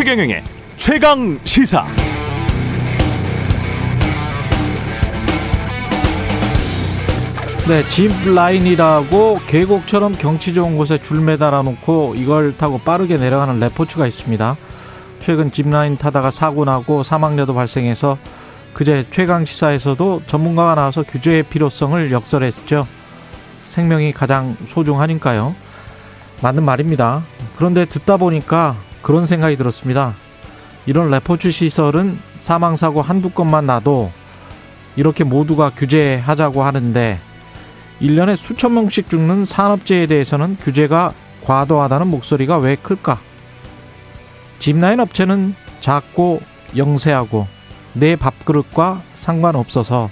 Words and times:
최경영의 0.00 0.42
최강 0.78 1.38
시사. 1.44 1.84
네, 7.68 7.86
집 7.90 8.10
라인이라고 8.34 9.40
계곡처럼 9.46 10.16
경치 10.16 10.54
좋은 10.54 10.78
곳에 10.78 10.96
줄 10.96 11.20
매달아 11.20 11.60
놓고 11.60 12.14
이걸 12.16 12.56
타고 12.56 12.78
빠르게 12.78 13.18
내려가는 13.18 13.60
레포츠가 13.60 14.06
있습니다. 14.06 14.56
최근 15.18 15.52
집 15.52 15.68
라인 15.68 15.98
타다가 15.98 16.30
사고 16.30 16.64
나고 16.64 17.02
사망자도 17.02 17.52
발생해서 17.52 18.16
그제 18.72 19.04
최강 19.10 19.44
시사에서도 19.44 20.22
전문가가 20.26 20.76
나와서 20.76 21.02
규제의 21.02 21.42
필요성을 21.42 22.10
역설했죠. 22.10 22.86
생명이 23.66 24.12
가장 24.12 24.56
소중하니까요. 24.66 25.54
맞는 26.40 26.62
말입니다. 26.62 27.22
그런데 27.58 27.84
듣다 27.84 28.16
보니까 28.16 28.76
그런 29.02 29.26
생각이 29.26 29.56
들었습니다. 29.56 30.14
이런 30.86 31.10
레포츠 31.10 31.50
시설은 31.50 32.18
사망사고 32.38 33.02
한두 33.02 33.30
건만 33.30 33.66
나도 33.66 34.10
이렇게 34.96 35.24
모두가 35.24 35.70
규제하자고 35.70 36.62
하는데 36.62 37.20
1년에 38.00 38.36
수천 38.36 38.74
명씩 38.74 39.10
죽는 39.10 39.44
산업재해에 39.44 40.06
대해서는 40.06 40.56
규제가 40.56 41.12
과도하다는 41.44 42.06
목소리가 42.08 42.58
왜 42.58 42.76
클까? 42.76 43.20
집라인 44.58 45.00
업체는 45.00 45.54
작고 45.80 46.40
영세하고 46.76 47.46
내 47.92 48.16
밥그릇과 48.16 49.02
상관없어서 49.14 50.10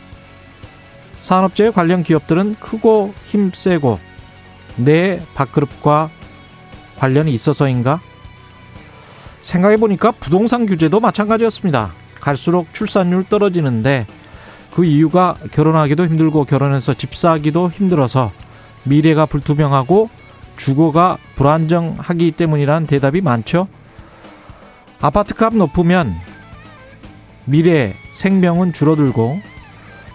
산업재해 1.20 1.70
관련 1.70 2.02
기업들은 2.02 2.56
크고 2.60 3.14
힘세고 3.28 3.98
내 4.76 5.20
밥그릇과 5.34 6.10
관련이 6.98 7.32
있어서인가? 7.32 8.00
생각해보니까 9.42 10.12
부동산 10.12 10.66
규제도 10.66 11.00
마찬가지였습니다. 11.00 11.92
갈수록 12.20 12.72
출산율 12.72 13.24
떨어지는데 13.28 14.06
그 14.74 14.84
이유가 14.84 15.34
결혼하기도 15.52 16.06
힘들고 16.06 16.44
결혼해서 16.44 16.94
집 16.94 17.14
사기도 17.14 17.70
힘들어서 17.70 18.32
미래가 18.84 19.26
불투명하고 19.26 20.10
주거가 20.56 21.18
불안정하기 21.36 22.32
때문이라는 22.32 22.86
대답이 22.86 23.20
많죠. 23.20 23.68
아파트값 25.00 25.54
높으면 25.54 26.14
미래 27.44 27.94
생명은 28.12 28.72
줄어들고 28.72 29.40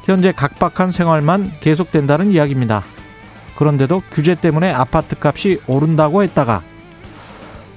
현재 0.06 0.32
각박한 0.32 0.92
생활만 0.92 1.52
계속된다는 1.62 2.32
이야기입니다. 2.32 2.84
그런데도 3.56 4.04
규제 4.12 4.36
때문에 4.36 4.72
아파트 4.72 5.16
값이 5.20 5.62
오른다고 5.68 6.24
했다가 6.24 6.64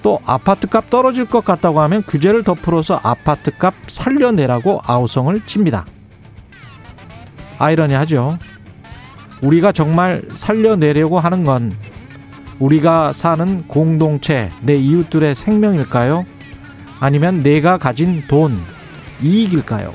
또 0.06 0.20
아파트 0.24 0.68
값 0.68 0.88
떨어질 0.88 1.24
것 1.24 1.44
같다고 1.44 1.80
하면 1.80 2.04
규제를 2.04 2.44
덮으로서 2.44 3.00
아파트 3.02 3.50
값 3.50 3.74
살려내라고 3.88 4.80
아우성을 4.84 5.40
칩니다. 5.46 5.84
아이러니하죠. 7.58 8.38
우리가 9.42 9.72
정말 9.72 10.22
살려내려고 10.32 11.18
하는 11.18 11.42
건 11.42 11.72
우리가 12.60 13.12
사는 13.12 13.66
공동체, 13.66 14.48
내 14.62 14.76
이웃들의 14.76 15.34
생명일까요? 15.34 16.24
아니면 17.00 17.42
내가 17.42 17.76
가진 17.76 18.22
돈, 18.28 18.56
이익일까요? 19.20 19.92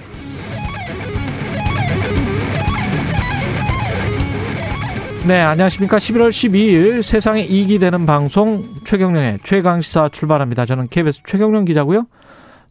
네, 5.26 5.40
안녕하십니까. 5.40 5.98
11월 5.98 6.32
12일 6.32 7.02
세상에 7.02 7.44
이익이 7.44 7.80
되는 7.80 8.06
방송 8.06 8.68
최경령의 8.92 9.40
최강시사 9.44 10.10
출발합니다. 10.10 10.66
저는 10.66 10.90
KBS 10.90 11.22
최경령 11.26 11.64
기자고요. 11.64 12.08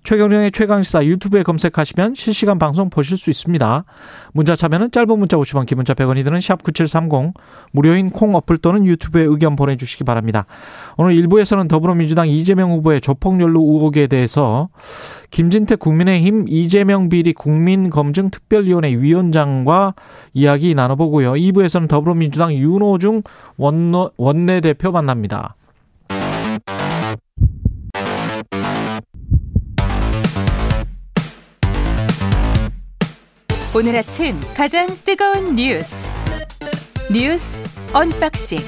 최경령의 0.05 0.53
최강시사 0.53 1.06
유튜브에 1.06 1.43
검색하시면 1.43 2.15
실시간 2.15 2.59
방송 2.59 2.91
보실 2.91 3.17
수 3.17 3.31
있습니다. 3.31 3.84
문자 4.34 4.55
참여는 4.55 4.91
짧은 4.91 5.19
문자 5.19 5.39
50원, 5.39 5.65
기본자 5.65 5.94
100원이 5.94 6.22
드는 6.22 6.41
샵9730 6.41 7.33
무료인 7.72 8.11
콩 8.11 8.34
어플 8.34 8.59
또는 8.59 8.84
유튜브에 8.84 9.22
의견 9.22 9.56
보내주시기 9.56 10.05
바랍니다. 10.05 10.44
오늘 10.99 11.15
1부에서는 11.15 11.71
더불어민주당 11.71 12.28
이재명 12.28 12.71
후보의 12.73 13.00
조폭연루 13.00 13.59
의혹에 13.59 14.06
대해서 14.06 14.69
김진태 15.31 15.77
국민의힘 15.77 16.44
이재명 16.49 17.09
비리 17.09 17.33
국민검증특별위원회 17.33 18.91
위원장과 18.91 19.94
이야기 20.34 20.75
나눠보고요. 20.75 21.33
2부에서는 21.33 21.89
더불어민주당 21.89 22.53
윤호중 22.53 23.23
원내대표 23.56 24.93
만납니다. 24.93 25.56
오늘 33.75 33.97
아침 33.97 34.41
가장 34.56 34.88
뜨거운 35.04 35.54
뉴스 35.54 36.10
뉴스 37.12 37.60
unboxing 37.94 38.59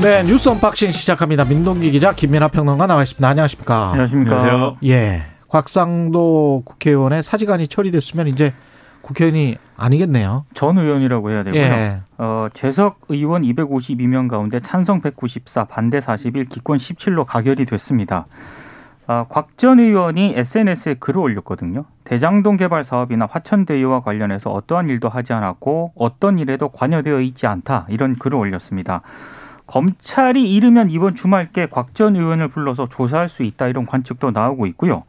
네 0.00 0.22
뉴스 0.22 0.48
unboxing 0.48 0.92
시작합니다. 0.92 1.44
민동기 1.44 1.90
기자 1.90 2.12
김민아 2.12 2.48
평론가 2.48 2.86
나와 2.86 3.02
있습니다. 3.02 3.26
안녕하십니까? 3.28 3.90
안녕하십니까? 3.90 4.40
안녕하세요. 4.40 4.76
예, 4.86 5.24
곽상도 5.48 6.62
국회의원의 6.64 7.24
사직안이 7.24 7.66
처리됐으면 7.66 8.28
이제 8.28 8.54
국회의원이 9.02 9.56
아니겠네요. 9.76 10.44
전 10.54 10.78
의원이라고 10.78 11.30
해야 11.30 11.42
되고요. 11.42 11.60
예. 11.60 12.00
어, 12.18 12.46
재석 12.54 13.00
의원 13.08 13.42
252명 13.42 14.28
가운데 14.28 14.60
찬성 14.60 15.00
194, 15.00 15.64
반대 15.64 16.00
41, 16.00 16.44
기권 16.44 16.78
17로 16.78 17.24
가결이 17.24 17.64
됐습니다. 17.64 18.26
아, 19.10 19.24
곽전 19.26 19.80
의원이 19.80 20.34
SNS에 20.36 20.96
글을 21.00 21.22
올렸거든요. 21.22 21.86
대장동 22.04 22.58
개발 22.58 22.84
사업이나 22.84 23.26
화천대유와 23.28 24.02
관련해서 24.02 24.50
어떠한 24.50 24.90
일도 24.90 25.08
하지 25.08 25.32
않았고 25.32 25.92
어떤 25.94 26.38
일에도 26.38 26.68
관여되어 26.68 27.22
있지 27.22 27.46
않다 27.46 27.86
이런 27.88 28.16
글을 28.16 28.38
올렸습니다. 28.38 29.00
검찰이 29.66 30.52
이르면 30.52 30.90
이번 30.90 31.14
주말께 31.14 31.66
곽전 31.66 32.16
의원을 32.16 32.48
불러서 32.48 32.86
조사할 32.90 33.30
수 33.30 33.42
있다 33.42 33.68
이런 33.68 33.86
관측도 33.86 34.30
나오고 34.30 34.66
있고요. 34.66 35.04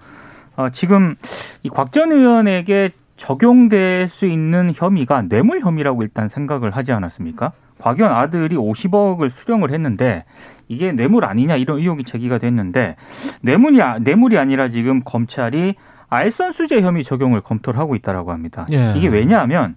어, 0.56 0.70
지금 0.70 1.16
이 1.64 1.70
곽전 1.70 2.14
의원에게 2.14 2.92
적용될 3.18 4.08
수 4.08 4.28
있는 4.28 4.72
혐의가 4.74 5.24
뇌물 5.24 5.60
혐의라고 5.60 6.04
일단 6.04 6.30
생각을 6.30 6.72
하지 6.72 6.94
않았습니까? 6.94 7.52
곽연 7.80 8.12
아들이 8.12 8.56
50억을 8.56 9.30
수령을 9.30 9.72
했는데 9.72 10.26
이게 10.68 10.92
뇌물 10.92 11.26
아니냐 11.26 11.56
이런 11.56 11.80
의혹이 11.80 12.04
제기가 12.04 12.38
됐는데 12.38 12.96
뇌물이 13.42 13.82
아, 13.82 14.00
뇌물이 14.00 14.38
아니라 14.38 14.70
지금 14.70 15.02
검찰이 15.04 15.76
알선수재 16.10 16.82
혐의 16.82 17.04
적용을 17.04 17.42
검토를 17.42 17.80
하고 17.80 17.96
있다라고 17.96 18.32
합니다. 18.32 18.66
예. 18.72 18.94
이게 18.96 19.08
왜냐하면 19.08 19.76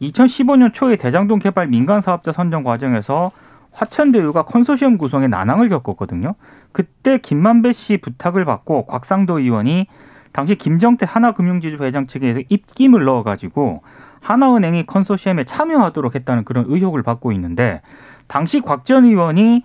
2015년 0.00 0.72
초에 0.72 0.96
대장동 0.96 1.38
개발 1.38 1.68
민간 1.68 2.00
사업자 2.00 2.32
선정 2.32 2.64
과정에서 2.64 3.30
화천대유가 3.72 4.42
컨소시엄 4.42 4.98
구성에 4.98 5.28
난항을 5.28 5.68
겪었거든요. 5.68 6.34
그때 6.72 7.18
김만배 7.18 7.72
씨 7.72 7.98
부탁을 7.98 8.44
받고 8.44 8.86
곽상도 8.86 9.38
의원이 9.38 9.86
당시 10.32 10.54
김정태 10.54 11.06
하나금융지주 11.08 11.78
회장 11.82 12.06
측에서 12.06 12.40
입김을 12.48 13.04
넣어가지고 13.04 13.82
하나은행이 14.22 14.86
컨소시엄에 14.86 15.44
참여하도록 15.44 16.14
했다는 16.14 16.44
그런 16.44 16.64
의혹을 16.68 17.02
받고 17.02 17.32
있는데 17.32 17.82
당시 18.28 18.60
곽 18.60 18.86
전 18.86 19.04
의원이 19.04 19.62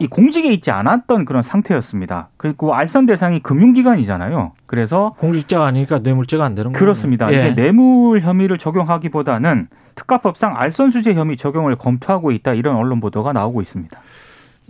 이 0.00 0.06
공직에 0.08 0.52
있지 0.52 0.70
않았던 0.70 1.24
그런 1.24 1.42
상태였습니다. 1.42 2.30
그리고 2.36 2.74
알선 2.74 3.06
대상이 3.06 3.40
금융기관이잖아요. 3.40 4.52
그래서 4.66 5.14
공직자가 5.18 5.66
아니니까 5.66 6.00
뇌물죄가 6.00 6.44
안 6.44 6.54
되는 6.54 6.72
거예요. 6.72 6.80
그렇습니다. 6.80 7.32
예. 7.32 7.38
이게 7.38 7.54
뇌물 7.54 8.20
혐의를 8.20 8.58
적용하기보다는 8.58 9.68
특가법상 9.94 10.54
알선 10.56 10.90
수재 10.90 11.14
혐의 11.14 11.36
적용을 11.36 11.76
검토하고 11.76 12.32
있다 12.32 12.54
이런 12.54 12.76
언론 12.76 12.98
보도가 13.00 13.32
나오고 13.32 13.62
있습니다. 13.62 14.00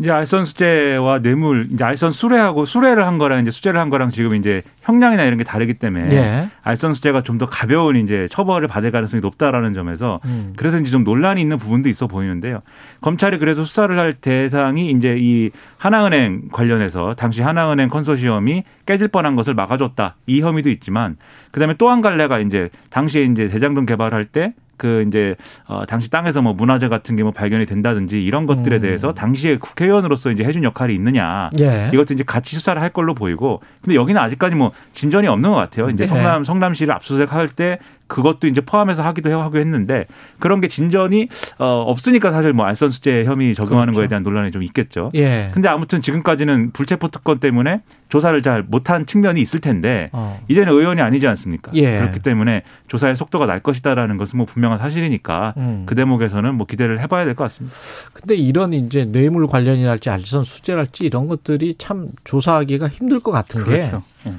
이제 0.00 0.11
알선 0.12 0.45
수재와 0.45 1.21
뇌물, 1.23 1.69
이제 1.73 1.83
알선 1.83 2.12
수뢰하고 2.12 2.65
수뢰를 2.65 3.06
한 3.06 3.19
거랑 3.19 3.43
이제 3.43 3.50
수재를 3.50 3.81
한 3.81 3.91
거랑 3.91 4.11
지금 4.11 4.37
이제 4.37 4.62
형량이나 4.83 5.25
이런 5.25 5.39
게 5.39 5.45
다르기 5.45 5.75
때문에 5.75 6.15
예. 6.15 6.49
알선 6.62 6.95
수재가 6.95 7.23
좀 7.23 7.39
더 7.39 7.47
가벼운 7.47 7.97
이제 7.97 8.27
처벌을 8.31 8.67
받을 8.69 8.91
가능성이 8.91 9.21
높다라는 9.21 9.73
점에서 9.75 10.19
음. 10.25 10.53
그래서 10.56 10.79
이제 10.79 10.91
좀 10.91 11.05
논란이 11.05 11.41
있는 11.41 11.56
부분도 11.59 11.89
있어 11.89 12.06
보이는데요. 12.09 12.61
검찰이 13.00 13.39
그래서 13.39 13.62
수사를 13.65 13.97
할 13.99 14.12
대상이 14.12 14.91
이제 14.91 15.17
이 15.19 15.50
하나은행 15.79 16.49
관련해서 16.53 17.15
당시 17.15 17.43
하나은행 17.43 17.89
컨소시엄이 17.89 18.65
깨질 18.87 19.06
뻔한 19.09 19.37
것을 19.37 19.55
막아줬다 19.55 20.17
이 20.27 20.41
혐의도 20.41 20.69
있지만 20.71 21.17
그다음에 21.53 21.75
또 21.79 21.89
한 21.91 22.00
갈래가 22.03 22.39
이제 22.41 22.71
당시에 22.91 23.23
이제 23.25 23.49
대장동 23.49 23.87
개발할 23.87 24.25
때 24.25 24.53
그 24.79 25.05
이제 25.07 25.35
어 25.67 25.85
당시 25.87 26.09
땅에서 26.09 26.41
뭐 26.41 26.55
문화재 26.55 26.89
같은 26.89 27.15
게 27.17 27.23
뭐 27.23 27.33
발견이 27.33 27.67
된다든지 27.67 28.23
이런 28.23 28.47
것들에 28.47 28.77
음. 28.77 28.81
대해서 28.81 29.13
당시에 29.13 29.59
국회의원으로서 29.59 30.31
이제 30.31 30.45
해준 30.45 30.65
역할이 30.65 30.95
있느냐 30.95 31.51
예. 31.59 31.91
이것도 31.93 32.15
이제 32.15 32.23
같이 32.25 32.55
수사를 32.55 32.81
할 32.81 32.89
걸로 32.91 33.13
보이고 33.13 33.61
근데 33.83 33.97
여기는 33.97 34.19
아직까지 34.21 34.55
뭐 34.57 34.71
진전이 34.93 35.27
없는 35.29 35.51
것 35.51 35.57
같아요. 35.57 35.91
이제 35.91 36.05
예. 36.05 36.07
성남 36.07 36.45
성남시를 36.45 36.95
압수수색 36.95 37.33
할 37.35 37.49
때 37.49 37.79
그것도 38.09 38.49
이제 38.49 38.61
포함해서 38.61 39.03
하기도 39.03 39.31
하고 39.41 39.59
했는데 39.59 40.07
그런 40.39 40.61
게 40.61 40.69
진전이 40.69 41.29
어 41.59 41.85
없으니까 41.87 42.33
사실 42.33 42.53
뭐 42.53 42.67
알선수재 42.67 43.25
혐의 43.25 43.55
적용하는 43.55 43.93
그렇죠. 43.93 44.01
거에 44.01 44.09
대한 44.09 44.23
논란이 44.23 44.51
좀 44.51 44.63
있겠죠. 44.65 45.11
예. 45.15 45.51
근데 45.55 45.69
아무튼 45.69 46.01
지금까지는 46.01 46.73
불체포 46.73 47.09
특권 47.09 47.39
때문에 47.39 47.83
조사를 48.09 48.41
잘 48.43 48.63
못한 48.63 49.07
측면이 49.07 49.41
있을 49.41 49.61
텐데 49.61 50.09
어. 50.13 50.41
이제는 50.49 50.73
의원이 50.73 51.01
아니지 51.01 51.27
않습니까? 51.29 51.71
예. 51.75 51.99
그렇기 52.01 52.21
때문에 52.21 52.63
조사의 52.89 53.17
속도가 53.17 53.47
날 53.47 53.61
것이다라는 53.61 54.17
것은 54.17 54.39
뭐 54.39 54.47
분명한 54.47 54.79
사실이니까 54.79 55.55
음. 55.59 55.83
그 55.87 55.95
대목에서는 55.95 56.55
뭐 56.55 56.67
기대를 56.67 57.01
해봐야 57.01 57.25
될 57.25 57.35
것 57.35 57.45
같습니다. 57.45 57.77
근데 58.15 58.35
이런 58.35 58.73
이제 58.73 59.05
뇌물 59.05 59.47
관련이랄지 59.47 60.11
알선 60.11 60.43
수재랄지 60.45 61.05
이런 61.05 61.29
것들이 61.29 61.75
참 61.79 62.09
조사하기가 62.25 62.89
힘들 62.89 63.21
것 63.21 63.31
같은 63.31 63.63
게 63.65 63.71
그렇죠. 63.71 64.03
예. 64.27 64.33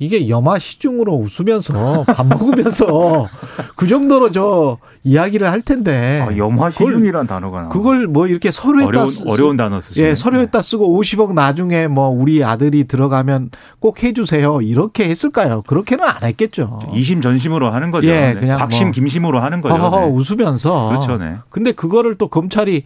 이게 0.00 0.28
염화 0.28 0.58
시중으로 0.58 1.12
웃으면서 1.14 2.04
밥 2.08 2.26
먹으면서 2.26 3.28
그 3.76 3.86
정도로 3.86 4.32
저 4.32 4.78
이야기를 5.04 5.48
할 5.50 5.62
텐데 5.62 6.20
아, 6.28 6.36
염화 6.36 6.70
시중이란 6.70 7.26
단어가 7.28 7.62
나. 7.62 7.68
그걸 7.68 8.08
뭐 8.08 8.26
이렇게 8.26 8.50
서류에다 8.50 8.88
어려운 8.88 9.08
쓰- 9.08 9.24
어려운 9.28 9.56
단어 9.56 9.80
쓰시네. 9.80 10.08
예, 10.08 10.14
서류에다 10.14 10.62
쓰고 10.62 11.00
50억 11.00 11.34
나중에 11.34 11.86
뭐 11.86 12.08
우리 12.08 12.42
아들이 12.42 12.84
들어가면 12.84 13.50
꼭 13.78 14.02
해주세요 14.02 14.62
이렇게 14.62 15.08
했을까요? 15.08 15.62
그렇게는 15.62 16.04
안 16.04 16.22
했겠죠. 16.24 16.80
이심 16.92 17.20
전심으로 17.20 17.70
하는 17.70 17.90
거죠. 17.92 18.08
예, 18.08 18.32
네. 18.32 18.34
그냥 18.34 18.58
곽심 18.58 18.88
뭐 18.88 18.92
김심으로 18.92 19.40
하는 19.40 19.60
거죠. 19.60 19.76
허허허 19.76 20.00
네. 20.00 20.06
웃으면서 20.12 20.88
그렇죠, 20.88 21.18
네. 21.18 21.36
근데 21.50 21.70
그거를 21.72 22.16
또 22.16 22.28
검찰이 22.28 22.82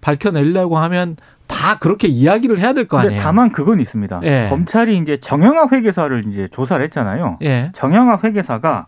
밝혀내려고 0.00 0.78
하면 0.78 1.16
다 1.48 1.78
그렇게 1.78 2.08
이야기를 2.08 2.58
해야 2.58 2.72
될 2.72 2.88
거 2.88 2.98
아니에요. 2.98 3.20
다만 3.22 3.52
그건 3.52 3.78
있습니다. 3.80 4.20
예. 4.24 4.46
검찰이 4.50 4.96
이제 4.98 5.16
정영학 5.18 5.72
회계사를 5.72 6.24
이제 6.26 6.48
조사를 6.48 6.82
했잖아요. 6.84 7.38
예. 7.42 7.70
정영학 7.74 8.24
회계사가 8.24 8.86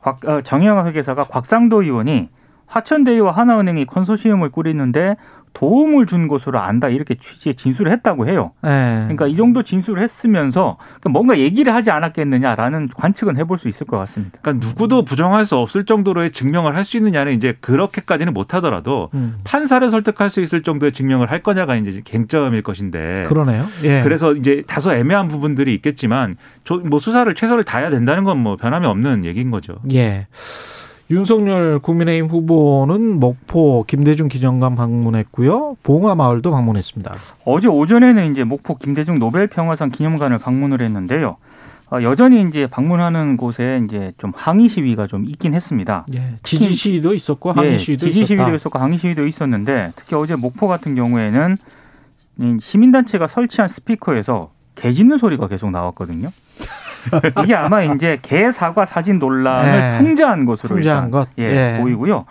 곽, 0.00 0.24
어, 0.28 0.40
정영학 0.42 0.86
회계사가 0.86 1.24
곽상도 1.24 1.82
의원이 1.82 2.28
화천대유와 2.66 3.32
하나은행이 3.32 3.86
컨소시엄을 3.86 4.50
꾸리는데 4.50 5.16
도움을 5.54 6.06
준 6.06 6.28
것으로 6.28 6.58
안다 6.60 6.88
이렇게 6.88 7.14
취지의 7.14 7.54
진술을 7.54 7.90
했다고 7.92 8.28
해요. 8.28 8.52
예. 8.66 8.68
그러니까 9.04 9.26
이 9.28 9.36
정도 9.36 9.62
진술을 9.62 10.02
했으면서 10.02 10.76
뭔가 11.08 11.38
얘기를 11.38 11.72
하지 11.72 11.90
않았겠느냐라는 11.90 12.88
관측은 12.94 13.36
해볼 13.38 13.56
수 13.58 13.68
있을 13.68 13.86
것 13.86 13.96
같습니다. 13.98 14.38
그러니까 14.42 14.66
누구도 14.66 15.04
부정할 15.04 15.46
수 15.46 15.56
없을 15.56 15.84
정도로의 15.84 16.32
증명을 16.32 16.76
할 16.76 16.84
수 16.84 16.98
있느냐는 16.98 17.32
이제 17.32 17.56
그렇게까지는 17.62 18.34
못하더라도 18.34 19.08
음. 19.14 19.38
판사를 19.44 19.88
설득할 19.90 20.28
수 20.28 20.42
있을 20.42 20.62
정도의 20.62 20.92
증명을 20.92 21.30
할 21.30 21.42
거냐가 21.42 21.76
이제 21.76 22.02
쟁점일 22.04 22.60
것인데. 22.62 23.22
그러네요. 23.26 23.64
예. 23.84 24.02
그래서 24.02 24.34
이제 24.34 24.62
다소 24.66 24.92
애매한 24.92 25.28
부분들이 25.28 25.72
있겠지만 25.76 26.36
저- 26.64 26.76
뭐 26.76 26.98
수사를 26.98 27.32
최선을 27.34 27.64
다해야 27.64 27.88
된다는 27.90 28.24
건 28.24 28.34
뭐 28.38 28.56
변함이 28.56 28.84
없는 28.86 29.24
얘기인 29.24 29.50
거죠. 29.52 29.76
예. 29.92 30.26
윤석열 31.14 31.78
국민의힘 31.78 32.26
후보는 32.26 33.20
목포 33.20 33.84
김대중 33.86 34.26
기념관 34.26 34.74
방문했고요. 34.74 35.76
봉화 35.84 36.16
마을도 36.16 36.50
방문했습니다. 36.50 37.14
어제 37.44 37.68
오전에는 37.68 38.32
이제 38.32 38.42
목포 38.42 38.76
김대중 38.76 39.20
노벨 39.20 39.46
평화상 39.46 39.90
기념관을 39.90 40.38
방문을 40.38 40.82
했는데요. 40.82 41.36
어, 41.92 42.02
여전히 42.02 42.42
이제 42.42 42.66
방문하는 42.66 43.36
곳에 43.36 43.80
이제 43.84 44.10
좀 44.18 44.32
항의 44.34 44.68
시위가 44.68 45.06
좀 45.06 45.24
있긴 45.24 45.54
했습니다. 45.54 46.06
예. 46.14 46.36
지지 46.42 46.74
시위도 46.74 47.14
있었고 47.14 47.52
항의 47.52 47.74
예, 47.74 47.78
시위도 47.78 48.06
지지 48.06 48.22
있었다. 48.22 48.26
시위도 48.26 48.56
있었고 48.56 48.78
항의 48.80 48.98
시위도 48.98 49.26
있었는데 49.26 49.92
특히 49.94 50.16
어제 50.16 50.34
목포 50.34 50.66
같은 50.66 50.96
경우에는 50.96 51.56
이 52.40 52.56
시민단체가 52.60 53.28
설치한 53.28 53.68
스피커에서 53.68 54.50
개 54.74 54.92
짖는 54.92 55.18
소리가 55.18 55.48
계속 55.48 55.70
나왔거든요. 55.70 56.28
이게 57.42 57.54
아마 57.54 57.82
이제 57.82 58.18
개 58.22 58.50
사과 58.50 58.84
사진 58.84 59.18
논란을 59.18 59.70
네. 59.70 59.98
풍자한 59.98 60.46
것으로 60.46 60.74
풍자한 60.76 61.10
것. 61.10 61.28
예, 61.38 61.44
예. 61.44 61.80
보이고요. 61.80 62.24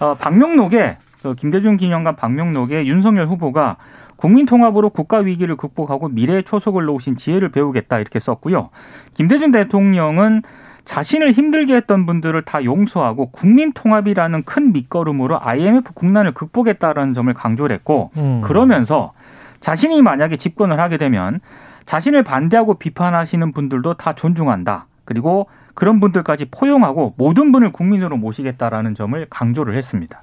어, 0.00 0.14
방명록에 0.14 0.98
그 1.22 1.34
김대중 1.34 1.76
기념관 1.76 2.16
방명록에 2.16 2.86
윤석열 2.86 3.26
후보가 3.26 3.76
국민 4.16 4.46
통합으로 4.46 4.90
국가 4.90 5.18
위기를 5.18 5.56
극복하고 5.56 6.08
미래의 6.08 6.44
초석을 6.44 6.84
놓으신 6.84 7.16
지혜를 7.16 7.50
배우겠다 7.50 7.98
이렇게 7.98 8.18
썼고요. 8.18 8.70
김대중 9.14 9.52
대통령은 9.52 10.42
자신을 10.84 11.32
힘들게 11.32 11.76
했던 11.76 12.06
분들을 12.06 12.40
다 12.42 12.64
용서하고 12.64 13.30
국민 13.30 13.72
통합이라는 13.72 14.42
큰 14.44 14.72
밑거름으로 14.72 15.38
IMF 15.40 15.92
국난을 15.92 16.32
극복했다라는 16.32 17.12
점을 17.12 17.32
강조를 17.32 17.74
했고 17.74 18.10
음. 18.16 18.40
그러면서 18.42 19.12
자신이 19.60 20.00
만약에 20.02 20.36
집권을 20.36 20.80
하게 20.80 20.96
되면 20.96 21.40
자신을 21.88 22.22
반대하고 22.22 22.74
비판하시는 22.74 23.52
분들도 23.52 23.94
다 23.94 24.14
존중한다. 24.14 24.86
그리고 25.06 25.48
그런 25.72 26.00
분들까지 26.00 26.48
포용하고 26.50 27.14
모든 27.16 27.50
분을 27.50 27.72
국민으로 27.72 28.18
모시겠다라는 28.18 28.94
점을 28.94 29.26
강조를 29.30 29.74
했습니다. 29.74 30.20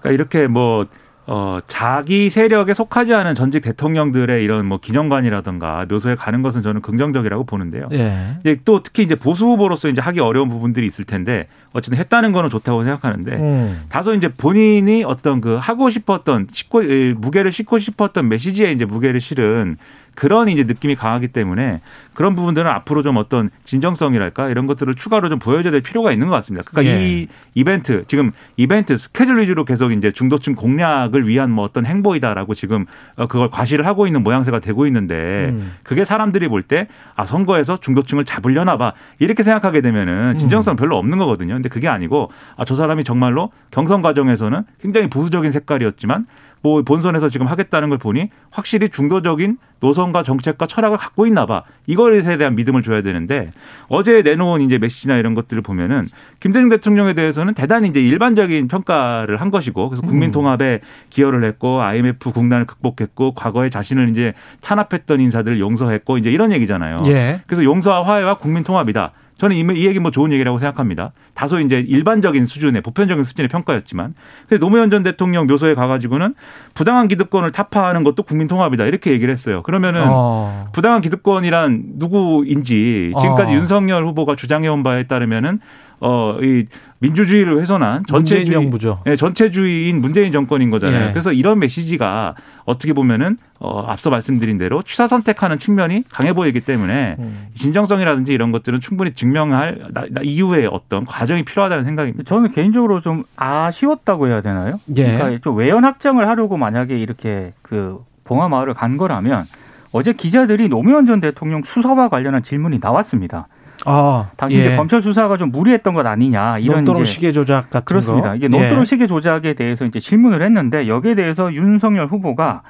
그러니까 0.00 0.10
이렇게 0.10 0.48
뭐 0.48 0.86
어, 1.30 1.60
자기 1.68 2.30
세력에 2.30 2.74
속하지 2.74 3.14
않은 3.14 3.34
전직 3.34 3.60
대통령들의 3.60 4.42
이런 4.42 4.66
뭐 4.66 4.78
기념관이라든가 4.78 5.86
묘소에 5.88 6.16
가는 6.16 6.42
것은 6.42 6.62
저는 6.62 6.80
긍정적이라고 6.80 7.44
보는데요. 7.44 7.88
예. 7.92 8.38
이제 8.40 8.58
또 8.64 8.82
특히 8.82 9.04
이제 9.04 9.14
보수 9.14 9.44
후보로서 9.44 9.88
이제 9.88 10.00
하기 10.00 10.18
어려운 10.20 10.48
부분들이 10.48 10.86
있을 10.86 11.04
텐데 11.04 11.46
어쨌든 11.74 11.98
했다는 11.98 12.32
거는 12.32 12.50
좋다고 12.50 12.82
생각하는데 12.82 13.36
음. 13.36 13.82
다소 13.90 14.14
이제 14.14 14.28
본인이 14.28 15.04
어떤 15.04 15.42
그 15.42 15.58
하고 15.60 15.90
싶었던 15.90 16.48
싣고 16.50 16.82
에, 16.82 17.12
무게를 17.12 17.52
싣고 17.52 17.78
싶었던 17.78 18.28
메시지에 18.28 18.72
이제 18.72 18.86
무게를 18.86 19.20
실은 19.20 19.76
그런 20.18 20.48
이제 20.48 20.64
느낌이 20.64 20.96
강하기 20.96 21.28
때문에 21.28 21.80
그런 22.12 22.34
부분들은 22.34 22.68
앞으로 22.68 23.02
좀 23.04 23.18
어떤 23.18 23.50
진정성이랄까 23.62 24.48
이런 24.48 24.66
것들을 24.66 24.92
추가로 24.96 25.28
좀 25.28 25.38
보여줘야 25.38 25.70
될 25.70 25.80
필요가 25.80 26.10
있는 26.10 26.26
것 26.26 26.34
같습니다. 26.34 26.68
그러니까 26.68 26.92
예. 26.92 27.06
이 27.08 27.28
이벤트 27.54 28.02
지금 28.08 28.32
이벤트 28.56 28.98
스케줄 28.98 29.38
위주로 29.40 29.64
계속 29.64 29.92
이제 29.92 30.10
중도층 30.10 30.56
공략을 30.56 31.28
위한 31.28 31.52
뭐 31.52 31.64
어떤 31.64 31.86
행보이다라고 31.86 32.54
지금 32.54 32.84
어, 33.14 33.28
그걸 33.28 33.48
과시를 33.48 33.86
하고 33.86 34.08
있는 34.08 34.24
모양새가 34.24 34.58
되고 34.58 34.88
있는데 34.88 35.50
음. 35.52 35.74
그게 35.84 36.04
사람들이 36.04 36.48
볼 36.48 36.62
때 36.66 36.88
아 37.14 37.24
선거에서 37.24 37.76
중도층을 37.76 38.24
잡으려나 38.24 38.76
봐 38.76 38.92
이렇게 39.20 39.44
생각하게 39.44 39.80
되면은 39.82 40.36
진정성 40.38 40.74
별로 40.74 40.98
없는 40.98 41.18
거거든요. 41.18 41.54
근데 41.54 41.68
그게 41.68 41.86
아니고 41.86 42.32
아 42.56 42.64
저 42.64 42.74
사람이 42.74 43.04
정말로 43.04 43.52
경선 43.70 44.02
과정에서는 44.02 44.64
굉장히 44.80 45.08
보수적인 45.08 45.52
색깔이었지만 45.52 46.26
뭐 46.62 46.82
본선에서 46.82 47.28
지금 47.28 47.46
하겠다는 47.46 47.88
걸 47.88 47.98
보니 47.98 48.30
확실히 48.50 48.88
중도적인 48.88 49.58
노선과 49.80 50.22
정책과 50.22 50.66
철학을 50.66 50.96
갖고 50.96 51.26
있나 51.26 51.46
봐. 51.46 51.62
이것에 51.86 52.36
대한 52.36 52.56
믿음을 52.56 52.82
줘야 52.82 53.02
되는데 53.02 53.52
어제 53.88 54.22
내놓은 54.22 54.62
이제 54.62 54.78
메시지나 54.78 55.16
이런 55.16 55.34
것들을 55.34 55.62
보면은 55.62 56.08
김대중 56.40 56.68
대통령에 56.68 57.14
대해서는 57.14 57.54
대단히 57.54 57.88
이제 57.88 58.00
일반적인 58.00 58.68
평가를 58.68 59.40
한 59.40 59.50
것이고 59.50 59.88
그래서 59.88 60.02
국민 60.02 60.32
통합에 60.32 60.80
기여를 61.10 61.44
했고 61.44 61.80
IMF 61.80 62.32
국난을 62.32 62.66
극복했고 62.66 63.34
과거에 63.34 63.70
자신을 63.70 64.08
이제 64.10 64.34
탄압했던 64.60 65.20
인사들을 65.20 65.60
용서했고 65.60 66.18
이제 66.18 66.30
이런 66.30 66.52
얘기잖아요. 66.52 67.02
예. 67.06 67.40
그래서 67.46 67.64
용서와 67.64 68.04
화해와 68.04 68.34
국민 68.34 68.64
통합이다. 68.64 69.12
저는 69.38 69.56
이, 69.56 69.80
이 69.80 69.86
얘기 69.86 69.98
뭐 69.98 70.10
좋은 70.10 70.32
얘기라고 70.32 70.58
생각합니다. 70.58 71.12
다소 71.34 71.60
이제 71.60 71.78
일반적인 71.78 72.46
수준의 72.46 72.82
보편적인 72.82 73.24
수준의 73.24 73.48
평가였지만, 73.48 74.14
근데 74.48 74.60
노무현 74.60 74.90
전 74.90 75.02
대통령 75.02 75.46
묘소에 75.46 75.74
가가지고는 75.74 76.34
부당한 76.74 77.08
기득권을 77.08 77.52
타파하는 77.52 78.02
것도 78.04 78.24
국민 78.24 78.48
통합이다 78.48 78.84
이렇게 78.84 79.12
얘기를 79.12 79.32
했어요. 79.32 79.62
그러면은 79.62 80.02
어. 80.06 80.68
부당한 80.72 81.00
기득권이란 81.00 81.84
누구인지 81.94 83.14
지금까지 83.18 83.52
어. 83.52 83.54
윤석열 83.54 84.04
후보가 84.06 84.34
주장해온 84.36 84.82
바에 84.82 85.04
따르면은 85.04 85.60
어, 86.00 86.38
이 86.40 86.64
민주주의를 87.00 87.60
훼손한 87.60 88.04
전체주의, 88.06 88.52
정부죠. 88.52 89.00
예, 89.06 89.16
전체주의인 89.16 90.00
문재인 90.00 90.32
정권인 90.32 90.70
거잖아요. 90.70 91.08
예. 91.08 91.12
그래서 91.12 91.32
이런 91.32 91.58
메시지가 91.58 92.34
어떻게 92.64 92.92
보면은 92.92 93.36
어, 93.60 93.84
앞서 93.86 94.10
말씀드린 94.10 94.58
대로 94.58 94.82
취사 94.82 95.06
선택하는 95.06 95.58
측면이 95.58 96.04
강해 96.08 96.32
보이기 96.32 96.60
때문에 96.60 97.16
음. 97.18 97.48
진정성이라든지 97.54 98.32
이런 98.32 98.50
것들은 98.50 98.80
충분히 98.80 99.12
증명할 99.12 99.88
나, 99.92 100.06
나 100.10 100.20
이후에 100.22 100.66
어떤 100.70 101.04
과정이 101.04 101.44
필요하다는 101.44 101.84
생각입니다. 101.84 102.24
저는 102.24 102.52
개인적으로 102.52 103.00
좀 103.00 103.24
아쉬웠다고 103.36 104.28
해야 104.28 104.40
되나요? 104.40 104.80
예. 104.96 105.16
그러니까 105.16 105.40
좀 105.42 105.56
외연 105.56 105.84
확장을 105.84 106.26
하려고 106.26 106.56
만약에 106.56 106.98
이렇게 106.98 107.52
그 107.62 107.98
봉화 108.24 108.48
마을을 108.48 108.74
간 108.74 108.96
거라면 108.96 109.44
어제 109.92 110.12
기자들이 110.12 110.68
노무현 110.68 111.06
전 111.06 111.20
대통령 111.20 111.62
수사와 111.64 112.08
관련한 112.08 112.42
질문이 112.42 112.78
나왔습니다. 112.80 113.48
아, 113.86 114.30
당시 114.36 114.58
예. 114.58 114.60
이제 114.66 114.76
검찰 114.76 115.00
수사가 115.00 115.36
좀 115.36 115.50
무리했던 115.50 115.94
것 115.94 116.06
아니냐 116.06 116.58
이런 116.58 116.86
이제 116.86 117.04
시계 117.04 117.32
조작 117.32 117.70
같은 117.70 117.84
그렇습니다. 117.84 118.30
거. 118.30 118.36
이게 118.36 118.48
논두렁 118.48 118.80
예. 118.80 118.84
시계 118.84 119.06
조작에 119.06 119.54
대해서 119.54 119.84
이제 119.84 120.00
질문을 120.00 120.42
했는데 120.42 120.88
여기에 120.88 121.14
대해서 121.14 121.52
윤석열 121.52 122.06
후보가 122.06 122.62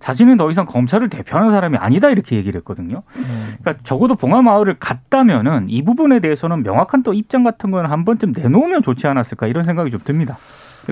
자신은 0.00 0.36
더 0.36 0.50
이상 0.50 0.64
검찰을 0.66 1.08
대표하는 1.08 1.50
사람이 1.50 1.76
아니다 1.76 2.08
이렇게 2.10 2.36
얘기를 2.36 2.58
했거든요. 2.60 3.02
그러니까 3.60 3.82
적어도 3.82 4.14
봉화마을을 4.14 4.76
갔다면은 4.78 5.66
이 5.68 5.84
부분에 5.84 6.20
대해서는 6.20 6.62
명확한 6.62 7.02
또 7.02 7.12
입장 7.12 7.42
같은 7.42 7.70
거는 7.70 7.90
한 7.90 8.04
번쯤 8.04 8.32
내놓으면 8.36 8.82
좋지 8.82 9.06
않았을까 9.06 9.48
이런 9.48 9.64
생각이 9.64 9.90
좀 9.90 10.00
듭니다. 10.04 10.38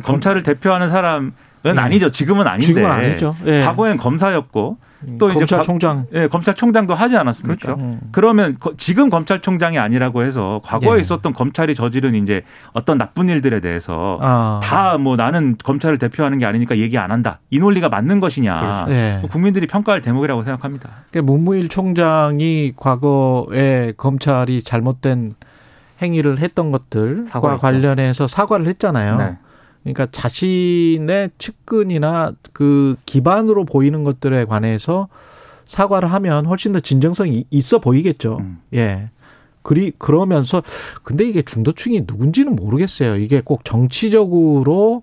검찰을 0.02 0.42
대표하는 0.42 0.88
사람은 0.88 1.32
예. 1.66 1.70
아니죠. 1.70 2.10
지금은 2.10 2.46
아닌데. 2.46 2.66
지금은 2.66 2.90
아니죠. 2.90 3.36
예. 3.46 3.60
과거엔 3.60 3.96
검사였고 3.96 4.78
또 5.18 5.28
이제 5.28 5.38
검찰총장 5.40 6.06
예, 6.14 6.26
검찰총장도 6.26 6.94
하지 6.94 7.16
않았습니까? 7.16 7.74
그렇죠. 7.74 7.80
음. 7.80 8.00
그러면 8.12 8.56
거- 8.58 8.72
지금 8.76 9.10
검찰총장이 9.10 9.78
아니라고 9.78 10.22
해서 10.24 10.60
과거에 10.64 10.96
예. 10.96 11.00
있었던 11.00 11.32
검찰이 11.32 11.74
저지른 11.74 12.14
이제 12.14 12.42
어떤 12.72 12.96
나쁜 12.98 13.28
일들에 13.28 13.60
대해서 13.60 14.16
아. 14.20 14.60
다뭐 14.62 15.16
나는 15.16 15.56
검찰을 15.62 15.98
대표하는 15.98 16.38
게 16.38 16.46
아니니까 16.46 16.78
얘기 16.78 16.96
안 16.98 17.10
한다. 17.12 17.40
이 17.50 17.58
논리가 17.58 17.88
맞는 17.88 18.20
것이냐. 18.20 18.86
예. 18.88 19.22
국민들이 19.30 19.66
평가할 19.66 20.00
대목이라고 20.02 20.42
생각합니다. 20.42 20.88
그러니까 21.10 21.30
문무일 21.32 21.68
총장이 21.68 22.72
과거에 22.76 23.92
검찰이 23.96 24.62
잘못된 24.62 25.34
행위를 26.02 26.38
했던 26.40 26.72
것들과 26.72 27.24
사과했죠. 27.30 27.60
관련해서 27.60 28.26
사과를 28.26 28.66
했잖아요. 28.66 29.16
네. 29.18 29.36
그러니까 29.86 30.08
자신의 30.10 31.30
측근이나 31.38 32.32
그 32.52 32.96
기반으로 33.06 33.64
보이는 33.64 34.02
것들에 34.02 34.44
관해서 34.44 35.06
사과를 35.66 36.12
하면 36.12 36.44
훨씬 36.46 36.72
더 36.72 36.80
진정성이 36.80 37.44
있어 37.50 37.78
보이겠죠. 37.78 38.38
음. 38.40 38.58
예. 38.74 39.10
그리 39.62 39.92
그러면서 39.96 40.62
근데 41.04 41.24
이게 41.24 41.42
중도층이 41.42 42.00
누군지는 42.00 42.56
모르겠어요. 42.56 43.16
이게 43.16 43.40
꼭 43.40 43.64
정치적으로 43.64 45.02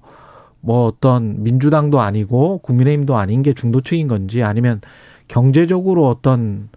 뭐 0.60 0.86
어떤 0.86 1.44
민주당도 1.44 2.02
아니고 2.02 2.58
국민의힘도 2.60 3.16
아닌 3.16 3.42
게 3.42 3.54
중도층인 3.54 4.10
건지 4.10 4.44
아니면 4.44 4.82
경제적으로 5.30 6.08
어떤 6.08 6.70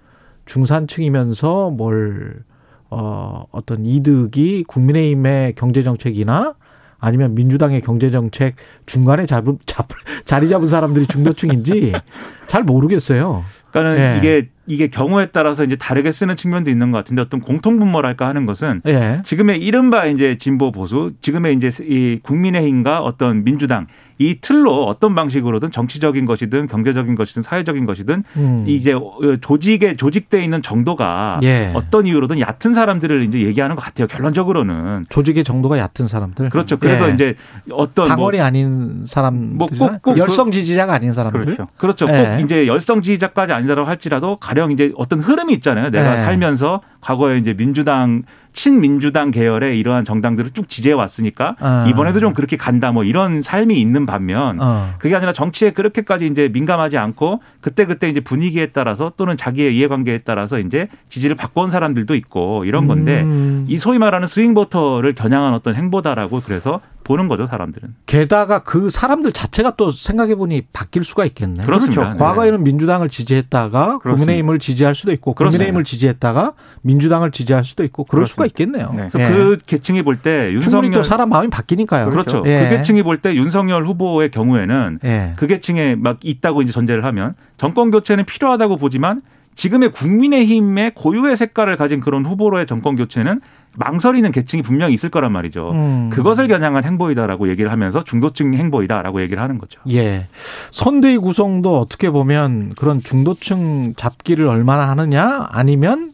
중산층이면서 0.44 1.70
뭘 1.70 2.44
어, 2.88 3.44
어떤 3.50 3.84
이득이 3.84 4.64
국민의힘의 4.64 5.54
경제 5.56 5.82
정책이나 5.82 6.54
아니면 6.98 7.34
민주당의 7.34 7.80
경제 7.80 8.10
정책 8.10 8.56
중간에 8.86 9.26
잡은 9.26 9.58
잡, 9.66 9.88
자리 10.24 10.48
잡은 10.48 10.68
사람들이 10.68 11.06
중도층인지 11.06 11.92
잘 12.46 12.62
모르겠어요. 12.62 13.44
그러니까는 13.70 13.98
예. 13.98 14.18
이게 14.18 14.48
이게 14.66 14.88
경우에 14.88 15.26
따라서 15.26 15.64
이제 15.64 15.76
다르게 15.76 16.10
쓰는 16.10 16.34
측면도 16.36 16.70
있는 16.70 16.90
것 16.90 16.98
같은데 16.98 17.22
어떤 17.22 17.40
공통분모랄까 17.40 18.26
하는 18.26 18.46
것은 18.46 18.82
예. 18.86 19.20
지금의 19.24 19.60
이른바 19.62 20.06
이제 20.06 20.36
진보 20.38 20.72
보수, 20.72 21.12
지금의 21.20 21.54
이제 21.54 21.70
이 21.84 22.18
국민의힘과 22.22 23.00
어떤 23.00 23.44
민주당 23.44 23.86
이 24.18 24.38
틀로 24.40 24.86
어떤 24.86 25.14
방식으로든 25.14 25.70
정치적인 25.70 26.24
것이든 26.24 26.68
경제적인 26.68 27.14
것이든 27.16 27.42
사회적인 27.42 27.84
것이든 27.84 28.24
음. 28.36 28.64
이제 28.66 28.94
조직에 29.42 29.96
조직돼 29.96 30.42
있는 30.42 30.62
정도가 30.62 31.40
예. 31.42 31.70
어떤 31.74 32.06
이유로든 32.06 32.40
얕은 32.40 32.72
사람들을 32.72 33.22
이제 33.24 33.40
얘기하는 33.42 33.76
것 33.76 33.82
같아요. 33.82 34.06
결론적으로는 34.06 35.06
조직의 35.10 35.44
정도가 35.44 35.78
얕은 35.78 36.08
사람들. 36.08 36.48
그렇죠. 36.48 36.78
그래서 36.78 37.10
예. 37.10 37.14
이제 37.14 37.34
어떤 37.70 38.04
뭐 38.04 38.08
당원이 38.08 38.40
아닌 38.40 39.04
사람, 39.06 39.56
뭐 39.56 39.68
꼭- 39.68 40.00
꼭 40.02 40.16
열성 40.18 40.50
지지자가 40.50 40.94
아닌 40.94 41.12
사람들. 41.12 41.40
그렇죠. 41.42 41.66
그렇죠. 41.76 42.06
예. 42.08 42.36
꼭 42.38 42.44
이제 42.44 42.66
열성 42.66 43.02
지지자까지 43.02 43.52
아니라고 43.52 43.84
할지라도 43.86 44.36
가령 44.36 44.70
이제 44.70 44.92
어떤 44.96 45.20
흐름이 45.20 45.52
있잖아요. 45.54 45.90
내가 45.90 46.14
예. 46.14 46.18
살면서 46.18 46.80
과거에 47.00 47.38
이제 47.38 47.52
민주당 47.54 48.22
친민주당 48.56 49.30
계열의 49.30 49.78
이러한 49.78 50.04
정당들을 50.04 50.50
쭉 50.52 50.68
지지해 50.68 50.94
왔으니까 50.94 51.56
아. 51.60 51.86
이번에도 51.88 52.18
좀 52.18 52.32
그렇게 52.32 52.56
간다 52.56 52.90
뭐 52.90 53.04
이런 53.04 53.42
삶이 53.42 53.78
있는 53.78 54.06
반면 54.06 54.58
어. 54.60 54.92
그게 54.98 55.14
아니라 55.14 55.32
정치에 55.32 55.70
그렇게까지 55.72 56.26
이제 56.26 56.48
민감하지 56.48 56.96
않고 56.96 57.42
그때 57.60 57.84
그때 57.84 58.08
이제 58.08 58.20
분위기에 58.20 58.68
따라서 58.68 59.12
또는 59.16 59.36
자기의 59.36 59.76
이해관계에 59.76 60.22
따라서 60.24 60.58
이제 60.58 60.88
지지를 61.10 61.36
바꿔온 61.36 61.70
사람들도 61.70 62.14
있고 62.14 62.64
이런 62.64 62.86
건데 62.86 63.22
음. 63.22 63.66
이 63.68 63.76
소위 63.78 63.98
말하는 63.98 64.26
스윙 64.26 64.54
보터를 64.54 65.14
겨냥한 65.14 65.52
어떤 65.52 65.74
행보다라고 65.76 66.40
그래서 66.40 66.80
보는 67.06 67.28
거죠, 67.28 67.46
사람들은. 67.46 67.94
게다가 68.06 68.64
그 68.64 68.90
사람들 68.90 69.30
자체가 69.32 69.76
또 69.76 69.92
생각해 69.92 70.34
보니 70.34 70.62
바뀔 70.72 71.04
수가 71.04 71.24
있겠네. 71.24 71.64
그렇습니다. 71.64 72.00
그렇죠. 72.00 72.12
네. 72.14 72.18
과거에는 72.18 72.64
민주당을 72.64 73.08
지지했다가 73.08 73.98
그렇습니다. 73.98 74.16
국민의힘을 74.16 74.58
지지할 74.58 74.94
수도 74.94 75.12
있고 75.12 75.34
그렇습니다. 75.34 75.58
국민의힘을 75.58 75.84
지지했다가 75.84 76.54
민주당을 76.82 77.30
지지할 77.30 77.64
수도 77.64 77.84
있고 77.84 78.04
그럴 78.04 78.26
수가 78.26 78.46
있겠네요. 78.46 78.90
네. 78.90 79.08
그래서 79.10 79.20
예. 79.20 79.28
그 79.28 79.56
계층이 79.64 80.02
볼때 80.02 80.50
충분히 80.60 80.90
또 80.90 80.98
윤석열 80.98 81.04
사람 81.04 81.30
마음이 81.30 81.48
바뀌니까요. 81.48 82.10
그렇죠. 82.10 82.42
예. 82.46 82.68
그 82.68 82.76
계층이 82.76 83.02
볼 83.02 83.16
때 83.18 83.34
윤석열 83.34 83.86
후보의 83.86 84.30
경우에는 84.30 84.98
예. 85.04 85.34
그 85.36 85.46
계층에 85.46 85.94
막 85.94 86.18
있다고 86.22 86.62
이제 86.62 86.72
전제를 86.72 87.04
하면 87.04 87.34
정권 87.56 87.90
교체는 87.90 88.24
필요하다고 88.24 88.76
보지만 88.76 89.22
지금의 89.54 89.90
국민의힘의 89.92 90.92
고유의 90.94 91.36
색깔을 91.36 91.76
가진 91.78 92.00
그런 92.00 92.26
후보로의 92.26 92.66
정권 92.66 92.94
교체는 92.94 93.40
망설이는 93.76 94.32
계층이 94.32 94.62
분명히 94.62 94.94
있을 94.94 95.10
거란 95.10 95.32
말이죠. 95.32 95.70
음. 95.72 96.10
그것을 96.12 96.48
겨냥한 96.48 96.84
행보이다라고 96.84 97.48
얘기를 97.48 97.70
하면서 97.70 98.02
중도층 98.02 98.54
행보이다라고 98.54 99.20
얘기를 99.22 99.42
하는 99.42 99.58
거죠. 99.58 99.80
예. 99.90 100.26
선대위 100.70 101.18
구성도 101.18 101.78
어떻게 101.78 102.10
보면 102.10 102.74
그런 102.76 103.00
중도층 103.00 103.94
잡기를 103.96 104.46
얼마나 104.46 104.88
하느냐 104.90 105.46
아니면 105.50 106.10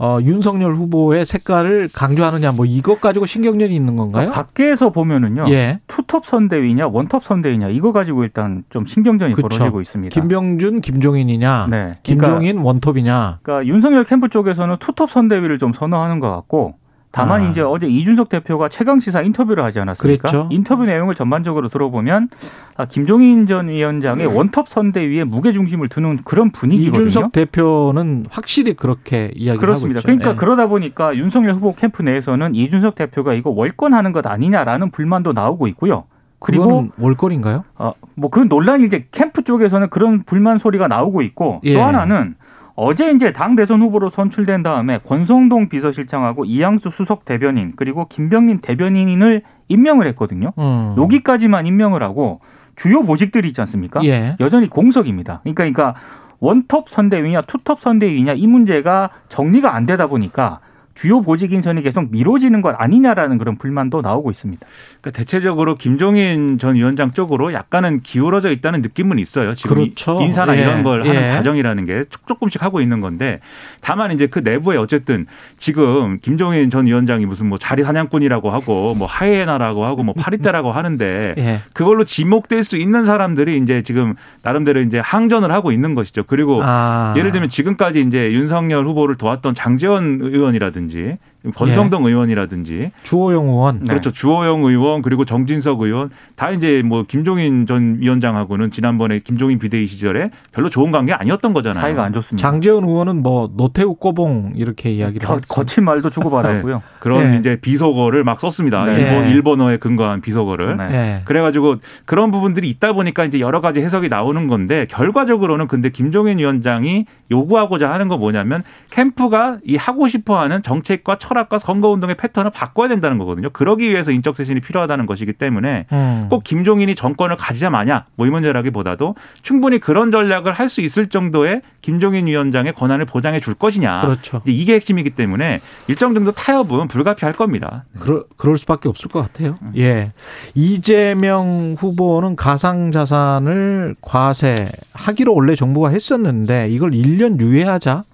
어, 0.00 0.18
윤석열 0.22 0.74
후보의 0.74 1.26
색깔을 1.26 1.88
강조하느냐 1.92 2.52
뭐 2.52 2.64
이것 2.64 3.00
가지고 3.00 3.26
신경전이 3.26 3.74
있는 3.74 3.96
건가요? 3.96 4.30
그러니까 4.30 4.42
밖에서 4.42 4.90
보면은요. 4.90 5.46
예. 5.50 5.80
투톱 5.88 6.24
선대위냐 6.24 6.86
원톱 6.86 7.24
선대위냐 7.24 7.68
이거 7.70 7.92
가지고 7.92 8.22
일단 8.22 8.62
좀 8.70 8.86
신경전이 8.86 9.34
그쵸. 9.34 9.48
벌어지고 9.48 9.80
있습니다. 9.80 10.14
김병준, 10.14 10.80
김종인이냐, 10.80 11.66
네. 11.68 11.76
그러니까, 11.76 12.00
김종인 12.02 12.58
원톱이냐. 12.58 13.40
그러니까 13.42 13.66
윤석열 13.66 14.04
캠프 14.04 14.28
쪽에서는 14.28 14.76
투톱 14.78 15.10
선대위를 15.10 15.58
좀 15.58 15.72
선호하는 15.72 16.20
것 16.20 16.30
같고 16.30 16.76
다만 17.10 17.40
아. 17.42 17.48
이제 17.48 17.60
어제 17.62 17.86
이준석 17.86 18.28
대표가 18.28 18.68
최강 18.68 19.00
시사 19.00 19.22
인터뷰를 19.22 19.64
하지 19.64 19.80
않았습니까? 19.80 20.28
그랬죠. 20.28 20.48
인터뷰 20.50 20.84
내용을 20.84 21.14
전반적으로 21.14 21.68
들어보면 21.68 22.28
아, 22.76 22.84
김종인 22.84 23.46
전 23.46 23.68
위원장의 23.68 24.26
원톱 24.26 24.68
선대위에 24.68 25.24
무게 25.24 25.52
중심을 25.52 25.88
두는 25.88 26.18
그런 26.24 26.50
분위기거든요. 26.50 27.06
이준석 27.06 27.32
대표는 27.32 28.26
확실히 28.30 28.74
그렇게 28.74 29.30
이야기를 29.34 29.58
그렇습니다. 29.58 29.98
하고 29.98 30.00
있죠. 30.00 30.06
그러니까 30.06 30.30
예. 30.32 30.34
그러다 30.36 30.66
보니까 30.66 31.16
윤석열 31.16 31.54
후보 31.54 31.74
캠프 31.74 32.02
내에서는 32.02 32.54
이준석 32.54 32.94
대표가 32.94 33.32
이거 33.32 33.50
월권하는 33.50 34.12
것 34.12 34.26
아니냐라는 34.26 34.90
불만도 34.90 35.32
나오고 35.32 35.66
있고요. 35.68 36.04
그리고 36.40 36.88
월권인가요? 36.98 37.64
어, 37.78 37.92
뭐 38.14 38.30
그 38.30 38.40
논란이 38.40 38.84
이제 38.84 39.06
캠프 39.10 39.42
쪽에서는 39.42 39.88
그런 39.90 40.22
불만 40.22 40.58
소리가 40.58 40.86
나오고 40.86 41.22
있고 41.22 41.60
예. 41.64 41.74
또 41.74 41.82
하나는 41.82 42.36
어제 42.80 43.10
이제 43.10 43.32
당 43.32 43.56
대선 43.56 43.82
후보로 43.82 44.08
선출된 44.08 44.62
다음에 44.62 44.98
권성동 44.98 45.68
비서실장하고 45.68 46.44
이양수 46.44 46.90
수석 46.90 47.24
대변인 47.24 47.72
그리고 47.74 48.06
김병민 48.06 48.60
대변인을 48.60 49.42
임명을 49.66 50.06
했거든요. 50.08 50.52
음. 50.58 50.94
여기까지만 50.96 51.66
임명을 51.66 52.04
하고 52.04 52.38
주요 52.76 53.02
보직들이 53.02 53.48
있지 53.48 53.60
않습니까? 53.62 54.00
예. 54.04 54.36
여전히 54.38 54.68
공석입니다. 54.68 55.40
그러니까 55.42 55.64
그러니까 55.64 55.94
원톱 56.38 56.88
선대위냐 56.88 57.42
투톱 57.42 57.80
선대위냐 57.80 58.34
이 58.34 58.46
문제가 58.46 59.10
정리가 59.28 59.74
안 59.74 59.84
되다 59.84 60.06
보니까 60.06 60.60
주요 60.98 61.20
보직 61.20 61.52
인선이 61.52 61.82
계속 61.82 62.10
미뤄지는 62.10 62.60
것 62.60 62.74
아니냐라는 62.76 63.38
그런 63.38 63.56
불만도 63.56 64.00
나오고 64.00 64.32
있습니다. 64.32 64.66
그러니까 65.00 65.16
대체적으로 65.16 65.76
김종인 65.76 66.58
전 66.58 66.74
위원장 66.74 67.12
쪽으로 67.12 67.52
약간은 67.52 68.00
기울어져 68.00 68.50
있다는 68.50 68.82
느낌은 68.82 69.20
있어요. 69.20 69.54
지금 69.54 69.76
그렇죠. 69.76 70.20
이- 70.20 70.24
인사나 70.24 70.56
예. 70.56 70.62
이런 70.62 70.82
걸 70.82 71.06
예. 71.06 71.10
하는 71.10 71.36
과정이라는 71.36 71.84
게 71.84 72.02
조금씩 72.26 72.64
하고 72.64 72.80
있는 72.80 73.00
건데 73.00 73.38
다만 73.80 74.10
이제 74.10 74.26
그 74.26 74.40
내부에 74.40 74.76
어쨌든 74.76 75.26
지금 75.56 76.18
김종인 76.20 76.68
전 76.68 76.86
위원장이 76.86 77.26
무슨 77.26 77.48
뭐 77.48 77.58
자리 77.58 77.84
사냥꾼이라고 77.84 78.50
하고 78.50 78.96
뭐 78.96 79.06
하이에나라고 79.06 79.84
하고 79.84 80.02
뭐 80.02 80.14
파리떼라고 80.18 80.72
하는데 80.72 81.34
예. 81.38 81.60
그걸로 81.74 82.02
지목될 82.02 82.64
수 82.64 82.76
있는 82.76 83.04
사람들이 83.04 83.56
이제 83.58 83.82
지금 83.84 84.14
나름대로 84.42 84.80
이제 84.80 84.98
항전을 84.98 85.52
하고 85.52 85.70
있는 85.70 85.94
것이죠. 85.94 86.24
그리고 86.26 86.60
아. 86.64 87.14
예를 87.16 87.30
들면 87.30 87.50
지금까지 87.50 88.00
이제 88.00 88.32
윤석열 88.32 88.84
후보를 88.84 89.14
도왔던 89.14 89.54
장재원 89.54 90.18
의원이라든지 90.22 90.87
한다든지 90.88 91.18
권성동 91.54 92.04
의원이라든지 92.04 92.90
주호영 93.04 93.48
의원. 93.48 93.78
네. 93.78 93.84
그렇죠. 93.86 94.10
주호영 94.10 94.64
의원 94.64 95.02
그리고 95.02 95.24
정진석 95.24 95.80
의원 95.80 96.10
다 96.34 96.50
이제 96.50 96.82
뭐 96.84 97.04
김종인 97.04 97.66
전 97.66 97.98
위원장하고는 98.00 98.70
지난번에 98.70 99.20
김종인 99.20 99.58
비대위 99.58 99.86
시절에 99.86 100.30
별로 100.52 100.68
좋은 100.68 100.90
관계 100.90 101.12
아니었던 101.12 101.52
거잖아요. 101.52 101.80
사이가 101.80 102.02
안 102.02 102.12
좋습니다. 102.12 102.46
장재원 102.46 102.84
의원은 102.84 103.22
뭐 103.22 103.50
노태우 103.56 103.94
꼬봉 103.94 104.52
이렇게 104.56 104.90
이야기를 104.90 105.26
거. 105.26 105.38
거친 105.48 105.84
말도 105.84 106.10
주고받았고요. 106.10 106.82
그런 106.98 107.30
네. 107.30 107.36
이제 107.38 107.56
비속어를 107.60 108.24
막 108.24 108.40
썼습니다. 108.40 108.84
네. 108.84 109.00
일본 109.00 109.22
네. 109.22 109.30
일본어에 109.30 109.76
근거한 109.76 110.20
비속어를. 110.20 110.76
네. 110.76 110.88
예. 110.90 111.22
그래가지고 111.24 111.76
그런 112.04 112.30
부분들이 112.30 112.68
있다 112.68 112.92
보니까 112.92 113.24
이제 113.24 113.38
여러 113.38 113.60
가지 113.60 113.80
해석이 113.80 114.08
나오는 114.08 114.48
건데 114.48 114.86
결과적으로는 114.90 115.68
근데 115.68 115.90
김종인 115.90 116.38
위원장이 116.38 117.06
요구하고자 117.30 117.90
하는 117.90 118.08
거 118.08 118.16
뭐냐면 118.16 118.62
캠프가 118.90 119.58
이 119.64 119.76
하고 119.76 120.08
싶어하는 120.08 120.62
정책과 120.62 121.18
철학과 121.28 121.58
선거운동의 121.58 122.16
패턴을 122.16 122.50
바꿔야 122.50 122.88
된다는 122.88 123.18
거거든요. 123.18 123.50
그러기 123.50 123.88
위해서 123.88 124.10
인적 124.12 124.36
쇄신이 124.36 124.60
필요하다는 124.60 125.06
것이기 125.06 125.34
때문에 125.34 125.86
음. 125.92 126.26
꼭 126.30 126.44
김종인이 126.44 126.94
정권을 126.94 127.36
가지자 127.36 127.70
마냐 127.70 128.04
뭐 128.16 128.26
이 128.26 128.30
문제라기보다도 128.30 129.14
충분히 129.42 129.78
그런 129.78 130.10
전략을 130.10 130.52
할 130.52 130.68
수 130.68 130.82
있을 130.82 131.08
정도의 131.08 131.62
김종인 131.80 132.26
위원장의 132.26 132.74
권한을 132.74 133.06
보장해 133.06 133.40
줄 133.40 133.54
것이냐. 133.54 134.02
그렇죠. 134.02 134.42
이게 134.46 134.74
핵심이기 134.74 135.10
때문에 135.10 135.60
일정 135.88 136.12
정도 136.12 136.30
타협은 136.30 136.88
불가피할 136.88 137.32
겁니다. 137.32 137.86
그러, 137.98 138.24
그럴 138.36 138.58
수밖에 138.58 138.90
없을 138.90 139.08
것 139.08 139.22
같아요. 139.22 139.56
음. 139.62 139.72
예. 139.78 140.12
이재명 140.54 141.74
후보는 141.78 142.36
가상자산을 142.36 143.96
과세하기로 144.02 145.34
원래 145.34 145.54
정부가 145.54 145.88
했었는데 145.88 146.68
이걸 146.70 146.90
1년 146.90 147.40
유예하자. 147.40 148.04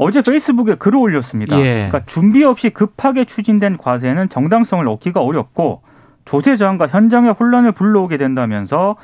어제 0.00 0.22
페이스북에 0.22 0.76
글을 0.76 0.98
올렸습니다. 0.98 1.58
예. 1.60 1.88
그러니까 1.90 2.04
준비 2.06 2.44
없이 2.44 2.70
급하게 2.70 3.24
추진된 3.24 3.76
과세는 3.76 4.28
정당성을 4.28 4.86
얻기가 4.88 5.20
어렵고 5.20 5.82
조세 6.24 6.56
저항과 6.56 6.88
현장의 6.88 7.32
혼란을 7.32 7.72
불러오게 7.72 8.18
된다면서 8.18 8.96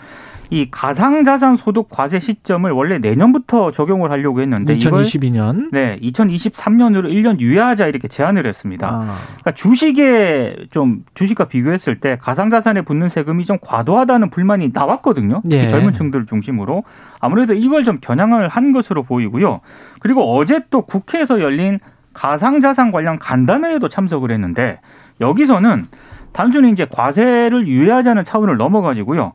이 0.50 0.68
가상자산 0.70 1.56
소득 1.56 1.88
과세 1.88 2.20
시점을 2.20 2.70
원래 2.70 2.98
내년부터 2.98 3.70
적용을 3.70 4.10
하려고 4.10 4.40
했는데 4.40 4.74
이걸 4.74 5.02
2022년. 5.02 5.70
네, 5.72 5.98
2023년으로 6.02 7.06
1년 7.10 7.40
유예하자 7.40 7.86
이렇게 7.86 8.08
제안을 8.08 8.46
했습니다. 8.46 8.86
아, 8.88 9.16
그러니까 9.24 9.52
주식에 9.52 10.66
좀 10.70 11.04
주식과 11.14 11.46
비교했을 11.46 12.00
때 12.00 12.18
가상자산에 12.20 12.82
붙는 12.82 13.08
세금이 13.08 13.44
좀 13.44 13.58
과도하다는 13.62 14.30
불만이 14.30 14.70
나왔거든요. 14.72 15.42
예. 15.50 15.68
젊은 15.68 15.94
층들을 15.94 16.26
중심으로 16.26 16.84
아무래도 17.20 17.54
이걸 17.54 17.84
좀 17.84 17.98
겨냥을 18.00 18.48
한 18.48 18.72
것으로 18.72 19.02
보이고요. 19.02 19.60
그리고 20.00 20.36
어제 20.36 20.60
또 20.70 20.82
국회에서 20.82 21.40
열린 21.40 21.78
가상자산 22.12 22.92
관련 22.92 23.18
간담회에도 23.18 23.88
참석을 23.88 24.30
했는데 24.30 24.78
여기서는 25.20 25.86
단순히 26.32 26.70
이제 26.70 26.86
과세를 26.90 27.66
유예하자는 27.66 28.24
차원을 28.24 28.56
넘어가지고요. 28.56 29.32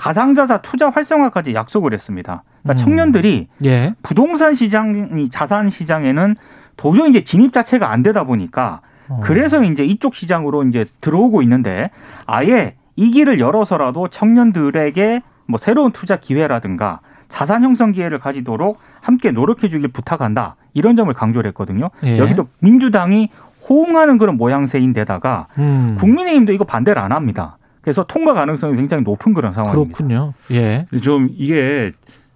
가상자산 0.00 0.60
투자 0.62 0.88
활성화까지 0.88 1.52
약속을 1.52 1.92
했습니다. 1.92 2.42
그러니까 2.62 2.82
음. 2.82 2.84
청년들이 2.84 3.48
예. 3.66 3.94
부동산 4.02 4.54
시장이 4.54 5.28
자산 5.28 5.68
시장에는 5.68 6.36
도저히 6.78 7.10
이제 7.10 7.22
진입 7.22 7.52
자체가 7.52 7.92
안 7.92 8.02
되다 8.02 8.24
보니까 8.24 8.80
어. 9.10 9.20
그래서 9.22 9.62
이제 9.62 9.84
이쪽 9.84 10.14
시장으로 10.14 10.64
이제 10.64 10.86
들어오고 11.02 11.42
있는데 11.42 11.90
아예 12.24 12.76
이 12.96 13.10
길을 13.10 13.40
열어서라도 13.40 14.08
청년들에게 14.08 15.20
뭐 15.44 15.58
새로운 15.58 15.92
투자 15.92 16.16
기회라든가 16.16 17.00
자산 17.28 17.62
형성 17.62 17.92
기회를 17.92 18.18
가지도록 18.18 18.78
함께 19.02 19.30
노력해 19.30 19.68
주길 19.68 19.88
부탁한다. 19.88 20.56
이런 20.72 20.96
점을 20.96 21.12
강조를 21.12 21.48
했거든요. 21.48 21.90
예. 22.04 22.16
여기도 22.16 22.48
민주당이 22.60 23.28
호응하는 23.68 24.16
그런 24.16 24.38
모양새인데다가 24.38 25.48
음. 25.58 25.96
국민의힘도 25.98 26.54
이거 26.54 26.64
반대를 26.64 27.02
안 27.02 27.12
합니다. 27.12 27.58
그래서 27.82 28.04
통과 28.04 28.34
가능성이 28.34 28.76
굉장히 28.76 29.02
높은 29.04 29.34
그런 29.34 29.54
상황입니다. 29.54 29.96
그렇군요. 29.96 30.34
예. 30.50 30.86
좀 31.02 31.30
이게 31.32 31.92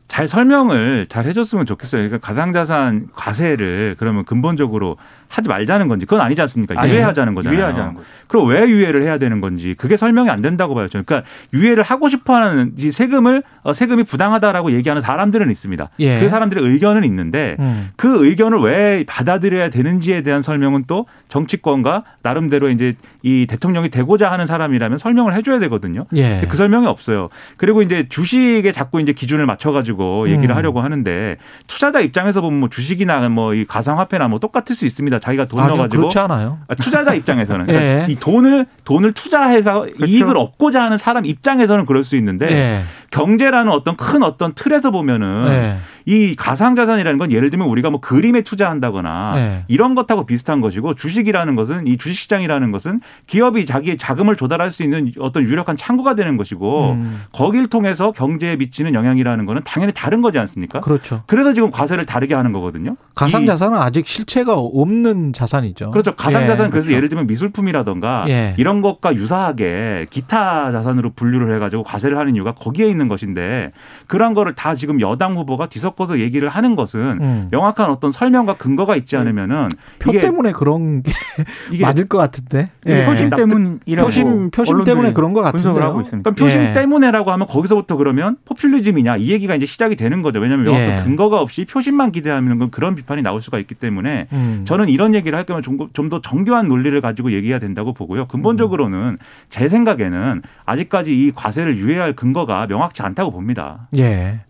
잘 0.09 0.29
설명을 0.29 1.07
잘 1.09 1.27
해줬으면 1.27 1.67
좋겠어요. 1.67 2.03
그러니까 2.03 2.19
가상자산 2.27 3.09
과세를 3.15 3.97
그러면 3.99 4.25
근본적으로 4.25 4.97
하지 5.29 5.49
말자는 5.49 5.89
건지 5.89 6.05
그건 6.07 6.21
아니지 6.25 6.41
않습니까? 6.43 6.75
아니, 6.79 6.93
유예하자는 6.93 7.35
거잖아요. 7.35 7.59
유예하자는 7.59 7.95
거죠. 7.95 8.07
그럼 8.29 8.49
왜 8.49 8.69
유예를 8.69 9.03
해야 9.03 9.19
되는 9.19 9.41
건지 9.41 9.75
그게 9.79 9.97
설명이 9.97 10.29
안 10.29 10.43
된다고 10.43 10.75
봐요. 10.75 10.87
저는. 10.89 11.05
그러니까 11.05 11.29
유예를 11.55 11.83
하고 11.83 12.09
싶어하는 12.09 12.73
이 12.79 12.91
세금을 12.91 13.43
어, 13.63 13.73
세금이 13.73 14.05
부당하다라고 14.05 14.73
얘기하는 14.73 15.01
사람들은 15.01 15.51
있습니다. 15.51 15.89
예. 16.01 16.21
그 16.21 16.29
사람들의 16.29 16.63
의견은 16.63 17.05
있는데 17.05 17.57
음. 17.59 17.91
그 17.97 18.27
의견을 18.27 18.59
왜 18.61 19.05
받아들여야 19.07 19.71
되는지에 19.71 20.23
대한 20.23 20.43
설명은 20.43 20.85
또 20.87 21.07
정치권과 21.29 22.05
나름대로 22.23 22.69
이제 22.69 22.95
이 23.23 23.47
대통령이 23.49 23.89
되고자 23.89 24.31
하는 24.31 24.47
사람이라면 24.47 24.99
설명을 24.99 25.35
해줘야 25.35 25.59
되거든요. 25.61 26.05
예. 26.17 26.47
그 26.49 26.57
설명이 26.57 26.87
없어요. 26.87 27.29
그리고 27.57 27.81
이제 27.83 28.07
주식에 28.09 28.71
자꾸 28.73 29.01
이제 29.01 29.13
기준을 29.13 29.47
맞춰가지고 29.47 30.29
얘기를 30.29 30.51
음. 30.51 30.57
하려고 30.57 30.81
하는데 30.83 31.37
투자자 31.67 32.01
입장에서 32.01 32.41
보면 32.41 32.61
뭐 32.61 32.69
주식이나 32.69 33.27
뭐 33.31 33.55
이 33.55 33.65
가상화폐나 33.65 34.29
뭐 34.29 34.39
똑같을 34.39 34.75
수 34.75 34.85
있습니다. 34.85 35.19
자기가 35.25 35.47
돈 35.47 35.61
아니요, 35.61 35.77
넣어가지고 35.77 36.03
그렇지 36.03 36.19
않아요. 36.19 36.59
아, 36.69 36.75
투자자 36.75 37.15
입장에서는 37.15 37.65
그러니까 37.65 38.03
예. 38.03 38.07
이 38.11 38.15
돈을 38.15 38.67
돈을 38.85 39.13
투자해서 39.13 39.81
그렇죠. 39.81 40.05
이익을 40.05 40.37
얻고자 40.37 40.83
하는 40.83 40.99
사람 40.99 41.25
입장에서는 41.25 41.87
그럴 41.87 42.05
수 42.05 42.17
있는데 42.17 42.47
예. 42.51 42.83
경제라는 43.11 43.73
어떤 43.73 43.97
큰 43.97 44.23
어떤 44.23 44.55
틀에서 44.55 44.91
보면은 44.91 45.47
예. 45.49 45.77
이 46.07 46.37
가상자산이라는 46.37 47.19
건 47.19 47.33
예를 47.33 47.51
들면 47.51 47.67
우리가 47.69 47.89
뭐 47.91 48.01
그림에 48.01 48.43
투자한다거나 48.43 49.33
네. 49.35 49.65
이런 49.69 49.95
것하고 49.95 50.27
비슷한 50.27 50.61
것이고 50.61 50.95
주식이라는 50.95 51.55
것은 51.57 51.87
이 51.87 51.97
주식시장이라는 51.97 52.73
것은 52.73 53.01
기업이 53.27 53.65
자기의 53.65 53.97
자금을 53.97 54.37
조달할 54.37 54.71
수 54.71 54.83
있는 54.83 55.13
어떤 55.19 55.45
유력한 55.45 55.77
창구가 55.77 56.15
되는 56.15 56.37
것이고 56.37 56.93
음. 56.93 57.23
거길 57.33 57.69
통해서 57.69 58.13
경제에 58.13 58.57
미치는 58.57 58.93
영향이라는 58.95 59.47
거는 59.47 59.63
당연히 59.65 59.93
다른 59.95 60.21
거지 60.21 60.39
않습니까? 60.39 60.81
그렇죠. 60.81 61.23
그래서 61.27 61.55
지금 61.55 61.71
과세를 61.71 62.05
다르게 62.05 62.35
하는 62.35 62.53
거거든요. 62.53 62.97
가상 63.15 63.45
이- 63.45 63.47
자산은 63.47 63.79
아직 63.79 64.07
실체가 64.07 64.55
없는 64.55 65.33
자산이죠. 65.33 65.91
그렇죠. 65.91 66.15
가상자산 66.15 66.67
예. 66.67 66.71
그래서 66.71 66.93
예를 66.93 67.09
들면 67.09 67.27
미술품이라던가 67.29 68.27
예. 68.29 68.55
이런 68.59 68.83
것과 68.83 69.15
유사하게 69.15 70.07
기타 70.11 70.71
자산으로 70.73 71.13
분류를 71.15 71.55
해가지고 71.57 71.83
과세를 71.83 72.19
하는 72.19 72.35
이유가 72.35 72.53
거기에 72.53 72.89
있는 72.89 73.09
것인데 73.09 73.71
그런 74.07 74.35
거를 74.35 74.55
다 74.55 74.75
지금 74.75 75.01
여당 75.01 75.37
후보가 75.37 75.69
뒤섞 75.69 75.94
어서 76.01 76.19
얘기를 76.19 76.49
하는 76.49 76.75
것은 76.75 77.19
음. 77.21 77.49
명확한 77.51 77.91
어떤 77.91 78.11
설명과 78.11 78.57
근거가 78.57 78.97
있지 78.97 79.17
않으면은 79.17 79.69
표 79.99 80.13
때문에 80.13 80.53
그런 80.53 81.03
게 81.03 81.13
이게 81.73 81.85
맞을 81.85 82.09
것 82.09 82.19
같은데. 82.19 82.71
예. 82.87 83.05
표심 83.07 83.31
때문이라고 83.31 84.07
표심 84.07 84.51
표심 84.51 84.85
때문에 84.85 85.13
그런 85.13 85.33
것 85.33 85.43
같은데요. 85.43 85.83
하고 85.83 86.01
있습니다. 86.01 86.31
그러니까 86.31 86.45
표심 86.45 86.61
예. 86.61 86.73
때문에라고 86.73 87.31
하면 87.33 87.47
거기서부터 87.47 87.97
그러면 87.97 88.37
포퓰리즘이냐 88.45 89.17
이 89.19 89.31
얘기가 89.31 89.55
이제 89.55 89.67
시작이 89.67 89.97
되는 89.97 90.23
거죠. 90.23 90.41
왜냐하면 90.41 90.67
명확한 90.67 91.01
예. 91.01 91.05
근거가 91.05 91.41
없이 91.41 91.65
표심만 91.65 92.13
기대하면 92.13 92.59
건 92.59 92.71
그런 92.71 92.95
비판이 92.95 93.23
나올 93.23 93.41
수가 93.41 93.59
있기 93.59 93.75
때문에 93.75 94.29
음. 94.33 94.65
저는 94.67 94.89
이런 94.89 95.15
얘기를 95.15 95.37
할 95.37 95.45
거면 95.45 95.63
좀더 95.93 96.21
정교한 96.21 96.69
논리를 96.69 96.99
가지고 97.01 97.33
얘기해야 97.33 97.59
된다고 97.59 97.93
보고요. 97.93 98.27
근본적으로는 98.27 99.19
제 99.49 99.69
생각에는 99.69 100.43
아직까지 100.65 101.13
이 101.13 101.33
과세를 101.35 101.77
유예할 101.79 102.15
근거가 102.15 102.67
명확치 102.67 103.03
않다고 103.03 103.31
봅니다. 103.31 103.89
예. 103.97 104.41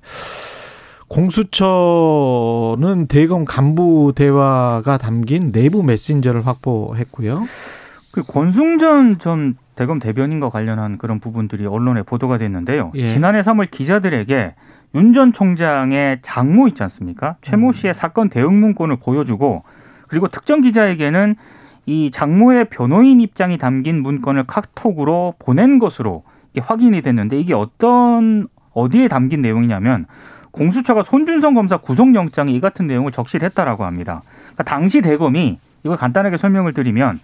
공수처는 1.09 3.07
대검 3.09 3.45
간부 3.45 4.13
대화가 4.17 4.99
담긴 4.99 5.53
내부 5.53 5.83
메신저를 5.83 6.47
확보했고요. 6.47 7.45
그 8.13 8.23
권승전 8.23 9.19
전 9.19 9.57
대검 9.75 9.99
대변인과 9.99 10.51
관련한 10.51 10.99
그런 10.99 11.19
부분들이 11.21 11.67
언론에 11.67 12.03
보도가 12.03 12.39
됐는데요. 12.39 12.93
예. 12.95 13.13
지난해 13.13 13.43
3월 13.43 13.71
기자들에게 13.71 14.55
윤 14.95 15.13
전 15.13 15.33
총장의 15.33 16.21
장모 16.23 16.69
있지 16.69 16.83
않습니까? 16.85 17.35
최모 17.43 17.73
씨의 17.73 17.95
사건 17.95 18.29
대응 18.29 18.61
문건을 18.61 18.99
보여주고 19.03 19.65
그리고 20.07 20.29
특정 20.29 20.61
기자에게는 20.61 21.35
이 21.87 22.11
장모의 22.13 22.67
변호인 22.71 23.21
입장이 23.21 23.59
담긴 23.59 24.03
문건을 24.03 24.45
카톡으로 24.45 25.35
보낸 25.41 25.81
것으로 25.81 26.23
확인이 26.61 27.03
됐는데 27.03 27.39
이게 27.41 27.55
어떤 27.55 28.47
어디에 28.73 29.09
담긴 29.09 29.43
내용이냐면 29.43 30.07
공수처가 30.55 31.03
손준성 31.03 31.55
검사 31.55 31.77
구속영장에 31.77 32.53
이 32.53 32.61
같은 32.61 32.87
내용을 32.87 33.13
적시를 33.13 33.47
했다라고 33.47 33.85
합니다. 33.85 34.23
그러니까 34.53 34.65
당시 34.65 35.01
대검이 35.01 35.59
이걸 35.85 35.97
간단하게 35.97 36.39
설명을 36.39 36.73
드리면 36.73 37.21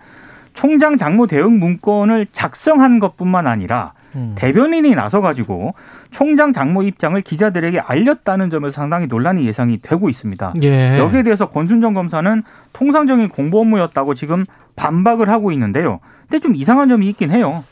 총장 0.53 0.97
장모 0.97 1.27
대응 1.27 1.59
문건을 1.59 2.27
작성한 2.33 2.99
것뿐만 2.99 3.47
아니라 3.47 3.93
음. 4.17 4.33
대변인이 4.35 4.95
나서 4.95 5.21
가지고 5.21 5.75
총장 6.11 6.53
장모 6.53 6.83
입장을 6.83 7.21
기자들에게 7.21 7.79
알렸다는 7.79 8.51
점에서 8.51 8.73
상당히 8.73 9.07
논란이 9.07 9.47
예상이 9.47 9.81
되고 9.81 10.09
있습니다. 10.09 10.55
예. 10.63 10.99
여기에 10.99 11.23
대해서 11.23 11.49
권순정 11.49 11.95
검사는 11.95 12.43
통상적인 12.73 13.29
공보 13.29 13.61
업무였다고 13.61 14.15
지금 14.15 14.45
반박을 14.75 15.29
하고 15.29 15.53
있는데요. 15.53 16.01
근데 16.23 16.41
좀 16.41 16.57
이상한 16.57 16.89
점이 16.89 17.09
있긴 17.09 17.31
해요. 17.31 17.63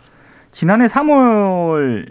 지난해 0.53 0.87
3월 0.87 2.07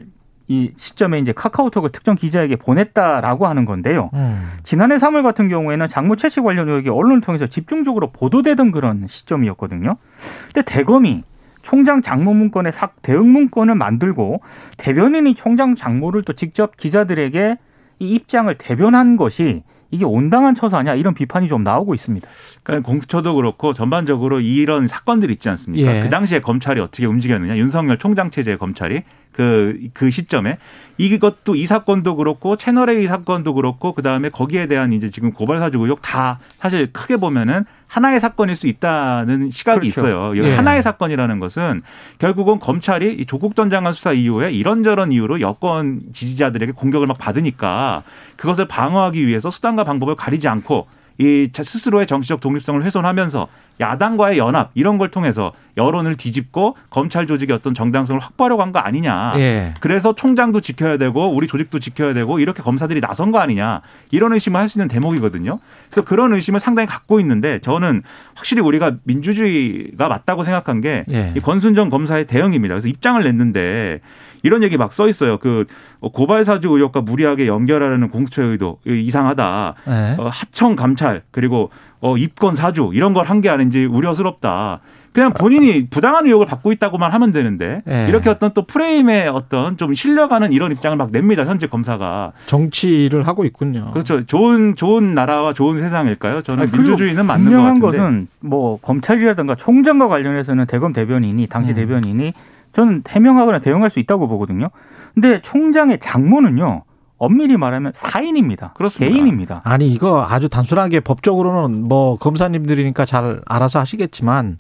이 0.50 0.72
시점에 0.78 1.20
이제 1.20 1.34
카카오톡을 1.34 1.92
특정 1.92 2.16
기자에게 2.16 2.56
보냈다라고 2.56 3.48
하는 3.48 3.66
건데요. 3.66 4.10
음. 4.14 4.50
지난해 4.64 4.98
3월 4.98 5.24
같은 5.24 5.50
경우에는 5.50 5.90
장모 5.90 6.16
채식 6.16 6.44
관련 6.44 6.70
의혹이 6.70 6.90
언론을 6.90 7.22
통해서 7.22 7.48
집중적으로 7.48 8.12
보도되던 8.12 8.72
그런 8.72 9.08
시점이었거든요. 9.08 9.98
근데 10.46 10.62
대검이 10.62 11.24
총장 11.62 12.02
장모 12.02 12.34
문건의 12.34 12.72
삭 12.72 13.02
대응 13.02 13.30
문건을 13.30 13.76
만들고 13.76 14.40
대변인이 14.78 15.36
총장 15.36 15.76
장모를 15.76 16.24
또 16.24 16.32
직접 16.32 16.78
기자들에게 16.78 17.58
이 18.00 18.16
입장을 18.16 18.54
대변한 18.58 19.18
것이 19.18 19.64
이게 19.92 20.06
온당한 20.06 20.56
처사냐 20.56 20.96
이런 20.96 21.14
비판이 21.14 21.48
좀 21.48 21.64
나오고 21.64 21.96
있습니다. 21.96 22.28
그러니까 22.64 22.88
공수처도 22.88 23.36
그렇고 23.36 23.74
전반적으로 23.74 24.40
이런 24.40 24.88
사건들 24.88 25.32
있지 25.32 25.50
않습니까? 25.50 25.98
예. 25.98 26.04
그 26.04 26.10
당시에 26.10 26.42
검찰이 26.42 26.80
어떻게 26.82 27.06
움직였느냐? 27.06 27.58
윤석열 27.58 27.98
총장 27.98 28.30
체제의 28.30 28.58
검찰이 28.58 29.04
그, 29.38 29.80
그 29.94 30.10
시점에 30.10 30.58
이것도 30.98 31.56
이 31.56 31.68
사건도 31.68 32.16
그렇고 32.16 32.56
채널A 32.56 33.04
이 33.04 33.08
사건도 33.08 33.54
그렇고 33.54 33.94
그 33.94 34.02
다음에 34.02 34.30
거기에 34.30 34.66
대한 34.66 34.94
이제 34.94 35.12
지금 35.12 35.32
고발 35.32 35.60
사주 35.60 35.78
의혹 35.78 36.02
다 36.02 36.40
사실 36.56 36.92
크게 36.92 37.18
보면은 37.18 37.64
하나의 37.86 38.20
사건일 38.20 38.56
수 38.56 38.66
있다는 38.68 39.52
시각이 39.52 39.92
그렇죠. 39.92 40.08
있어요. 40.08 40.34
이 40.34 40.40
예. 40.40 40.56
하나의 40.56 40.82
사건이라는 40.82 41.40
것은 41.40 41.84
결국은 42.18 42.58
검찰이 42.58 43.14
이 43.14 43.26
조국 43.28 43.56
전 43.56 43.70
장관 43.70 43.94
수사 43.94 44.12
이후에 44.12 44.52
이런저런 44.52 45.12
이유로 45.12 45.40
여권 45.40 46.02
지지자들에게 46.14 46.72
공격을 46.72 47.06
막 47.06 47.20
받으니까 47.20 48.02
그것을 48.38 48.68
방어하기 48.68 49.26
위해서 49.28 49.50
수단과 49.50 49.84
방법을 49.84 50.16
가리지 50.16 50.48
않고 50.48 50.88
이 51.20 51.50
자- 51.52 51.64
스스로의 51.64 52.06
정치적 52.08 52.40
독립성을 52.40 52.84
훼손하면서 52.84 53.48
야당과의 53.80 54.40
연합 54.40 54.72
이런 54.74 54.98
걸 54.98 55.10
통해서 55.12 55.52
여론을 55.78 56.16
뒤집고 56.16 56.76
검찰 56.90 57.28
조직의 57.28 57.56
어떤 57.56 57.76
정당성을 57.76 58.20
확보하려고 58.20 58.64
한 58.64 58.72
거 58.72 58.80
아니냐. 58.80 59.34
예. 59.38 59.74
그래서 59.80 60.16
총장도 60.16 60.62
지켜야 60.62 60.98
되고 60.98 61.28
우리 61.32 61.46
조직도 61.46 61.78
지켜야 61.80 62.16
되고 62.16 62.40
이렇게 62.40 62.64
검사들이 62.64 63.02
나선 63.02 63.32
거 63.32 63.38
아니냐 63.40 63.82
이런 64.10 64.34
의심을 64.34 64.60
할 64.60 64.68
수 64.68 64.80
있는 64.80 64.88
대목이거든요. 64.88 65.60
그래서 65.92 66.04
그런 66.06 66.34
의심을 66.34 66.60
상당히 66.60 66.88
갖고 66.88 67.20
있는데 67.20 67.60
저는 67.60 68.02
확실히 68.36 68.62
우리가 68.64 68.96
민주주의가 69.04 70.08
맞다고 70.08 70.44
생각한 70.44 70.82
게이 70.82 71.04
예. 71.12 71.34
권순정 71.44 71.90
검사의 71.90 72.26
대응입니다. 72.26 72.74
그래서 72.76 72.88
입장을 72.88 73.24
냈는데 73.24 74.00
이런 74.44 74.64
얘기 74.64 74.78
막 74.78 74.94
써 74.94 75.08
있어요. 75.08 75.38
그 75.38 75.66
고발 76.14 76.46
사주 76.46 76.70
의혹과 76.70 77.02
무리하게 77.02 77.48
연결하려는 77.48 78.10
공수처 78.10 78.44
의도 78.44 78.80
이상하다. 78.86 79.74
예. 79.88 80.16
어, 80.18 80.30
하청 80.32 80.76
감찰 80.76 81.22
그리고 81.32 81.70
어, 82.02 82.18
입건 82.18 82.56
사주 82.56 82.92
이런 82.94 83.14
걸 83.14 83.26
한 83.26 83.42
게 83.42 83.50
아닌지 83.50 83.86
우려스럽다. 83.86 84.80
그냥 85.14 85.34
본인이 85.34 85.88
부당한 85.90 86.28
의혹을 86.28 86.46
받고 86.46 86.72
있다고만 86.74 87.12
하면 87.12 87.32
되는데 87.32 87.82
예. 87.90 88.06
이렇게 88.08 88.30
어떤 88.30 88.54
또 88.54 88.68
프레임의 88.68 89.30
어떤 89.30 89.76
좀 89.76 89.96
실려가는 89.96 90.52
이런 90.52 90.72
입장을 90.72 90.96
막 90.96 91.12
냅니다 91.12 91.44
현재 91.44 91.66
검사가 91.66 92.34
정치를 92.46 93.26
하고 93.26 93.44
있군요. 93.44 93.90
그렇죠 93.94 94.24
좋은 94.28 94.76
좋은 94.76 95.16
나라와 95.16 95.54
좋은 95.54 95.80
세상일까요? 95.80 96.44
저는 96.44 96.64
아니, 96.64 96.72
민주주의는 96.72 97.26
맞는 97.26 97.46
것 97.46 97.50
분명한 97.50 97.80
같은데 97.80 97.98
것은 97.98 98.28
뭐 98.42 98.78
검찰이라든가 98.82 99.56
총장과 99.56 100.08
관련해서는 100.08 100.68
대검 100.68 100.94
대변인이 100.94 101.48
당시 101.48 101.72
음. 101.72 101.76
대변인이 101.76 102.34
저는 102.78 103.02
해명하거나 103.10 103.58
대응할 103.58 103.90
수 103.90 103.98
있다고 103.98 104.28
보거든요. 104.28 104.70
근데 105.16 105.42
총장의 105.42 105.98
장모는요. 106.00 106.84
엄밀히 107.18 107.58
말하면 107.58 107.92
사인입니다. 107.96 108.74
그렇습니다. 108.78 109.12
개인입니다. 109.12 109.62
아니 109.64 109.92
이거 109.92 110.24
아주 110.24 110.48
단순하게 110.48 111.00
법적으로는 111.00 111.88
뭐 111.88 112.20
검사님들이니까 112.20 113.06
잘 113.06 113.42
알아서 113.48 113.80
하시겠지만 113.80 114.60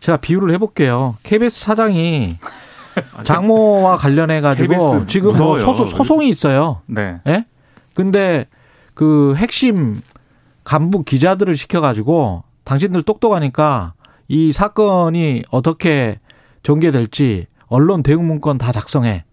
제가 0.00 0.18
비유를 0.18 0.52
해볼게요. 0.52 1.16
KBS 1.22 1.64
사장이 1.64 2.36
장모와 3.24 3.96
관련해 3.96 4.42
가지고 4.42 5.06
지금 5.06 5.32
뭐. 5.32 5.56
소송, 5.56 5.86
소송이 5.86 6.28
있어요. 6.28 6.82
네. 6.84 7.20
예? 7.26 7.46
근데 7.94 8.44
그 8.92 9.34
핵심 9.38 10.02
간부 10.64 11.04
기자들을 11.04 11.56
시켜 11.56 11.80
가지고 11.80 12.42
당신들 12.64 13.02
똑똑하니까 13.04 13.94
이 14.28 14.52
사건이 14.52 15.44
어떻게 15.50 16.18
전개될지 16.66 17.46
언론 17.66 18.02
대응 18.02 18.26
문건 18.26 18.58
다 18.58 18.72
작성해. 18.72 19.24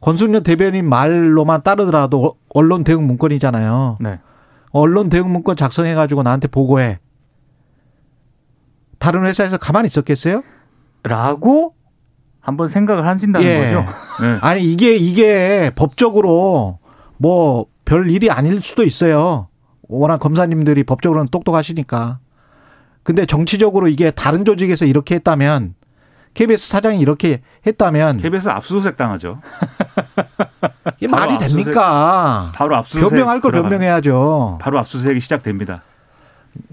권순현 0.00 0.42
대변인 0.42 0.88
말로만 0.88 1.62
따르더라도 1.62 2.36
언론 2.48 2.82
대응 2.82 3.06
문건이잖아요. 3.06 3.98
네. 4.00 4.18
언론 4.70 5.10
대응 5.10 5.30
문건 5.30 5.56
작성해 5.56 5.94
가지고 5.94 6.22
나한테 6.22 6.48
보고해. 6.48 6.98
다른 8.98 9.26
회사에서 9.26 9.58
가만히 9.58 9.86
있었겠어요? 9.86 10.42
라고 11.02 11.74
한번 12.40 12.68
생각을 12.68 13.06
하신다는 13.06 13.46
예. 13.46 13.72
거죠. 13.74 13.86
네. 14.22 14.38
아니 14.40 14.64
이게 14.64 14.96
이게 14.96 15.70
법적으로 15.74 16.78
뭐 17.18 17.66
별 17.90 18.08
일이 18.08 18.30
아닐 18.30 18.62
수도 18.62 18.84
있어요. 18.84 19.48
워낙 19.82 20.18
검사님들이 20.18 20.84
법적으로는 20.84 21.28
똑똑하시니까. 21.32 22.20
근데 23.02 23.26
정치적으로 23.26 23.88
이게 23.88 24.12
다른 24.12 24.44
조직에서 24.44 24.84
이렇게 24.86 25.16
했다면 25.16 25.74
KBS 26.34 26.68
사장이 26.68 27.00
이렇게 27.00 27.42
했다면 27.66 28.18
KBS 28.18 28.48
압수수색 28.48 28.96
당하죠. 28.96 29.40
이게 30.98 31.08
말이 31.08 31.34
압수수색- 31.36 31.40
됩니까? 31.48 32.50
바로 32.54 32.76
압수수색 32.76 33.08
변명할 33.08 33.40
걸. 33.40 33.52
변명해야죠. 33.52 34.58
바로 34.60 34.78
압수수색이 34.78 35.20
시작됩니다. 35.20 35.82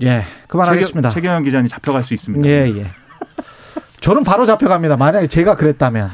예, 0.01 0.23
그만하겠습니다. 0.47 1.09
최경, 1.09 1.21
최경영 1.21 1.43
기자님 1.43 1.67
잡혀갈 1.67 2.03
수 2.03 2.13
있습니다. 2.13 2.47
예, 2.47 2.67
예. 2.77 2.85
저는 3.99 4.23
바로 4.23 4.45
잡혀갑니다. 4.45 4.97
만약에 4.97 5.27
제가 5.27 5.55
그랬다면. 5.55 6.11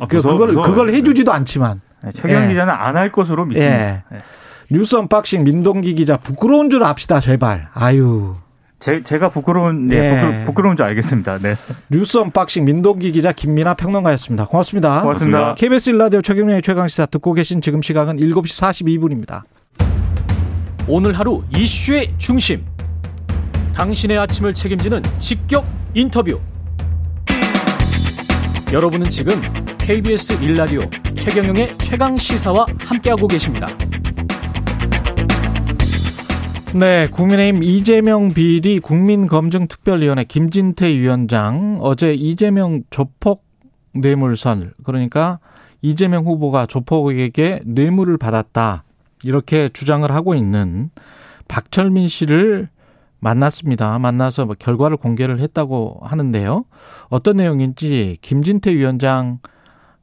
아, 0.00 0.06
그, 0.06 0.16
무서워, 0.16 0.34
그걸, 0.34 0.48
무서워요. 0.48 0.70
그걸 0.70 0.90
해주지도 0.90 1.32
않지만. 1.32 1.80
네, 2.02 2.10
최경 2.12 2.44
예. 2.44 2.48
기자는 2.48 2.72
안 2.72 2.96
할 2.96 3.10
것으로 3.12 3.44
믿습니다. 3.46 3.74
예. 3.74 4.02
네. 4.10 4.18
뉴스 4.70 4.94
unboxing 4.96 5.44
민동기 5.44 5.94
기자 5.94 6.16
부끄러운 6.16 6.70
줄 6.70 6.84
압시다, 6.84 7.20
제발. 7.20 7.68
아유. 7.72 8.34
제, 8.80 9.02
제가 9.02 9.28
부끄러운, 9.30 9.88
네, 9.88 9.96
예. 9.96 10.10
부끄러, 10.20 10.44
부끄러 10.46 10.70
운 10.70 10.76
줄 10.76 10.86
알겠습니다. 10.86 11.38
네. 11.38 11.54
뉴스 11.90 12.16
unboxing 12.18 12.64
민동기 12.64 13.10
기자 13.10 13.32
김민아 13.32 13.74
평론가였습니다. 13.74 14.46
고맙습니다. 14.46 15.02
고맙습니다. 15.02 15.54
KBS 15.56 15.90
1라디오 15.90 16.22
최경영의 16.22 16.62
최강시사 16.62 17.06
듣고 17.06 17.32
계신 17.34 17.60
지금 17.60 17.82
시각은 17.82 18.16
7시 18.16 18.62
42분입니다. 18.86 19.42
오늘 20.86 21.18
하루 21.18 21.42
이슈의 21.56 22.14
중심. 22.18 22.64
당신의 23.74 24.16
아침을 24.18 24.54
책임지는 24.54 25.02
직격 25.18 25.64
인터뷰. 25.94 26.40
여러분은 28.72 29.10
지금 29.10 29.40
KBS 29.78 30.42
일라디오 30.42 30.82
최경영의 31.16 31.78
최강 31.78 32.16
시사와 32.16 32.66
함께하고 32.80 33.26
계십니다. 33.26 33.66
네, 36.74 37.08
국민의힘 37.08 37.62
이재명 37.62 38.34
비리 38.34 38.78
국민검증특별위원회 38.78 40.24
김진태 40.24 40.98
위원장 40.98 41.78
어제 41.80 42.12
이재명 42.12 42.82
조폭 42.90 43.42
뇌물설 43.94 44.74
그러니까 44.84 45.38
이재명 45.80 46.24
후보가 46.24 46.66
조폭에게 46.66 47.62
뇌물을 47.64 48.18
받았다 48.18 48.84
이렇게 49.24 49.70
주장을 49.70 50.08
하고 50.12 50.34
있는 50.34 50.90
박철민 51.48 52.06
씨를 52.06 52.68
만났습니다. 53.18 53.98
만나서 53.98 54.44
뭐 54.44 54.54
결과를 54.56 54.98
공개를 54.98 55.40
했다고 55.40 56.00
하는데요. 56.02 56.64
어떤 57.08 57.38
내용인지 57.38 58.18
김진태 58.20 58.74
위원장 58.74 59.38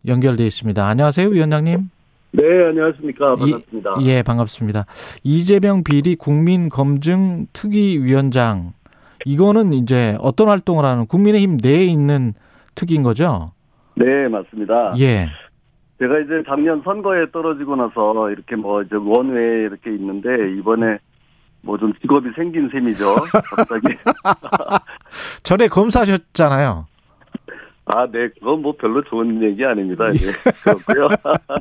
연결돼 0.08 0.46
있습니다. 0.46 0.86
안녕하세요, 0.86 1.30
위원장님. 1.30 1.90
네, 2.36 2.66
안녕하십니까. 2.68 3.36
반갑습니다. 3.36 3.96
예, 4.04 4.22
반갑습니다. 4.24 4.86
이재명 5.24 5.84
비리 5.84 6.16
국민검증 6.16 7.48
특위위원장 7.54 8.74
이거는 9.26 9.74
이제 9.74 10.18
어떤 10.20 10.50
활동을 10.50 10.84
하는 10.86 11.06
국민의힘 11.08 11.58
내에 11.62 11.86
있는 11.86 12.34
특위인 12.76 13.04
거죠? 13.04 13.52
네, 13.96 14.28
맞습니다. 14.28 14.94
예. 15.00 15.28
제가 16.00 16.20
이제 16.20 16.44
작년 16.48 16.82
선거에 16.84 17.32
떨어지고 17.32 17.78
나서 17.78 18.30
이렇게 18.30 18.56
뭐 18.58 18.82
이제 18.82 18.96
원외에 18.96 19.62
이렇게 19.64 19.92
있는데 19.96 20.30
이번에 20.60 20.98
뭐 21.62 21.78
좀 21.78 21.94
직업이 22.02 22.30
생긴 22.36 22.70
셈이죠. 22.70 23.16
갑자기. 23.56 23.88
전에 25.44 25.68
검사셨잖아요. 25.68 26.86
아, 27.88 28.08
네, 28.12 28.30
그건 28.40 28.62
뭐 28.64 28.74
별로 28.78 29.04
좋은 29.04 29.44
얘기 29.44 29.64
아닙니다. 29.64 30.06
예. 30.10 30.32
그렇고요. 30.64 31.08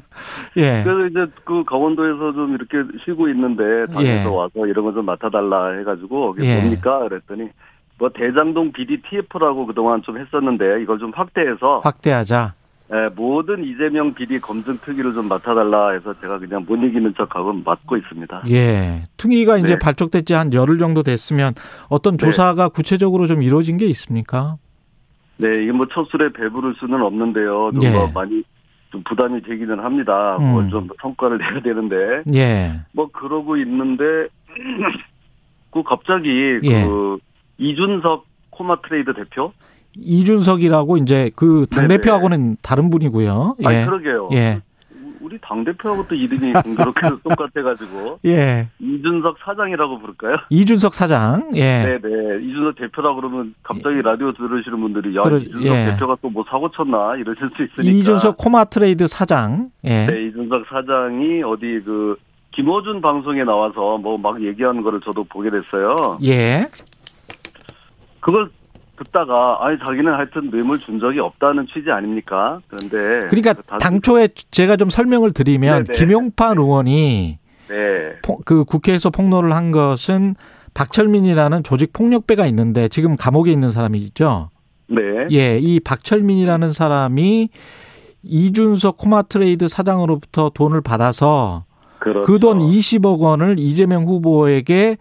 예. 0.57 0.83
그래서 0.83 1.07
이제 1.07 1.33
그 1.45 1.65
강원도에서 1.65 2.33
좀 2.33 2.55
이렇게 2.55 2.79
쉬고 3.05 3.29
있는데 3.29 3.87
당에서 3.93 4.31
예. 4.31 4.35
와서 4.35 4.67
이런 4.67 4.85
거 4.87 4.93
좀 4.93 5.05
맡아달라 5.05 5.73
해가지고 5.79 6.37
이게 6.39 6.49
예. 6.49 6.61
뭡니까? 6.61 7.01
그랬더니 7.09 7.49
뭐 7.99 8.09
대장동 8.09 8.73
비리 8.73 9.03
TF라고 9.03 9.67
그동안 9.67 10.03
좀 10.03 10.19
했었는데 10.19 10.83
이걸 10.83 10.99
좀 10.99 11.13
확대해서 11.15 11.81
확대하자. 11.81 12.55
예, 12.93 13.09
모든 13.17 13.65
이재명 13.65 14.13
비리 14.15 14.39
검증 14.39 14.79
특위를 14.79 15.15
좀 15.15 15.27
맡아달라 15.27 15.91
해서 15.93 16.15
제가 16.21 16.39
그냥 16.39 16.65
못 16.69 16.77
이기는 16.77 17.15
척하고 17.17 17.53
맡고 17.53 17.97
있습니다. 17.97 18.45
예. 18.51 19.05
특위가 19.17 19.57
이제 19.59 19.75
네. 19.75 19.79
발족됐지 19.79 20.33
한 20.35 20.53
열흘 20.53 20.79
정도 20.79 21.03
됐으면 21.03 21.55
어떤 21.89 22.17
네. 22.17 22.25
조사가 22.27 22.69
구체적으로 22.69 23.27
좀 23.27 23.43
이루어진 23.43 23.77
게 23.79 23.87
있습니까? 23.87 24.57
네, 25.37 25.63
이게 25.63 25.73
뭐 25.73 25.87
첫 25.93 26.07
술에 26.11 26.33
배부를 26.33 26.75
수는 26.79 27.03
없는데요. 27.03 27.71
좀 27.75 27.83
예. 27.83 27.91
뭐 27.91 28.11
많이 28.15 28.43
좀 28.91 29.03
부담이 29.05 29.43
되기는 29.43 29.81
합니다. 29.81 30.37
음. 30.41 30.53
뭐좀 30.53 30.89
성과를 31.03 31.39
내야 31.43 31.61
되는데 31.63 32.21
예. 32.35 32.81
뭐 32.93 33.09
그러고 33.13 33.57
있는데 33.57 34.05
그 35.73 35.83
갑자기 35.83 36.61
예. 36.63 36.85
그 36.85 37.19
이준석 37.59 38.27
코마 38.51 38.77
트레이드 38.83 39.13
대표 39.15 39.53
이준석이라고 39.97 40.97
이제 40.99 41.31
그 41.35 41.67
네네. 41.71 41.89
당대표하고는 41.89 42.57
다른 42.63 42.91
분이고요. 42.91 43.57
예. 43.63 43.67
아니 43.67 43.85
그러게요. 43.87 44.29
예. 44.33 44.61
우리 45.25 45.39
당 45.41 45.65
대표하고 45.65 46.07
또 46.07 46.15
이름이 46.15 46.53
공교롭게 46.53 47.01
똑같아가지고 47.25 48.19
예. 48.27 48.69
이준석 48.79 49.39
사장이라고 49.43 49.99
부를까요? 49.99 50.37
이준석 50.51 50.93
사장. 50.95 51.51
예. 51.55 51.99
네네 51.99 52.45
이준석 52.45 52.77
대표라 52.77 53.15
그러면 53.15 53.55
갑자기 53.63 54.03
라디오 54.03 54.33
들으시는 54.33 54.79
분들이 54.79 55.17
야 55.17 55.23
그러- 55.23 55.39
이준석 55.39 55.65
예. 55.65 55.87
대표가 55.93 56.17
또 56.21 56.29
뭐 56.35 56.45
사고 56.51 56.69
쳤나 56.71 57.15
이러실 57.17 57.49
수 57.57 57.63
있으니까 57.63 57.83
이준석 57.97 58.37
코마 58.37 58.65
트레이드 58.65 59.07
사장. 59.07 59.71
예. 59.85 60.07
네 60.07 60.27
이준석 60.27 60.67
사장이 60.69 61.43
어디 61.45 61.81
그 61.85 62.17
김어준 62.53 63.01
방송에 63.01 63.45
나와서 63.45 63.97
뭐 63.99 64.19
막 64.19 64.43
얘기하는 64.43 64.83
거를 64.83 65.01
저도 65.01 65.25
보게 65.25 65.49
됐어요. 65.51 66.19
예. 66.25 66.67
그걸 68.21 68.51
듣다가 69.05 69.59
아니 69.61 69.79
자기는 69.79 70.13
하여튼 70.13 70.51
뇌물 70.51 70.79
준 70.79 70.99
적이 71.01 71.21
없다는 71.21 71.67
취지 71.73 71.91
아닙니까? 71.91 72.61
그런데 72.69 73.29
그러니까 73.29 73.55
다- 73.63 73.79
당초에 73.79 74.29
제가 74.51 74.77
좀 74.77 74.91
설명을 74.91 75.33
드리면 75.33 75.85
네네. 75.85 75.99
김용판 75.99 76.59
의원이 76.59 77.39
네 77.69 78.13
포- 78.23 78.39
그 78.45 78.65
국회에서 78.65 79.11
폭로를 79.11 79.53
한 79.55 79.71
것은 79.71 80.35
박철민이라는 80.75 81.63
조직 81.63 81.93
폭력배가 81.93 82.47
있는데 82.47 82.89
지금 82.89 83.17
감옥에 83.17 83.51
있는 83.53 83.71
사람이 83.71 83.99
있죠. 84.01 84.51
네. 84.89 85.01
예, 85.33 85.59
이 85.59 85.81
박철민이라는 85.81 86.73
사람이 86.73 87.49
이준석 88.23 88.97
코마트레이드 88.99 89.69
사장으로부터 89.69 90.51
돈을 90.55 90.81
받아서 90.81 91.65
그렇죠. 92.01 92.23
그돈 92.31 92.59
20억 92.59 93.19
원을 93.21 93.57
이재명 93.59 94.05
후보에게 94.05 94.97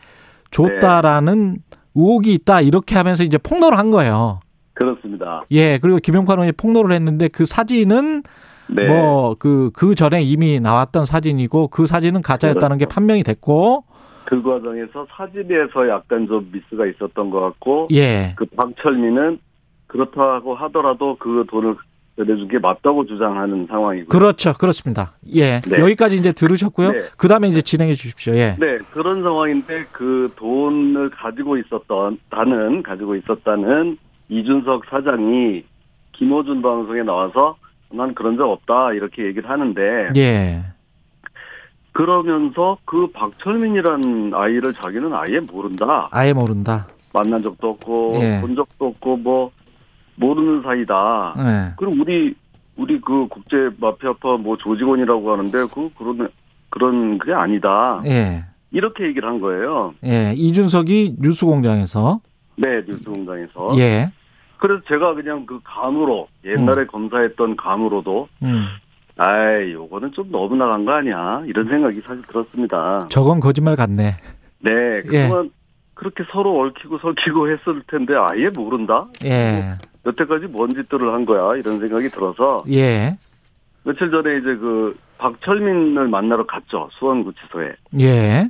줬다라는 0.51 1.57
의혹이 1.95 2.33
있다 2.33 2.61
이렇게 2.61 2.95
하면서 2.95 3.23
이제 3.23 3.37
폭로를 3.37 3.77
한 3.77 3.91
거예요. 3.91 4.39
그렇습니다. 4.73 5.43
예, 5.51 5.77
그리고 5.77 5.97
김용판 5.97 6.37
의원이 6.37 6.53
폭로를 6.53 6.95
했는데 6.95 7.27
그 7.27 7.45
사진은 7.45 8.23
네. 8.67 8.87
뭐그그 8.87 9.95
전에 9.95 10.21
이미 10.21 10.59
나왔던 10.59 11.05
사진이고 11.05 11.67
그 11.67 11.85
사진은 11.85 12.21
가짜였다는 12.21 12.77
게 12.77 12.85
그렇죠. 12.85 12.95
판명이 12.95 13.23
됐고 13.23 13.83
그 14.25 14.41
과정에서 14.41 15.05
사진에서 15.11 15.89
약간 15.89 16.27
좀 16.27 16.49
미스가 16.51 16.85
있었던 16.87 17.29
것 17.29 17.39
같고 17.39 17.89
예. 17.91 18.33
그 18.35 18.45
박철민은 18.45 19.39
그렇다고 19.87 20.55
하더라도 20.55 21.17
그 21.19 21.45
돈을 21.49 21.75
내준 22.15 22.47
게 22.47 22.59
맞다고 22.59 23.05
주장하는 23.05 23.65
상황이고요. 23.67 24.07
그렇죠. 24.07 24.53
그렇습니다. 24.53 25.11
예. 25.33 25.61
네. 25.61 25.79
여기까지 25.79 26.17
이제 26.17 26.31
들으셨고요. 26.31 26.91
네. 26.91 26.99
그 27.17 27.27
다음에 27.27 27.47
이제 27.47 27.61
진행해 27.61 27.95
주십시오. 27.95 28.35
예. 28.35 28.55
네, 28.59 28.77
그런 28.91 29.23
상황인데 29.23 29.85
그 29.91 30.31
돈을 30.35 31.09
가지고 31.09 31.57
있었던 31.57 32.19
다는 32.29 32.83
가지고 32.83 33.15
있었다는 33.15 33.97
이준석 34.29 34.85
사장이 34.89 35.63
김호준 36.13 36.61
방송에 36.61 37.01
나와서 37.01 37.57
난 37.91 38.13
그런 38.13 38.37
적 38.37 38.49
없다 38.49 38.93
이렇게 38.93 39.25
얘기를 39.25 39.49
하는데 39.49 40.09
예. 40.15 40.63
그러면서 41.91 42.77
그 42.85 43.07
박철민이라는 43.13 44.33
아이를 44.33 44.73
자기는 44.73 45.13
아예 45.13 45.39
모른다 45.39 46.09
아예 46.11 46.33
모른다. 46.33 46.87
만난 47.11 47.41
적도 47.41 47.69
없고 47.71 48.13
예. 48.21 48.41
본 48.41 48.55
적도 48.55 48.87
없고 48.87 49.17
뭐 49.17 49.51
모르는 50.15 50.61
사이다 50.63 51.35
예. 51.37 51.73
그리고 51.77 52.01
우리 52.01 52.35
우리 52.75 52.99
그 53.01 53.27
국제 53.29 53.69
마피아파 53.77 54.37
뭐 54.37 54.57
조직원이라고 54.57 55.31
하는데 55.31 55.57
그 55.73 55.89
그런 55.97 56.29
그런 56.69 57.19
게 57.19 57.33
아니다 57.33 58.01
예. 58.05 58.45
이렇게 58.73 59.05
얘기를 59.05 59.29
한 59.29 59.39
거예요. 59.39 59.93
예. 60.03 60.33
이준석이 60.35 61.17
뉴스공장에서 61.19 62.19
네, 62.55 62.81
뉴스공장에서. 62.87 63.73
예. 63.77 64.11
그래서 64.57 64.81
제가 64.87 65.13
그냥 65.13 65.45
그 65.45 65.59
감으로 65.63 66.27
옛날에 66.43 66.85
검사했던 66.85 67.55
감으로도 67.55 68.27
음. 68.43 68.65
아이 69.17 69.73
요거는 69.73 70.13
좀 70.13 70.31
너무 70.31 70.55
나간 70.55 70.85
거 70.85 70.93
아니야 70.93 71.43
이런 71.45 71.67
생각이 71.67 72.01
사실 72.01 72.23
들었습니다. 72.23 73.07
저건 73.09 73.39
거짓말 73.39 73.75
같네. 73.75 74.17
네, 74.59 74.71
예. 74.71 75.01
그동안 75.01 75.51
그렇게 75.93 76.23
서로 76.31 76.61
얽히고 76.61 76.97
설키고 76.97 77.51
했을 77.51 77.83
텐데 77.87 78.15
아예 78.15 78.49
모른다. 78.49 79.05
예. 79.23 79.75
여태까지 80.05 80.47
뭔 80.47 80.73
짓들을 80.73 81.13
한 81.13 81.25
거야 81.25 81.55
이런 81.57 81.79
생각이 81.79 82.09
들어서 82.09 82.63
예. 82.71 83.17
며칠 83.83 84.11
전에 84.11 84.37
이제 84.37 84.55
그 84.55 84.97
박철민을 85.17 86.07
만나러 86.07 86.45
갔죠 86.45 86.89
수원구치소에 86.93 87.73
예. 88.01 88.49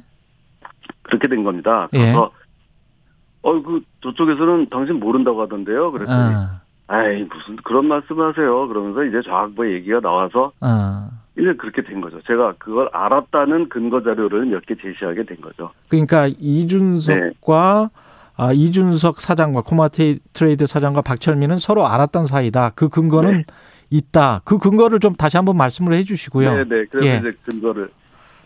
그렇게 1.03 1.27
된 1.27 1.43
겁니다. 1.43 1.87
예. 1.93 1.99
그래서 1.99 2.31
어그 3.41 3.81
저쪽에서는 4.01 4.67
당신 4.69 4.99
모른다고 4.99 5.41
하던데요. 5.41 5.91
그랬더니 5.91 6.35
어. 6.35 6.47
아이 6.87 7.23
무슨 7.23 7.55
그런 7.63 7.87
말씀하세요. 7.87 8.67
그러면서 8.67 9.03
이제 9.03 9.21
정확부 9.21 9.71
얘기가 9.73 9.99
나와서 9.99 10.51
어. 10.61 11.09
이제 11.37 11.53
그렇게 11.55 11.81
된 11.83 11.99
거죠. 12.01 12.21
제가 12.21 12.53
그걸 12.57 12.89
알았다는 12.93 13.69
근거 13.69 14.01
자료를 14.03 14.45
몇 14.45 14.61
개 14.65 14.75
제시하게 14.75 15.23
된 15.23 15.41
거죠. 15.41 15.71
그러니까 15.89 16.27
이준석과 16.39 17.89
아, 18.35 18.51
이준석 18.51 19.21
사장과 19.21 19.61
코마트 19.61 20.17
트레이드 20.33 20.65
사장과 20.65 21.01
박철민은 21.01 21.57
서로 21.59 21.85
알았던 21.87 22.25
사이다. 22.25 22.71
그 22.75 22.89
근거는 22.89 23.37
네. 23.37 23.43
있다. 23.89 24.41
그 24.43 24.57
근거를 24.57 24.99
좀 24.99 25.13
다시 25.13 25.37
한번 25.37 25.55
말씀을 25.57 25.93
해 25.93 26.03
주시고요. 26.03 26.55
네 26.55 26.63
네. 26.63 26.85
그래서 26.89 27.07
예. 27.07 27.17
이제 27.19 27.37
근거를 27.45 27.89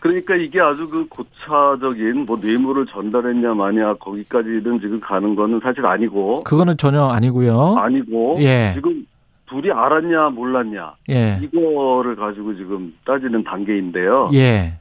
그러니까 0.00 0.36
이게 0.36 0.60
아주 0.60 0.86
그 0.88 1.06
고차적인 1.08 2.26
뭐 2.26 2.38
뇌물을 2.40 2.86
전달했냐 2.86 3.54
마냐 3.54 3.94
거기까지는 3.94 4.80
지금 4.80 5.00
가는 5.00 5.34
거는 5.34 5.60
사실 5.62 5.84
아니고 5.86 6.44
그거는 6.44 6.76
전혀 6.76 7.04
아니고요. 7.06 7.76
아니고 7.78 8.36
예. 8.40 8.72
지금 8.74 9.06
둘이 9.46 9.72
알았냐 9.72 10.28
몰랐냐 10.30 10.94
예. 11.08 11.40
이거를 11.42 12.14
가지고 12.16 12.54
지금 12.54 12.94
따지는 13.06 13.42
단계인데요. 13.42 14.30
예. 14.34 14.74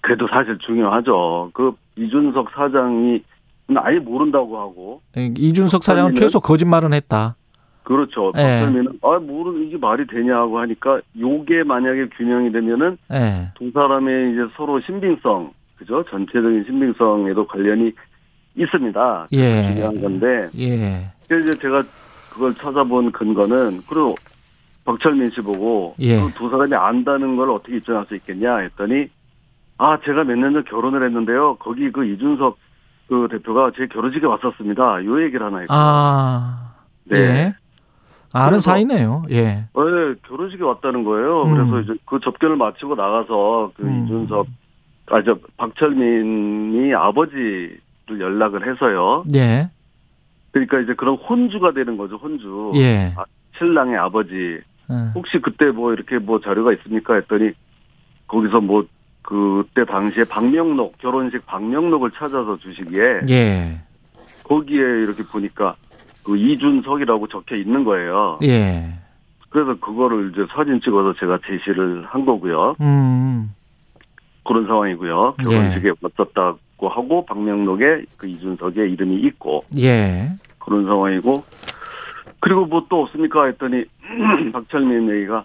그래도 0.00 0.26
사실 0.28 0.58
중요하죠. 0.58 1.50
그 1.54 1.72
이준석 1.96 2.50
사장이 2.50 3.22
아예 3.76 3.98
모른다고 3.98 4.58
하고 4.58 5.02
이준석 5.16 5.84
사장은 5.84 6.14
최소 6.14 6.40
거짓말은 6.40 6.92
했다. 6.94 7.36
그렇죠. 7.82 8.32
예. 8.36 8.42
박철민은 8.42 8.98
아 9.02 9.18
모르는 9.18 9.66
이게 9.66 9.76
말이 9.78 10.06
되냐고 10.06 10.58
하니까 10.58 11.00
요게 11.18 11.64
만약에 11.64 12.08
균형이 12.16 12.52
되면은 12.52 12.98
예. 13.12 13.48
두 13.58 13.70
사람의 13.72 14.32
이제 14.32 14.40
서로 14.56 14.80
신빙성 14.80 15.52
그죠 15.76 16.04
전체적인 16.10 16.64
신빙성에도 16.66 17.46
관련이 17.46 17.92
있습니다. 18.56 19.28
예. 19.32 19.72
중요한 19.72 20.00
건데 20.00 20.48
예. 20.58 21.06
그래서 21.28 21.48
이제 21.48 21.58
제가 21.60 21.82
그걸 22.32 22.54
찾아본 22.54 23.12
근거는 23.12 23.80
그리고 23.88 24.14
박철민 24.84 25.30
씨 25.30 25.40
보고 25.40 25.94
예. 26.00 26.20
그두 26.20 26.48
사람이 26.50 26.74
안다는 26.74 27.36
걸 27.36 27.50
어떻게 27.50 27.76
입증할 27.76 28.04
수 28.06 28.14
있겠냐 28.16 28.58
했더니 28.58 29.08
아 29.78 29.98
제가 30.04 30.24
몇 30.24 30.36
년 30.36 30.52
전 30.52 30.64
결혼을 30.64 31.06
했는데요 31.06 31.56
거기 31.56 31.90
그 31.90 32.04
이준석 32.04 32.58
그 33.08 33.28
대표가 33.30 33.72
제 33.76 33.86
결혼식에 33.86 34.26
왔었습니다. 34.26 35.04
요 35.04 35.22
얘기를 35.22 35.44
하나 35.44 35.58
했고 35.58 35.72
아. 35.74 36.74
네. 37.04 37.18
예. 37.18 37.54
아는 38.32 38.60
사이네요. 38.60 39.24
예. 39.30 39.42
네, 39.42 39.68
결혼식에 40.28 40.62
왔다는 40.62 41.02
거예요. 41.04 41.44
음. 41.44 41.54
그래서 41.54 41.80
이제 41.80 41.94
그 42.04 42.20
접견을 42.20 42.56
마치고 42.56 42.94
나가서 42.94 43.72
그 43.74 43.82
음. 43.82 44.04
이준석, 44.04 44.46
아, 45.10 45.22
저, 45.22 45.38
박철민이 45.56 46.94
아버지를 46.94 47.80
연락을 48.10 48.70
해서요. 48.70 49.24
예. 49.34 49.70
그러니까 50.52 50.80
이제 50.80 50.92
그런 50.94 51.16
혼주가 51.16 51.72
되는 51.72 51.96
거죠, 51.96 52.16
혼주. 52.16 52.72
예. 52.76 53.14
아, 53.16 53.24
신랑의 53.56 53.96
아버지. 53.96 54.60
예. 54.90 54.94
혹시 55.14 55.38
그때 55.40 55.70
뭐 55.70 55.94
이렇게 55.94 56.18
뭐 56.18 56.40
자료가 56.40 56.74
있습니까? 56.74 57.14
했더니 57.14 57.52
거기서 58.26 58.60
뭐 58.60 58.84
그때 59.28 59.84
당시에 59.84 60.24
박명록, 60.24 60.96
결혼식 60.96 61.44
박명록을 61.44 62.12
찾아서 62.12 62.56
주시기에 62.56 63.00
예. 63.28 63.78
거기에 64.44 64.78
이렇게 64.78 65.22
보니까 65.22 65.76
그 66.24 66.34
이준석이라고 66.34 67.28
적혀 67.28 67.56
있는 67.56 67.84
거예요. 67.84 68.38
예. 68.44 68.88
그래서 69.50 69.78
그거를 69.78 70.30
이제 70.32 70.46
사진 70.50 70.80
찍어서 70.80 71.12
제가 71.20 71.40
제시를 71.46 72.06
한 72.06 72.24
거고요. 72.24 72.76
음. 72.80 73.54
그런 74.46 74.66
상황이고요. 74.66 75.34
예. 75.40 75.42
결혼식에 75.42 75.90
왔었다고 76.00 76.88
하고 76.88 77.26
박명록에 77.26 78.04
그 78.16 78.28
이준석의 78.28 78.90
이름이 78.92 79.14
있고 79.26 79.62
예. 79.78 80.30
그런 80.58 80.86
상황이고 80.86 81.44
그리고 82.40 82.64
뭐 82.64 82.86
또 82.88 83.02
없습니까 83.02 83.44
했더니 83.44 83.84
박철민 84.54 85.10
얘기가 85.10 85.44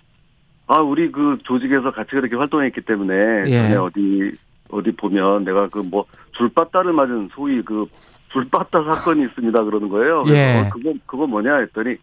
아 0.74 0.82
우리 0.82 1.12
그 1.12 1.38
조직에서 1.44 1.92
같이 1.92 2.12
그렇게 2.12 2.36
활동했기 2.36 2.82
때문에 2.82 3.44
예. 3.46 3.52
전에 3.52 3.76
어디 3.76 4.32
어디 4.72 4.92
보면 4.92 5.44
내가 5.46 5.68
그 5.68 5.84
뭐 5.84 6.06
줄바따를 6.32 6.94
맞은 6.94 7.30
소위 7.36 7.62
그 7.62 7.86
줄바따 8.32 8.84
사건이 8.84 9.24
있습니다 9.26 9.64
그러는 9.64 9.90
거예요. 9.90 10.24
그래서 10.24 10.40
예. 10.40 10.62
어, 10.62 10.70
그거 10.74 10.94
그거 11.06 11.28
뭐냐 11.28 11.58
했더니 11.58 11.96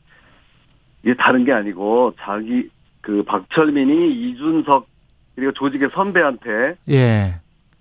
이게 1.03 1.15
다른 1.15 1.45
게 1.45 1.53
아니고 1.53 2.15
자기 2.21 2.69
그 3.01 3.25
박철민이 3.25 4.13
이준석 4.13 4.87
그리고 5.35 5.53
조직의 5.53 5.89
선배한테 5.93 6.77
예. 6.91 7.35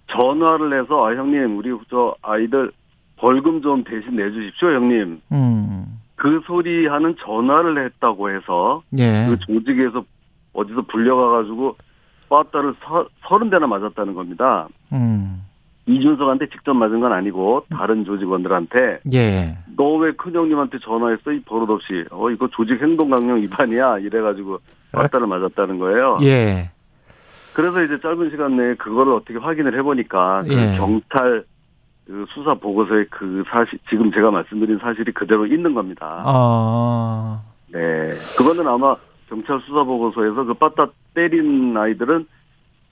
전화를 0.08 0.82
해서 0.82 1.06
아 1.06 1.14
형님 1.14 1.56
우리 1.56 1.70
저 1.92 2.16
아이들 2.24 2.72
벌금 3.18 3.62
좀 3.62 3.84
대신 3.84 4.16
내주십시오 4.16 4.70
형님 4.70 5.22
음. 5.32 6.00
그 6.16 6.42
소리 6.48 6.88
하는 6.88 7.16
전화를 7.20 7.86
했다고 7.86 8.32
해서 8.32 8.82
예. 8.98 9.28
그 9.30 9.38
조직에서 9.40 10.04
어디서 10.54 10.82
불려가가지고 10.84 11.76
빠따를 12.30 12.76
서, 12.84 13.08
서른 13.28 13.50
대나 13.50 13.68
맞았다는 13.68 14.14
겁니다. 14.14 14.68
음. 14.92 15.44
이준석한테 15.88 16.50
직접 16.50 16.76
맞은 16.76 17.00
건 17.00 17.12
아니고 17.14 17.66
다른 17.72 18.06
조직원들한테 18.06 19.00
예. 19.14 19.58
너 19.76 19.98
왜 19.98 20.12
큰형님한테 20.12 20.78
전화했어 20.80 21.32
이 21.32 21.42
버릇없이 21.42 22.06
어 22.12 22.30
이거 22.30 22.48
조직 22.52 22.80
행동 22.82 23.10
강령 23.10 23.42
위반이야 23.42 23.98
이래가지고 24.00 24.60
빠따를 24.92 25.26
맞았다는 25.26 25.80
거예요. 25.80 26.20
예. 26.22 26.70
그래서 27.56 27.82
이제 27.82 28.00
짧은 28.00 28.30
시간 28.30 28.56
내에 28.56 28.76
그거를 28.76 29.14
어떻게 29.14 29.40
확인을 29.40 29.76
해보니까 29.80 30.44
그 30.48 30.54
예. 30.54 30.78
경찰 30.78 31.44
그 32.06 32.26
수사 32.30 32.54
보고서에 32.54 33.06
그 33.10 33.44
사실 33.50 33.80
지금 33.90 34.12
제가 34.12 34.30
말씀드린 34.30 34.78
사실이 34.80 35.12
그대로 35.14 35.48
있는 35.48 35.74
겁니다. 35.74 36.22
아, 36.26 37.42
네, 37.72 38.10
그거는 38.38 38.68
아마 38.68 38.96
경찰 39.30 39.60
수사 39.66 39.84
보고서에서 39.84 40.44
그 40.46 40.54
빠따 40.56 40.90
때린 41.14 41.76
아이들은 41.78 42.26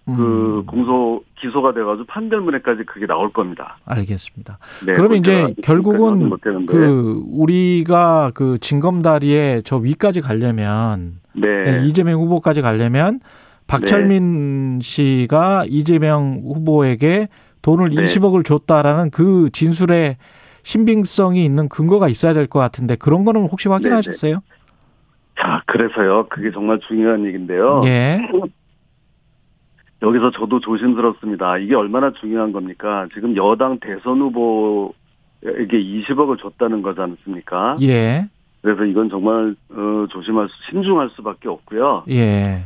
그 0.05 0.11
음, 0.11 0.65
공소 0.65 1.21
기소가 1.41 1.73
돼가지고 1.73 2.05
판결문에까지 2.07 2.83
그게 2.85 3.05
나올 3.05 3.33
겁니다. 3.33 3.77
알겠습니다. 3.85 4.57
네, 4.85 4.93
그러면 4.93 5.17
이제 5.17 5.33
제가 5.35 5.49
결국은. 5.63 6.29
그 6.67 7.21
우리가 7.29 8.31
그 8.33 8.57
징검다리에 8.59 9.63
저 9.65 9.75
위까지 9.77 10.21
가려면 10.21 11.19
네, 11.33 11.83
이재명 11.85 12.21
후보까지 12.21 12.61
가려면 12.61 13.19
박철민 13.67 14.79
씨가 14.81 15.65
이재명 15.67 16.41
후보에게 16.45 17.27
돈을 17.61 17.89
네. 17.89 18.03
20억을 18.03 18.45
줬다라는 18.45 19.09
그 19.09 19.49
진술에 19.51 20.15
신빙성이 20.63 21.43
있는 21.43 21.67
근거가 21.67 22.07
있어야 22.07 22.33
될 22.33 22.47
것 22.47 22.59
같은데 22.59 22.95
그런 22.95 23.25
거는 23.25 23.47
혹시 23.47 23.67
확인하셨어요? 23.67 24.39
자 25.37 25.61
그래서요 25.65 26.27
그게 26.29 26.51
정말 26.51 26.79
중요한 26.87 27.25
얘기인데요. 27.25 27.81
예. 27.85 28.19
여기서 30.01 30.31
저도 30.31 30.59
조심스럽습니다. 30.59 31.57
이게 31.57 31.75
얼마나 31.75 32.11
중요한 32.11 32.51
겁니까? 32.51 33.07
지금 33.13 33.35
여당 33.35 33.79
대선 33.79 34.19
후보에게 34.19 34.93
20억을 35.43 36.39
줬다는 36.39 36.81
거지 36.83 37.01
않습니까? 37.01 37.77
예. 37.81 38.27
그래서 38.61 38.85
이건 38.85 39.09
정말 39.09 39.55
어, 39.71 40.07
조심할 40.09 40.49
수, 40.49 40.55
신중할 40.69 41.09
수밖에 41.15 41.49
없고요. 41.49 42.03
예. 42.09 42.65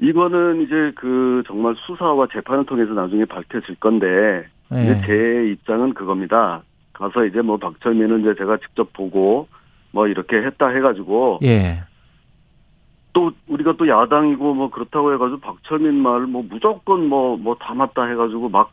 이거는 0.00 0.62
이제 0.62 0.92
그 0.94 1.42
정말 1.46 1.74
수사와 1.86 2.28
재판을 2.32 2.64
통해서 2.64 2.92
나중에 2.92 3.24
밝혀질 3.24 3.74
건데 3.76 4.46
이제 4.70 4.90
예. 4.90 5.06
제 5.06 5.50
입장은 5.50 5.94
그겁니다. 5.94 6.62
가서 6.92 7.24
이제 7.24 7.42
뭐 7.42 7.56
박철민은 7.58 8.20
이제 8.20 8.34
제가 8.38 8.58
직접 8.58 8.92
보고 8.92 9.48
뭐 9.92 10.06
이렇게 10.06 10.36
했다 10.36 10.68
해가지고 10.68 11.40
예. 11.44 11.82
또 13.12 13.32
우리가 13.48 13.74
또 13.78 13.88
야당이고 13.88 14.54
뭐 14.54 14.70
그렇다고 14.70 15.12
해가지고 15.14 15.40
박철민 15.40 15.94
말 16.02 16.20
뭐 16.26 16.44
무조건 16.48 17.06
뭐 17.08 17.36
뭐 17.36 17.54
다 17.58 17.74
맞다 17.74 18.04
해가지고 18.04 18.48
막 18.48 18.70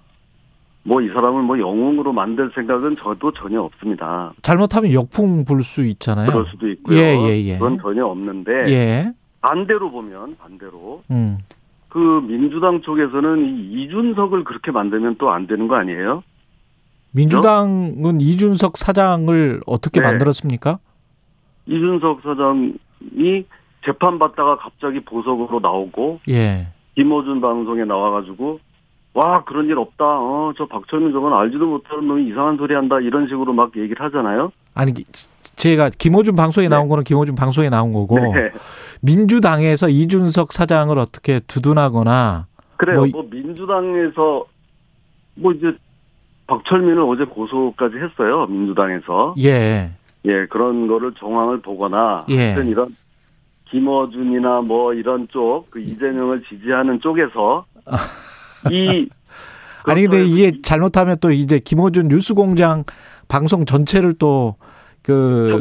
뭐 0.87 1.01
이 1.01 1.07
사람을 1.07 1.41
뭐 1.41 1.57
영웅으로 1.57 2.13
만들 2.13 2.51
생각은 2.53 2.97
저도 3.01 3.31
전혀 3.31 3.59
없습니다. 3.61 4.33
잘못하면 4.43 4.93
역풍 4.93 5.43
불 5.45 5.63
수 5.63 5.83
있잖아요. 5.83 6.27
그럴 6.29 6.45
수도 6.51 6.69
있고요. 6.69 6.95
예, 6.97 7.17
예, 7.27 7.43
예. 7.43 7.53
그건 7.57 7.79
전혀 7.81 8.05
없는데 8.05 8.51
예. 8.69 9.11
반대로 9.41 9.89
보면 9.89 10.37
반대로 10.37 11.01
음. 11.09 11.39
그 11.89 11.97
민주당 12.27 12.81
쪽에서는 12.81 13.45
이 13.47 13.83
이준석을 13.83 14.43
그렇게 14.43 14.69
만들면 14.71 15.15
또 15.17 15.29
안 15.31 15.47
되는 15.47 15.67
거 15.67 15.75
아니에요? 15.75 16.21
민주당은 17.13 18.19
이준석 18.21 18.77
사장을 18.77 19.61
어떻게 19.65 20.01
네. 20.01 20.05
만들었습니까? 20.07 20.79
이준석 21.67 22.21
사장이 22.21 23.45
재판 23.85 24.17
받다가 24.19 24.57
갑자기 24.57 24.99
보석으로 25.01 25.59
나오고 25.59 26.19
예. 26.29 26.67
김호준 26.95 27.41
방송에 27.41 27.83
나와가지고 27.85 28.59
와 29.13 29.43
그런 29.45 29.65
일 29.67 29.77
없다. 29.77 30.03
어 30.05 30.53
저 30.57 30.65
박철민 30.67 31.11
저건 31.13 31.33
알지도 31.33 31.65
못하는 31.65 32.07
놈이 32.07 32.27
이상한 32.29 32.57
소리 32.57 32.73
한다 32.75 32.99
이런 32.99 33.27
식으로 33.27 33.53
막 33.53 33.71
얘기를 33.77 34.03
하잖아요. 34.05 34.51
아니 34.73 34.93
제가 35.55 35.89
김호준 35.97 36.35
방송에 36.35 36.67
나온 36.67 36.87
거는 36.89 37.03
김호준 37.03 37.35
방송에 37.35 37.69
나온 37.69 37.93
거고 37.93 38.17
네. 38.19 38.51
민주당에서 39.01 39.87
이준석 39.89 40.51
사장을 40.51 40.97
어떻게 40.97 41.39
두둔하거나 41.47 42.47
그래요. 42.77 43.05
뭐 43.05 43.07
뭐, 43.11 43.23
이- 43.23 43.35
민주당에서 43.43 44.45
뭐 45.35 45.51
이제 45.53 45.73
박철민을 46.47 46.99
어제 47.01 47.23
고소까지 47.25 47.95
했어요. 47.97 48.45
민주당에서 48.47 49.35
예. 49.43 49.91
예 50.25 50.45
그런 50.47 50.87
거를 50.87 51.13
정황을 51.19 51.61
보거나 51.61 52.25
예. 52.29 52.37
하여튼 52.53 52.67
이런 52.67 52.95
김어준이나 53.69 54.61
뭐 54.61 54.93
이런 54.93 55.27
쪽 55.29 55.67
그 55.69 55.79
이재명을 55.79 56.43
지지하는 56.49 56.99
쪽에서 57.01 57.65
이 58.71 59.07
아니 59.85 60.01
근데 60.03 60.23
이게 60.25 60.51
잘못하면 60.63 61.17
또 61.21 61.31
이제 61.31 61.59
김호준 61.59 62.07
뉴스공장 62.07 62.83
방송 63.27 63.65
전체를 63.65 64.13
또 64.17 64.55
그? 65.03 65.59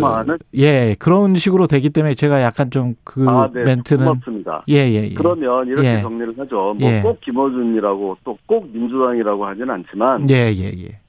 예 0.54 0.96
그런 0.98 1.34
식으로 1.34 1.66
되기 1.66 1.90
때문에 1.90 2.14
제가 2.14 2.40
약간 2.42 2.70
좀그 2.70 3.26
아, 3.28 3.50
네, 3.52 3.62
멘트는 3.64 4.06
고맙습니다. 4.06 4.64
예 4.68 4.90
예 4.90 5.10
예. 5.10 5.14
그러면 5.14 5.66
이렇게 5.68 5.96
예. 5.98 6.00
정리를 6.00 6.34
하죠. 6.38 6.74
예. 6.80 7.02
뭐꼭 7.02 7.20
김어준이라고 7.20 8.16
또 8.24 8.38
꼭 8.46 8.66
민주당이라고 8.72 9.44
하진 9.46 9.68
않지만 9.68 10.30
예 10.30 10.54
예 10.56 10.64
예. 10.84 11.00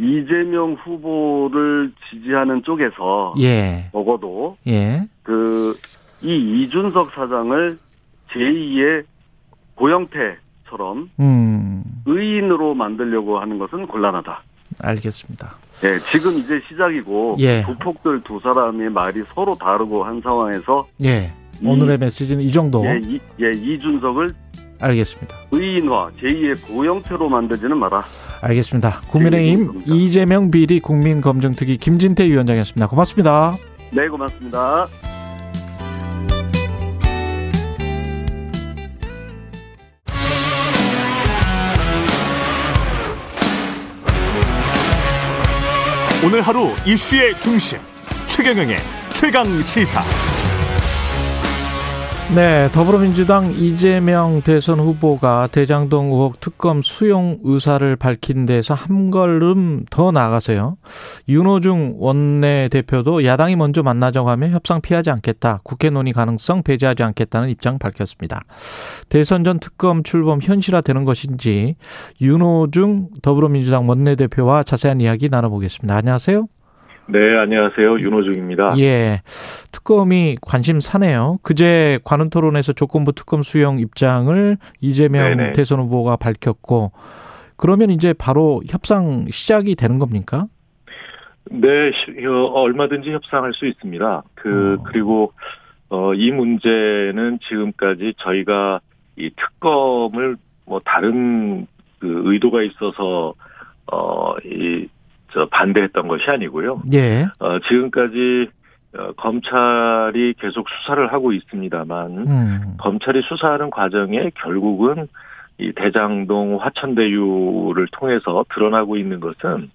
이재명 0.00 0.72
후보를 0.82 1.92
지지하는 2.10 2.62
쪽에서 2.62 3.34
예. 3.38 3.88
적어도 3.92 4.56
예. 4.66 5.02
그 5.22 5.74
이 6.22 6.64
이준석 6.64 7.12
사장을 7.12 7.78
제2의 8.30 9.04
고영태처럼 9.74 11.10
음 11.18 11.82
의인으로 12.06 12.74
만들려고 12.74 13.38
하는 13.38 13.58
것은 13.58 13.86
곤란하다. 13.86 14.42
알겠습니다. 14.82 15.54
예, 15.84 15.96
지금 15.96 16.32
이제 16.32 16.60
시작이고 16.68 17.36
예. 17.40 17.62
두 17.64 17.74
폭들 17.76 18.22
두 18.24 18.38
사람의 18.42 18.90
말이 18.90 19.22
서로 19.34 19.54
다르고 19.54 20.04
한 20.04 20.20
상황에서 20.20 20.86
예. 21.02 21.32
이- 21.62 21.66
오늘의 21.66 21.96
메시지는 21.98 22.42
이 22.42 22.52
정도 22.52 22.84
예, 22.84 23.00
이, 23.02 23.18
예, 23.40 23.50
이준석을 23.50 24.28
알겠습니다. 24.80 25.36
의인화, 25.50 26.10
제2의 26.20 26.66
고영태로 26.66 27.28
만들지는 27.28 27.78
마라. 27.78 28.02
알겠습니다. 28.42 29.00
국민의힘 29.08 29.66
감사합니다. 29.66 29.94
이재명 29.94 30.50
비리 30.50 30.80
국민검증특위 30.80 31.76
김진태 31.76 32.24
위원장이었습니다. 32.26 32.86
고맙습니다. 32.88 33.54
네, 33.92 34.08
고맙습니다. 34.08 34.86
오늘 46.22 46.42
하루 46.42 46.68
이슈의 46.86 47.38
중심 47.40 47.78
최경영의 48.26 48.76
최강 49.14 49.44
시사. 49.62 50.29
네, 52.32 52.68
더불어민주당 52.70 53.50
이재명 53.50 54.40
대선 54.42 54.78
후보가 54.78 55.48
대장동 55.50 56.12
의혹 56.12 56.38
특검 56.38 56.80
수용 56.80 57.38
의사를 57.42 57.96
밝힌 57.96 58.46
데서 58.46 58.72
한 58.72 59.10
걸음 59.10 59.84
더 59.90 60.12
나가세요. 60.12 60.76
윤호중 61.28 61.96
원내 61.98 62.68
대표도 62.70 63.24
야당이 63.24 63.56
먼저 63.56 63.82
만나자고 63.82 64.30
하면 64.30 64.52
협상 64.52 64.80
피하지 64.80 65.10
않겠다. 65.10 65.60
국회 65.64 65.90
논의 65.90 66.12
가능성 66.12 66.62
배제하지 66.62 67.02
않겠다는 67.02 67.48
입장 67.48 67.80
밝혔습니다. 67.80 68.42
대선 69.08 69.42
전 69.42 69.58
특검 69.58 70.04
출범 70.04 70.40
현실화되는 70.40 71.04
것인지 71.04 71.74
윤호중 72.20 73.08
더불어민주당 73.22 73.88
원내 73.88 74.14
대표와 74.14 74.62
자세한 74.62 75.00
이야기 75.00 75.28
나눠보겠습니다. 75.28 75.96
안녕하세요. 75.96 76.46
네, 77.06 77.36
안녕하세요. 77.36 77.98
윤호중입니다. 77.98 78.74
예. 78.78 79.20
특검이 79.72 80.36
관심사네요. 80.40 81.38
그제 81.42 81.98
관훈 82.04 82.30
토론에서 82.30 82.72
조건부 82.72 83.12
특검 83.12 83.42
수용 83.42 83.78
입장을 83.80 84.56
이재명 84.80 85.36
네네. 85.36 85.52
대선 85.52 85.80
후보가 85.80 86.16
밝혔고 86.16 86.92
그러면 87.56 87.90
이제 87.90 88.12
바로 88.12 88.62
협상 88.68 89.26
시작이 89.28 89.74
되는 89.74 89.98
겁니까? 89.98 90.46
네, 91.50 91.90
시- 91.92 92.26
어, 92.26 92.44
얼마든지 92.52 93.10
협상할 93.10 93.54
수 93.54 93.66
있습니다. 93.66 94.22
그, 94.34 94.76
어. 94.78 94.82
그리고, 94.84 95.32
어, 95.88 96.14
이 96.14 96.30
문제는 96.30 97.40
지금까지 97.48 98.14
저희가 98.18 98.80
이 99.16 99.30
특검을 99.36 100.36
뭐 100.64 100.80
다른 100.84 101.66
그 101.98 102.22
의도가 102.26 102.62
있어서, 102.62 103.34
어, 103.90 104.34
이, 104.44 104.86
저 105.32 105.46
반대했던 105.46 106.08
것이 106.08 106.24
아니고요. 106.28 106.82
예. 106.92 107.26
어, 107.38 107.58
지금까지 107.60 108.48
어, 108.96 109.12
검찰이 109.12 110.34
계속 110.40 110.66
수사를 110.68 111.12
하고 111.12 111.32
있습니다만, 111.32 112.26
음. 112.28 112.60
검찰이 112.78 113.22
수사하는 113.22 113.70
과정에 113.70 114.30
결국은 114.34 115.06
이 115.58 115.72
대장동 115.72 116.58
화천대유를 116.60 117.86
통해서 117.92 118.44
드러나고 118.52 118.96
있는 118.96 119.20
것은 119.20 119.70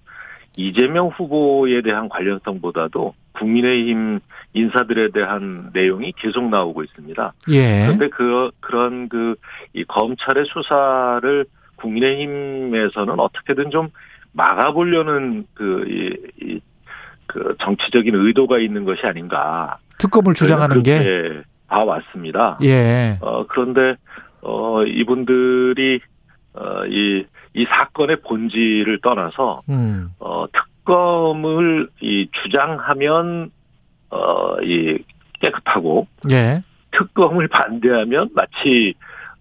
이재명 0.57 1.07
후보에 1.07 1.81
대한 1.81 2.09
관련성보다도 2.09 3.13
국민의힘 3.33 4.19
인사들에 4.53 5.09
대한 5.11 5.69
내용이 5.73 6.13
계속 6.17 6.49
나오고 6.49 6.83
있습니다. 6.83 7.33
예. 7.51 7.83
그런데 7.85 8.09
그 8.09 8.51
그런 8.61 9.07
그 9.09 9.35
이 9.75 9.83
검찰의 9.83 10.45
수사를 10.45 11.45
국민의힘에서는 11.75 13.19
어떻게든 13.19 13.69
좀 13.71 13.89
막아보려는 14.35 15.45
그, 15.53 15.85
이, 15.87 16.45
이, 16.45 16.61
그 17.25 17.55
정치적인 17.59 18.13
의도가 18.15 18.59
있는 18.59 18.85
것이 18.85 19.05
아닌가. 19.05 19.77
특검을 19.97 20.33
주장하는 20.33 20.83
게 20.83 21.41
봐왔습니다. 21.67 22.59
예. 22.63 23.17
어, 23.21 23.47
그런데, 23.47 23.95
어, 24.41 24.83
이분들이, 24.83 26.01
어, 26.53 26.85
이 26.87 27.25
이 27.55 27.65
사건의 27.69 28.17
본질을 28.17 28.99
떠나서 29.01 29.61
음. 29.69 30.09
어 30.19 30.45
특검을 30.51 31.87
이 32.01 32.27
주장하면 32.43 33.49
어 34.09 34.57
이 34.61 34.97
깨끗하고 35.39 36.07
예. 36.31 36.61
특검을 36.91 37.47
반대하면 37.47 38.29
마치 38.35 38.93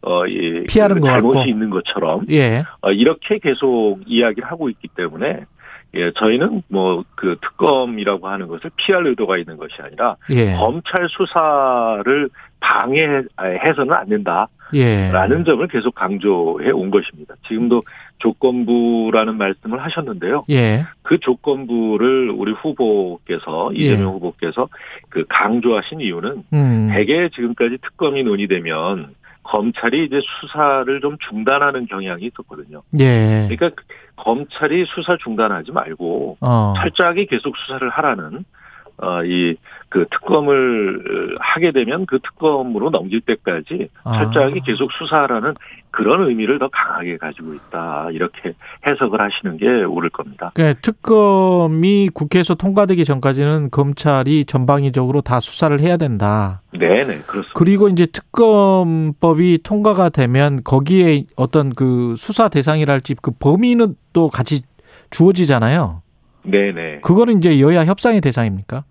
어이 0.04 0.64
피하는 0.64 1.00
것 1.00 1.08
잘못이 1.08 1.34
같고. 1.38 1.48
있는 1.50 1.70
것처럼 1.70 2.26
예. 2.30 2.64
어, 2.82 2.92
이렇게 2.92 3.38
계속 3.38 4.00
이야기를 4.06 4.48
하고 4.50 4.68
있기 4.68 4.88
때문에 4.88 5.44
예, 5.94 6.10
저희는 6.12 6.62
뭐 6.68 7.04
그 7.24 7.36
특검이라고 7.40 8.28
하는 8.28 8.48
것을 8.48 8.70
피할 8.76 9.06
의도가 9.06 9.38
있는 9.38 9.56
것이 9.56 9.76
아니라 9.80 10.16
예. 10.30 10.52
검찰 10.52 11.08
수사를 11.08 12.28
방해해서는 12.60 13.92
안 13.94 14.08
된다 14.10 14.48
라는 14.72 15.40
예. 15.40 15.44
점을 15.44 15.66
계속 15.68 15.94
강조해 15.94 16.70
온 16.70 16.90
것입니다. 16.90 17.34
지금도 17.48 17.82
조건부라는 18.18 19.36
말씀을 19.38 19.82
하셨는데요. 19.82 20.44
예. 20.50 20.84
그 21.02 21.18
조건부를 21.18 22.30
우리 22.30 22.52
후보께서 22.52 23.72
이재명 23.72 24.00
예. 24.00 24.04
후보께서 24.04 24.68
그 25.08 25.24
강조하신 25.28 26.00
이유는 26.00 26.42
음. 26.52 26.88
대개 26.92 27.28
지금까지 27.30 27.78
특검이 27.82 28.22
논의되면 28.24 29.14
검찰이 29.44 30.04
이제 30.04 30.20
수사를 30.40 31.00
좀 31.00 31.16
중단하는 31.28 31.86
경향이 31.86 32.24
있었거든요. 32.24 32.82
예. 32.98 33.46
그러니까 33.48 33.82
검찰이 34.16 34.84
수사 34.86 35.16
중단하지 35.16 35.72
말고 35.72 36.38
어. 36.40 36.74
철저하게 36.76 37.26
계속 37.26 37.56
수사를 37.56 37.88
하라는 37.88 38.38
어, 38.38 38.42
이, 39.24 39.56
그 39.88 40.06
특검을 40.10 41.36
하게 41.38 41.72
되면 41.72 42.06
그 42.06 42.18
특검으로 42.20 42.90
넘길 42.90 43.20
때까지 43.20 43.88
아. 44.02 44.24
철저하게 44.24 44.60
계속 44.64 44.90
수사하라는 44.92 45.54
그런 45.90 46.26
의미를 46.28 46.58
더 46.58 46.68
강하게 46.68 47.16
가지고 47.16 47.54
있다. 47.54 48.08
이렇게 48.10 48.54
해석을 48.84 49.20
하시는 49.20 49.56
게 49.56 49.84
옳을 49.84 50.10
겁니다. 50.10 50.50
그러니까 50.54 50.80
특검이 50.80 52.08
국회에서 52.12 52.56
통과되기 52.56 53.04
전까지는 53.04 53.70
검찰이 53.70 54.44
전방위적으로 54.46 55.20
다 55.20 55.38
수사를 55.38 55.78
해야 55.78 55.96
된다. 55.96 56.62
네 56.72 57.04
네, 57.04 57.20
그렇습니다. 57.20 57.52
그리고 57.54 57.88
이제 57.88 58.06
특검법이 58.06 59.60
통과가 59.62 60.08
되면 60.08 60.64
거기에 60.64 61.24
어떤 61.36 61.72
그 61.72 62.14
수사 62.16 62.48
대상이랄지 62.48 63.16
그 63.22 63.30
범위는 63.38 63.94
또 64.12 64.28
같이 64.28 64.62
주어지잖아요. 65.10 66.02
네네. 66.44 67.00
그거는 67.00 67.38
이제 67.38 67.60
여야 67.60 67.84
협상의 67.84 68.20
대상입니까? 68.20 68.84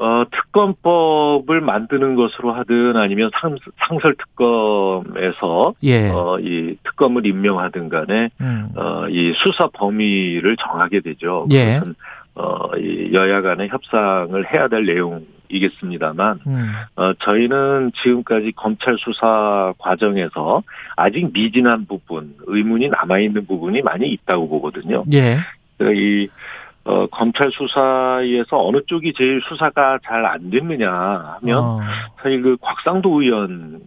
어, 0.00 0.24
특검법을 0.30 1.60
만드는 1.60 2.14
것으로 2.14 2.52
하든 2.52 2.96
아니면 2.96 3.30
상, 3.40 3.56
상설 3.78 4.14
특검에서 4.14 5.74
예. 5.82 6.08
어, 6.10 6.38
이 6.38 6.76
특검을 6.84 7.26
임명하든 7.26 7.88
간에 7.88 8.30
음. 8.40 8.68
어, 8.76 9.08
이 9.08 9.32
수사 9.42 9.66
범위를 9.66 10.56
정하게 10.56 11.00
되죠. 11.00 11.44
예. 11.50 11.74
그것은 11.74 11.94
어, 12.36 12.76
이 12.76 13.10
여야 13.12 13.42
간의 13.42 13.68
협상을 13.68 14.54
해야 14.54 14.68
될 14.68 14.84
내용이겠습니다만, 14.86 16.38
음. 16.46 16.72
어, 16.94 17.12
저희는 17.14 17.90
지금까지 18.00 18.52
검찰 18.54 18.96
수사 18.98 19.74
과정에서 19.78 20.62
아직 20.94 21.32
미진한 21.32 21.86
부분, 21.86 22.36
의문이 22.46 22.90
남아 22.90 23.18
있는 23.18 23.44
부분이 23.44 23.82
많이 23.82 24.08
있다고 24.10 24.48
보거든요. 24.48 25.02
예. 25.12 25.38
그러니까 25.78 26.00
이, 26.00 26.28
어, 26.84 27.06
검찰 27.08 27.50
수사에서 27.52 28.58
어느 28.66 28.78
쪽이 28.86 29.12
제일 29.16 29.40
수사가 29.48 29.98
잘 30.04 30.24
안 30.26 30.50
됐느냐 30.50 30.90
하면, 31.40 31.58
어. 31.58 31.80
사실 32.22 32.42
그 32.42 32.56
곽상도 32.60 33.22
의원, 33.22 33.80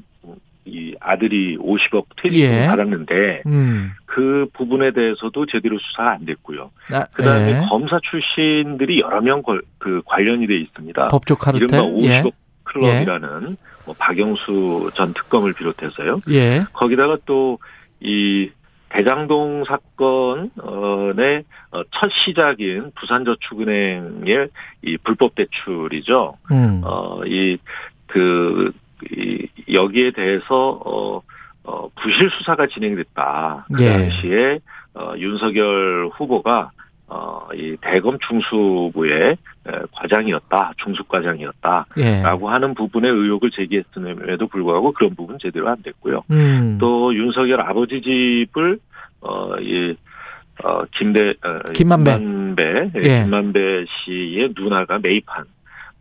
이 0.65 0.93
아들이 0.99 1.57
50억 1.57 2.05
퇴직금 2.21 2.47
예. 2.53 2.67
받았는데, 2.67 3.43
음. 3.47 3.91
그 4.05 4.47
부분에 4.53 4.91
대해서도 4.91 5.47
제대로 5.47 5.79
수사가 5.79 6.11
안 6.11 6.25
됐고요. 6.25 6.69
아, 6.93 7.05
그 7.13 7.23
다음에 7.23 7.53
예. 7.63 7.65
검사 7.67 7.99
출신들이 8.03 8.99
여러 9.01 9.21
명 9.21 9.41
그 9.79 10.01
관련이 10.05 10.45
돼 10.47 10.57
있습니다. 10.57 11.07
법조 11.07 11.35
카르텔. 11.35 11.67
이른바 11.67 12.01
예. 12.05 12.21
50억 12.21 12.31
클럽이라는 12.65 13.57
뭐 13.87 13.95
박영수 13.97 14.91
전 14.93 15.13
특검을 15.13 15.53
비롯해서요. 15.53 16.21
예. 16.29 16.63
거기다가 16.73 17.17
또 17.25 17.57
이 18.03 18.49
대장동 18.93 19.63
사건의 19.65 21.43
어, 21.71 21.83
첫 21.91 22.09
시작인 22.25 22.91
부산저축은행의 22.95 24.47
이 24.83 24.97
불법 24.97 25.35
대출이죠. 25.35 26.37
음. 26.51 26.81
어, 26.83 27.21
이, 27.25 27.57
그, 28.07 28.71
이, 29.11 29.47
여기에 29.71 30.11
대해서, 30.11 30.81
어, 30.85 31.21
어, 31.63 31.89
부실 31.95 32.29
수사가 32.37 32.67
진행됐다. 32.67 33.67
그 33.73 33.83
예. 33.83 33.91
당시에, 33.91 34.59
어, 34.93 35.13
윤석열 35.17 36.09
후보가, 36.13 36.71
어, 37.13 37.45
이 37.53 37.75
대검 37.81 38.17
중수부의 38.19 39.31
에, 39.31 39.71
과장이었다. 39.91 40.73
중수과장이었다. 40.77 41.85
예. 41.97 42.21
라고 42.21 42.49
하는 42.49 42.73
부분에 42.73 43.09
의혹을 43.09 43.51
제기했음에도 43.51 44.47
불구하고 44.47 44.93
그런 44.93 45.13
부분 45.13 45.37
제대로 45.37 45.67
안 45.67 45.81
됐고요. 45.83 46.23
음. 46.31 46.77
또 46.79 47.13
윤석열 47.13 47.59
아버지 47.59 48.01
집을, 48.01 48.79
어, 49.19 49.57
이, 49.59 49.93
어, 50.63 50.83
김대, 50.97 51.33
어, 51.43 51.59
김만배. 51.73 52.17
김만배, 52.17 52.91
예, 52.95 53.01
예. 53.03 53.23
김만배 53.23 53.85
씨의 54.05 54.53
누나가 54.57 54.97
매입한, 54.99 55.43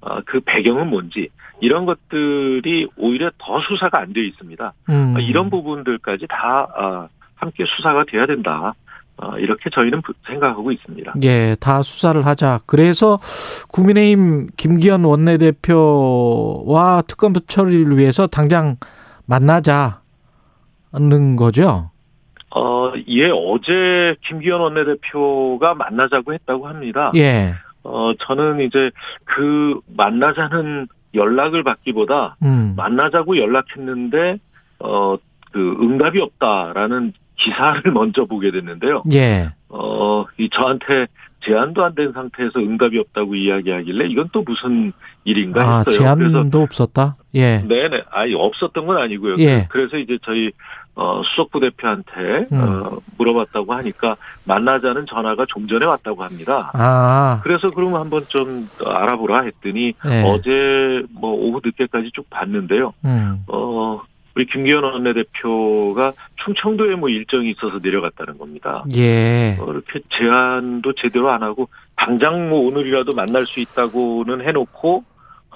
어, 0.03 0.21
그 0.25 0.39
배경은 0.39 0.91
뭔지, 0.91 1.29
이런 1.61 1.87
것들이 1.87 2.87
오히려 2.97 3.33
더 3.37 3.61
수사가 3.63 3.99
안 3.99 4.13
되어 4.13 4.23
있습니다. 4.23 4.73
음. 4.91 5.15
어, 5.17 5.19
이런 5.19 5.51
부분들까지 5.51 6.29
다, 6.29 6.69
어, 6.79 7.09
함께 7.35 7.65
수사가 7.67 8.05
돼야 8.05 8.27
된다. 8.27 8.75
어, 9.23 9.37
이렇게 9.39 9.69
저희는 9.71 10.01
부- 10.03 10.15
생각하고 10.27 10.73
있습니다. 10.73 11.13
예, 11.25 11.57
다 11.61 11.83
수사를 11.83 12.25
하자. 12.25 12.61
그래서 12.67 13.19
국민의힘 13.69 14.49
김기현 14.57 15.05
원내대표와 15.05 17.03
특검 17.07 17.35
처리를 17.35 17.99
위해서 17.99 18.27
당장 18.27 18.77
만나자는 19.27 20.01
거죠. 21.37 21.91
어, 22.55 22.93
예, 23.09 23.31
어제 23.31 24.17
김기현 24.27 24.61
원내대표가 24.61 25.75
만나자고 25.75 26.33
했다고 26.35 26.67
합니다. 26.67 27.13
예. 27.15 27.55
어, 27.85 28.13
저는 28.21 28.61
이제 28.61 28.91
그 29.25 29.81
만나자는 29.97 30.89
연락을 31.15 31.63
받기보다 31.63 32.37
음. 32.43 32.75
만나자고 32.77 33.37
연락했는데 33.37 34.39
어 34.81 35.17
그 35.53 35.77
응답이 35.83 36.21
없다라는 36.21 37.13
기사를 37.43 37.83
먼저 37.93 38.25
보게 38.25 38.51
됐는데요. 38.51 39.03
예. 39.13 39.51
어, 39.69 40.25
이 40.39 40.49
저한테 40.53 41.07
제안도 41.45 41.83
안 41.85 41.95
된 41.95 42.13
상태에서 42.13 42.59
응답이 42.61 42.99
없다고 42.99 43.35
이야기하길래 43.35 44.07
이건 44.09 44.29
또 44.33 44.43
무슨 44.47 44.93
일인가 45.25 45.63
아, 45.63 45.79
했어요. 45.87 46.15
그래서 46.17 46.33
제안도 46.33 46.61
없었다. 46.63 47.17
예. 47.35 47.59
네네, 47.67 48.05
아니 48.11 48.35
없었던 48.35 48.87
건 48.87 48.99
아니고요. 48.99 49.37
예. 49.39 49.67
그래서 49.71 49.97
이제 49.97 50.19
저희 50.23 50.51
어, 50.97 51.23
수석부 51.25 51.61
대표한테 51.61 52.47
음. 52.53 52.61
어, 52.61 52.99
물어봤다고 53.17 53.73
하니까 53.73 54.17
만나자는 54.45 55.07
전화가 55.07 55.47
좀 55.49 55.67
전에 55.67 55.87
왔다고 55.87 56.23
합니다. 56.25 56.71
아, 56.75 57.41
그래서 57.43 57.71
그러면 57.71 58.01
한번 58.01 58.25
좀 58.29 58.69
알아보라 58.85 59.43
했더니 59.43 59.95
예. 60.07 60.23
어제 60.27 61.03
뭐 61.13 61.31
오후 61.33 61.61
늦게까지 61.65 62.11
쭉 62.13 62.29
봤는데요. 62.29 62.93
음. 63.07 63.45
어, 63.49 64.01
우리 64.35 64.47
김기현 64.47 64.85
원내대표가 64.85 66.13
충청도에 66.45 66.95
뭐 66.95 67.09
일정이 67.09 67.51
있어서 67.51 67.79
내려갔다는 67.83 68.39
겁니다. 68.39 68.85
예. 68.95 69.57
어, 69.61 69.71
이렇게 69.71 70.01
제안도 70.11 70.95
제대로 70.95 71.31
안 71.31 71.43
하고 71.43 71.69
당장 71.97 72.49
뭐 72.49 72.61
오늘이라도 72.61 73.13
만날 73.13 73.47
수 73.47 73.61
있다고는 73.61 74.47
해놓고 74.47 75.05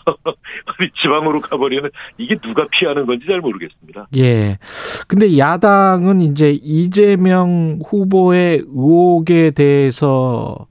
지방으로 1.03 1.41
가버리면 1.41 1.91
이게 2.18 2.37
누가 2.37 2.66
피하는 2.70 3.07
건지 3.07 3.27
잘 3.27 3.41
모르겠습니다. 3.41 4.09
예. 4.16 4.59
근데 5.07 5.39
야당은 5.39 6.20
이제 6.20 6.51
이재명 6.51 7.81
후보의 7.85 8.64
의혹에 8.66 9.51
대해서만 9.53 10.66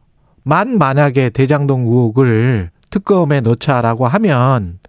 만약에 0.77 1.29
대장동 1.29 1.81
의혹을 1.81 2.69
특검에 2.89 3.41
넣자라고 3.41 4.05
하면 4.05 4.79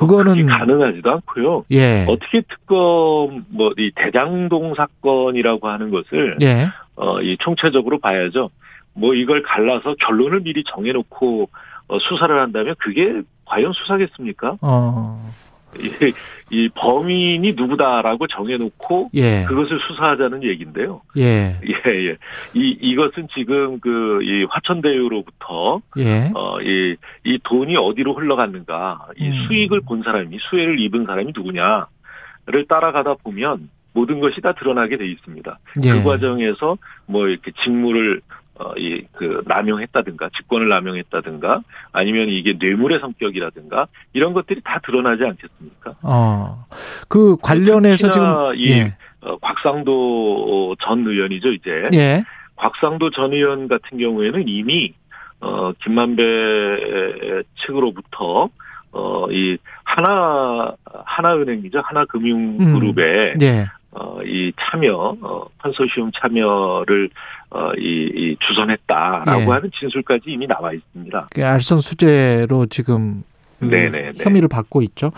그거는 0.00 0.46
가능하지도 0.46 1.10
않고요. 1.10 1.64
예. 1.70 2.04
어떻게 2.08 2.40
특검 2.42 3.44
뭐 3.48 3.70
이 3.78 3.92
대장동 3.94 4.74
사건이라고 4.74 5.68
하는 5.68 5.90
것을 5.90 6.34
예. 6.42 6.68
어, 6.96 7.20
이 7.20 7.36
총체적으로 7.38 7.98
봐야죠. 7.98 8.50
뭐 8.92 9.14
이걸 9.14 9.42
갈라서 9.42 9.94
결론을 10.00 10.40
미리 10.40 10.64
정해놓고 10.64 11.48
어, 11.88 11.98
수사를 11.98 12.38
한다면 12.38 12.74
그게 12.78 13.22
과연 13.46 13.72
수사겠습니까? 13.72 14.56
어. 14.60 15.32
이, 15.78 16.12
이 16.50 16.68
범인이 16.74 17.52
누구다라고 17.52 18.26
정해놓고 18.26 19.10
예. 19.14 19.44
그것을 19.46 19.78
수사하자는 19.86 20.42
얘기인데요. 20.42 21.02
예. 21.16 21.56
예, 21.64 22.08
예. 22.08 22.16
이, 22.54 22.76
이것은 22.80 23.28
지금 23.34 23.78
그, 23.80 24.20
이 24.22 24.44
화천대유로부터, 24.50 25.80
예. 25.98 26.30
어, 26.34 26.60
이, 26.60 26.96
이 27.24 27.38
돈이 27.42 27.76
어디로 27.76 28.14
흘러갔는가, 28.14 29.06
이 29.16 29.28
음. 29.28 29.46
수익을 29.46 29.82
본 29.82 30.02
사람이, 30.02 30.36
수혜를 30.50 30.80
입은 30.80 31.06
사람이 31.06 31.32
누구냐를 31.34 32.66
따라가다 32.68 33.14
보면, 33.22 33.70
모든 33.92 34.20
것이 34.20 34.40
다 34.40 34.52
드러나게 34.52 34.96
돼 34.96 35.06
있습니다. 35.06 35.58
예. 35.84 35.92
그 35.92 36.02
과정에서 36.04 36.78
뭐 37.06 37.26
이렇게 37.26 37.50
직무를 37.64 38.20
어, 38.20 38.29
이, 38.76 39.04
그, 39.12 39.42
남용했다든가, 39.46 40.30
직권을 40.36 40.68
남용했다든가, 40.68 41.62
아니면 41.92 42.28
이게 42.28 42.54
뇌물의 42.58 43.00
성격이라든가, 43.00 43.86
이런 44.12 44.32
것들이 44.32 44.60
다 44.62 44.80
드러나지 44.84 45.24
않겠습니까? 45.24 45.94
어. 46.02 46.66
그 47.08 47.36
관련해서 47.42 48.10
지금 48.10 48.26
이 48.54 48.70
예. 48.72 48.94
어, 49.22 49.36
곽상도 49.38 50.76
전 50.80 51.06
의원이죠, 51.06 51.52
이제. 51.52 51.84
예. 51.94 52.22
곽상도 52.60 53.10
전 53.10 53.32
의원 53.32 53.68
같은 53.68 53.98
경우에는 53.98 54.46
이미 54.46 54.92
어 55.40 55.72
김만배 55.82 57.42
측으로부터 57.64 58.50
어이 58.92 59.56
하나 59.84 60.74
하나은행이죠 60.84 61.80
하나금융그룹에 61.80 63.32
예. 63.40 63.66
어이 63.92 64.52
참여 64.60 65.16
어 65.22 65.46
컨소시엄 65.58 66.12
참여를 66.12 67.08
어 67.50 67.72
이 67.76 68.10
이 68.14 68.36
주선했다라고 68.46 69.40
예. 69.42 69.44
하는 69.46 69.70
진술까지 69.78 70.24
이미 70.28 70.46
나와 70.46 70.72
있습니다. 70.72 71.28
그 71.32 71.44
알선 71.44 71.80
수재로 71.80 72.66
지금 72.66 73.24
그 73.58 73.64
네네네. 73.66 74.12
혐의를 74.22 74.48
받고 74.48 74.82
있죠. 74.82 75.10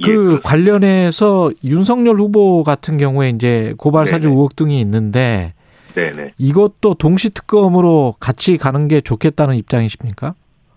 예, 0.00 0.06
그 0.06 0.12
그렇습니다. 0.12 0.48
관련해서 0.48 1.50
윤석열 1.64 2.16
후보 2.16 2.62
같은 2.62 2.96
경우에 2.98 3.30
이제 3.30 3.74
고발 3.78 4.06
사주 4.06 4.28
네네. 4.28 4.34
의혹 4.34 4.54
등이 4.56 4.80
있는데 4.80 5.54
네네. 5.94 6.30
이것도 6.38 6.94
동시 6.94 7.30
특검으로 7.30 8.14
같이 8.20 8.56
가는 8.58 8.86
게 8.86 9.00
좋겠다는 9.00 9.56
입장이십니까? 9.56 10.34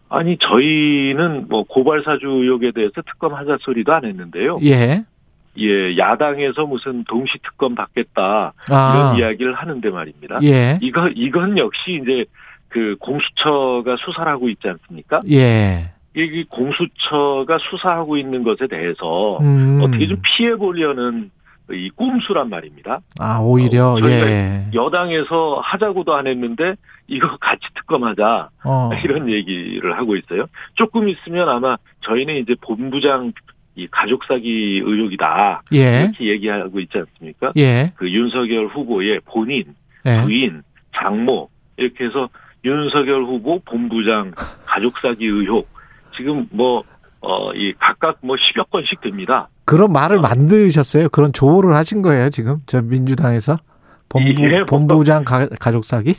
아니 0.10 0.38
저희는 0.40 1.48
뭐 1.48 1.64
고발 1.64 2.04
사주 2.04 2.26
의혹에 2.28 2.72
대해서 2.72 2.94
특검 3.06 3.34
하자 3.34 3.58
소리도 3.62 3.94
안 3.94 4.04
했는데요. 4.06 4.60
예. 4.64 5.04
예, 5.58 5.98
야당에서 5.98 6.66
무슨 6.66 7.04
동시 7.04 7.34
특검 7.44 7.76
받겠다 7.76 8.54
아. 8.70 8.94
이런 8.94 9.16
이야기를 9.18 9.54
하는데 9.54 9.90
말입니다. 9.90 10.40
예. 10.44 10.80
이거 10.82 11.10
이건 11.10 11.58
역시 11.58 12.00
이제 12.02 12.26
그 12.70 12.96
공수처가 13.00 13.98
수사를 13.98 14.32
하고 14.32 14.50
있지 14.50 14.68
않습니까? 14.68 15.20
예. 15.30 15.92
이 16.16 16.46
공수처가 16.50 17.58
수사하고 17.70 18.18
있는 18.18 18.44
것에 18.44 18.68
대해서 18.68 19.38
음. 19.40 19.80
어떻게 19.82 20.08
좀 20.08 20.18
피해 20.24 20.56
보려는 20.56 21.32
이 21.72 21.90
꼼수란 21.90 22.50
말입니다. 22.50 23.00
아, 23.20 23.40
오히려 23.40 23.94
어, 23.94 24.00
저희가 24.00 24.30
예. 24.30 24.66
여당에서 24.74 25.62
하자고도 25.64 26.14
안 26.14 26.28
했는데 26.28 26.76
이거 27.08 27.38
같이 27.38 27.62
특검하자 27.76 28.50
어. 28.64 28.90
이런 29.04 29.30
얘기를 29.30 29.98
하고 29.98 30.16
있어요. 30.16 30.48
조금 30.76 31.08
있으면 31.08 31.50
아마 31.50 31.78
저희는 32.02 32.36
이제 32.38 32.56
본부장 32.62 33.32
이 33.76 33.88
가족 33.90 34.24
사기 34.26 34.82
의혹이다 34.84 35.64
예. 35.74 36.02
이렇게 36.04 36.26
얘기하고 36.28 36.80
있지 36.82 36.98
않습니까? 36.98 37.54
예. 37.58 37.94
그 37.96 38.10
윤석열 38.12 38.68
후보의 38.68 39.22
본인, 39.26 39.64
예. 40.06 40.22
부인, 40.24 40.62
장모 40.96 41.50
이렇게 41.78 42.06
해서 42.06 42.30
윤석열 42.66 43.24
후보 43.24 43.60
본부장 43.64 44.34
가족 44.66 44.98
사기 45.00 45.26
의혹 45.26 45.70
지금 46.16 46.48
뭐 46.52 46.84
어 47.24 47.54
이 47.54 47.72
각각 47.78 48.18
뭐 48.24 48.36
10여 48.36 48.68
건씩 48.72 49.00
됩니다. 49.02 49.48
그런 49.66 49.94
말을 49.94 50.20
만드셨어요? 50.22 51.10
그런 51.10 51.32
조언을 51.32 51.76
하신 51.76 52.02
거예요, 52.02 52.32
지금? 52.32 52.58
저 52.66 52.82
민주당에서? 52.82 53.60
본부, 54.10 54.42
예, 54.52 54.58
뭐- 54.58 54.66
본부장 54.66 55.24
가, 55.24 55.48
가족 55.60 55.86
사기? 55.86 56.16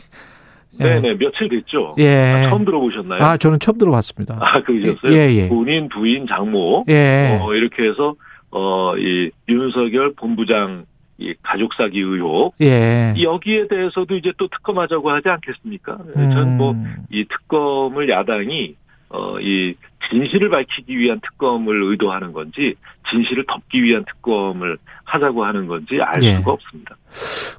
예. 0.81 0.85
네네 0.85 1.19
며칠 1.19 1.49
됐죠. 1.49 1.95
예. 1.99 2.09
아, 2.17 2.49
처음 2.49 2.65
들어보셨나요? 2.65 3.23
아, 3.23 3.37
저는 3.37 3.59
처음 3.59 3.79
들어봤습니다. 3.79 4.39
아, 4.41 4.63
그러셨어요? 4.63 5.13
예, 5.13 5.35
예. 5.35 5.49
본인, 5.49 5.89
부인, 5.89 6.27
장모 6.27 6.87
예. 6.89 7.39
어, 7.43 7.55
이렇게 7.55 7.85
해서 7.89 8.15
어 8.51 8.95
이 8.99 9.31
윤석열 9.49 10.13
본부장 10.15 10.85
이 11.19 11.35
가족 11.43 11.73
사기 11.75 12.01
의혹 12.01 12.55
예. 12.61 13.15
여기에 13.21 13.69
대해서도 13.69 14.17
이제 14.17 14.33
또 14.39 14.49
특검하자고 14.49 15.11
하지 15.11 15.29
않겠습니까? 15.29 15.99
저는 16.15 16.57
뭐 16.59 16.73
음. 16.73 16.97
이 17.11 17.25
특검을 17.25 18.09
야당이 18.09 18.75
어 19.13 19.39
이 19.41 19.75
진실을 20.11 20.49
밝히기 20.51 20.99
위한 20.99 21.21
특검을 21.21 21.83
의도하는 21.85 22.33
건지 22.33 22.75
진실을 23.11 23.45
덮기 23.47 23.83
위한 23.83 24.05
특검을 24.05 24.79
하자고 25.05 25.45
하는 25.45 25.67
건지 25.67 26.01
알 26.01 26.23
예. 26.23 26.37
수가 26.37 26.53
없습니다. 26.53 26.97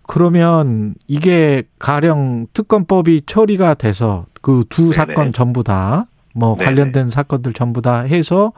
그러면 0.08 0.96
이게 1.08 1.64
가령 1.80 2.48
특검법이 2.54 3.22
처리가 3.26 3.76
돼서 3.76 4.26
그 4.42 4.64
두. 4.70 4.92
사건 4.92 5.32
전부 5.32 5.64
다 5.64 6.06
뭐. 6.34 6.56
관련된 6.56 7.10
사건들 7.10 7.54
전부 7.54 7.82
다 7.82 8.02
해서 8.02 8.52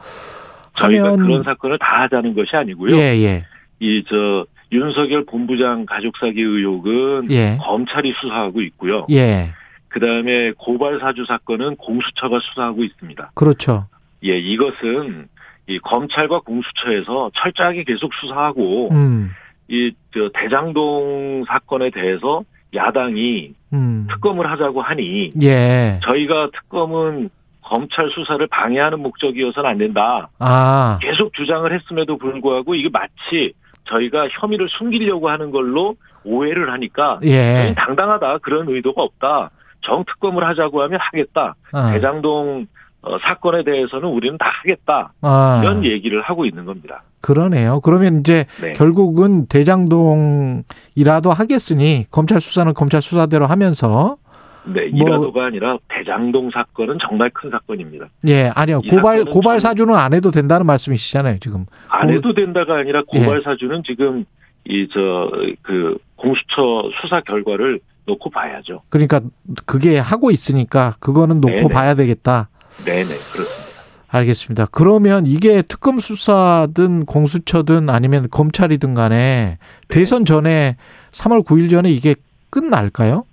저희가 0.74 1.12
하면 1.12 1.26
그런 1.26 1.42
사건을 1.44 1.78
다 1.78 2.02
하자는 2.02 2.34
것이 2.34 2.56
아니고요. 2.56 2.96
예, 2.96 3.00
예. 3.22 3.44
이저 3.78 4.46
윤석열 4.72 5.24
본부장 5.26 5.86
가족 5.86 6.16
사기 6.18 6.40
의혹은 6.42 7.28
예. 7.30 7.58
검찰이 7.60 8.12
수사하고 8.20 8.60
있고요. 8.62 9.06
예. 9.10 9.52
그다음에 9.96 10.52
고발 10.58 10.98
사주 11.00 11.24
사건은 11.24 11.76
공수처가 11.76 12.38
수사하고 12.40 12.84
있습니다. 12.84 13.30
그렇죠. 13.34 13.86
예, 14.24 14.36
이것은 14.36 15.26
이 15.68 15.78
검찰과 15.78 16.40
공수처에서 16.40 17.30
철저하게 17.34 17.84
계속 17.84 18.12
수사하고 18.12 18.90
음. 18.92 19.30
이저 19.68 20.28
대장동 20.34 21.44
사건에 21.48 21.88
대해서 21.88 22.44
야당이 22.74 23.54
음. 23.72 24.06
특검을 24.10 24.50
하자고 24.50 24.82
하니 24.82 25.30
예. 25.42 25.98
저희가 26.04 26.50
특검은 26.52 27.30
검찰 27.62 28.10
수사를 28.10 28.46
방해하는 28.48 29.00
목적이어서는 29.00 29.70
안 29.70 29.78
된다. 29.78 30.28
아. 30.38 30.98
계속 31.00 31.32
주장을 31.32 31.72
했음에도 31.72 32.18
불구하고 32.18 32.74
이게 32.74 32.90
마치 32.90 33.54
저희가 33.88 34.28
혐의를 34.28 34.68
숨기려고 34.68 35.30
하는 35.30 35.50
걸로 35.50 35.96
오해를 36.22 36.70
하니까 36.70 37.18
예. 37.24 37.74
당당하다 37.78 38.38
그런 38.38 38.68
의도가 38.68 39.02
없다. 39.02 39.50
정특검을 39.86 40.46
하자고 40.46 40.82
하면 40.82 40.98
하겠다. 41.00 41.54
아. 41.72 41.92
대장동 41.92 42.66
어, 43.02 43.18
사건에 43.20 43.62
대해서는 43.62 44.08
우리는 44.08 44.36
다 44.36 44.46
하겠다. 44.62 45.12
아. 45.22 45.60
이런 45.62 45.84
얘기를 45.84 46.20
하고 46.22 46.44
있는 46.44 46.64
겁니다. 46.64 47.02
그러네요. 47.22 47.80
그러면 47.80 48.20
이제 48.20 48.46
네. 48.60 48.72
결국은 48.72 49.46
대장동이라도 49.46 51.30
하겠으니 51.32 52.06
검찰 52.10 52.40
수사는 52.40 52.72
검찰 52.74 53.00
수사대로 53.02 53.46
하면서 53.46 54.16
네, 54.64 54.88
뭐- 54.88 55.08
이라도가 55.08 55.44
아니라 55.46 55.78
대장동 55.88 56.50
사건은 56.50 56.98
정말 57.00 57.30
큰 57.30 57.50
사건입니다. 57.50 58.06
예, 58.26 58.50
아니요. 58.54 58.80
이 58.82 58.88
고발 58.90 59.24
고발 59.24 59.60
참- 59.60 59.70
사주는 59.70 59.94
안 59.94 60.12
해도 60.12 60.32
된다는 60.32 60.66
말씀이시잖아요, 60.66 61.38
지금. 61.38 61.66
안 61.88 62.10
해도 62.12 62.34
된다가 62.34 62.76
아니라 62.78 63.02
예. 63.14 63.18
고발 63.20 63.42
사주는 63.42 63.82
지금 63.84 64.24
이 64.68 64.88
저 64.88 65.30
그 65.62 65.96
공수처 66.16 66.90
수사 67.00 67.20
결과를 67.20 67.78
놓고 68.06 68.30
봐야죠. 68.30 68.82
그러니까 68.88 69.20
그게 69.66 69.98
하고 69.98 70.30
있으니까 70.30 70.96
그거는 71.00 71.40
놓고 71.40 71.54
네네. 71.54 71.68
봐야 71.68 71.94
되겠다. 71.94 72.48
네네 72.84 73.02
그렇습니다. 73.04 73.66
알겠습니다. 74.08 74.66
그러면 74.70 75.26
이게 75.26 75.62
특검 75.62 75.98
수사든 75.98 77.04
공수처든 77.06 77.90
아니면 77.90 78.28
검찰이든 78.30 78.94
간에 78.94 79.58
네. 79.58 79.58
대선 79.88 80.24
전에 80.24 80.76
3월 81.12 81.44
9일 81.44 81.68
전에 81.70 81.90
이게 81.90 82.14
끝날까요? 82.50 83.24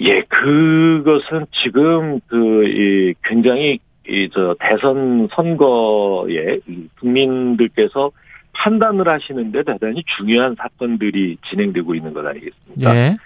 예, 0.00 0.22
그것은 0.22 1.46
지금 1.62 2.20
그 2.26 2.64
이 2.66 3.14
굉장히 3.24 3.78
이 4.08 4.28
저 4.34 4.56
대선 4.58 5.28
선거에 5.32 6.58
이 6.66 6.88
국민들께서 6.98 8.10
판단을 8.52 9.08
하시는데 9.08 9.62
대단히 9.64 10.02
중요한 10.16 10.54
사건들이 10.56 11.38
진행되고 11.48 11.94
있는 11.94 12.12
것 12.12 12.26
아니겠습니까? 12.26 12.96
예. 12.96 13.16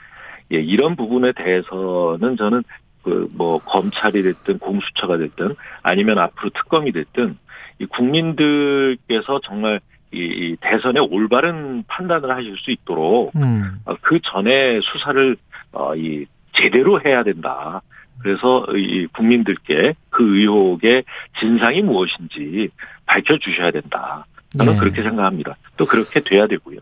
예, 0.53 0.61
이런 0.61 0.97
부분에 0.97 1.33
대해서는 1.33 2.37
저는 2.37 2.63
그 3.03 3.29
뭐 3.37 3.59
검찰이 3.59 4.23
됐든 4.23 4.59
공수처가 4.59 5.19
됐든 5.19 5.55
아니면 5.83 6.19
앞으로 6.19 6.51
특검이 6.51 6.91
됐든 6.91 7.39
이 7.79 7.87
국민들께서 7.87 9.41
정말 9.45 9.81
이, 10.13 10.19
이 10.19 10.57
대선에 10.61 10.99
올바른 10.99 11.85
판단을 11.87 12.31
하실 12.31 12.57
수 12.59 12.71
있도록 12.71 13.33
음. 13.37 13.81
어, 13.85 13.95
그 14.01 14.19
전에 14.23 14.81
수사를 14.81 15.37
어, 15.73 15.95
이 15.95 16.27
제대로 16.53 17.01
해야 17.05 17.23
된다. 17.23 17.83
그래서 18.19 18.67
이 18.75 19.07
국민들께 19.09 19.95
그 20.11 20.39
의혹의 20.39 21.05
진상이 21.39 21.83
무엇인지 21.83 22.71
밝혀 23.05 23.37
주셔야 23.39 23.71
된다. 23.71 24.25
저는 24.57 24.75
예. 24.75 24.79
그렇게 24.79 25.03
생각합니다. 25.03 25.57
또 25.77 25.85
그렇게 25.85 26.21
돼야 26.21 26.47
되고요. 26.47 26.79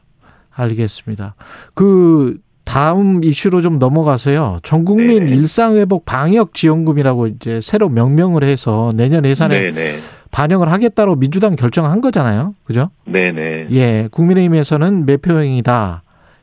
알겠습니다. 0.55 1.35
그 1.75 2.39
다음 2.65 3.23
이슈로 3.23 3.61
좀 3.61 3.79
넘어가서요. 3.79 4.61
전 4.63 4.85
국민 4.85 5.27
네네. 5.27 5.37
일상회복 5.37 6.05
방역 6.07 6.55
지원금이라고 6.55 7.27
이제 7.29 7.61
새로 7.61 7.89
명명을 7.89 8.43
해서 8.43 8.91
내년 8.95 9.25
예산에 9.25 9.73
네네. 9.73 9.97
반영을 10.31 10.73
하겠다고 10.73 11.17
민주당 11.17 11.57
결정한 11.57 12.01
거잖아요. 12.01 12.55
그죠? 12.65 12.91
네네. 13.05 13.69
예. 13.71 14.09
국민의힘에서는 14.11 15.07
매표행이다. 15.07 16.03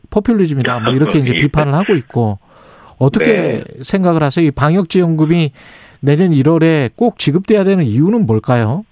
포퓰리즘이다. 0.09 0.79
뭐 0.79 0.93
이렇게 0.93 1.19
이제 1.19 1.33
예. 1.35 1.39
비판을 1.41 1.73
하고 1.73 1.95
있고 1.95 2.39
어떻게 2.97 3.25
네. 3.25 3.63
생각을 3.81 4.23
하세요? 4.23 4.45
이 4.45 4.51
방역 4.51 4.89
지원금이 4.89 5.51
내년 6.01 6.31
1월에 6.31 6.91
꼭 6.95 7.17
지급돼야 7.17 7.63
되는 7.63 7.83
이유는 7.83 8.25
뭘까요? 8.25 8.85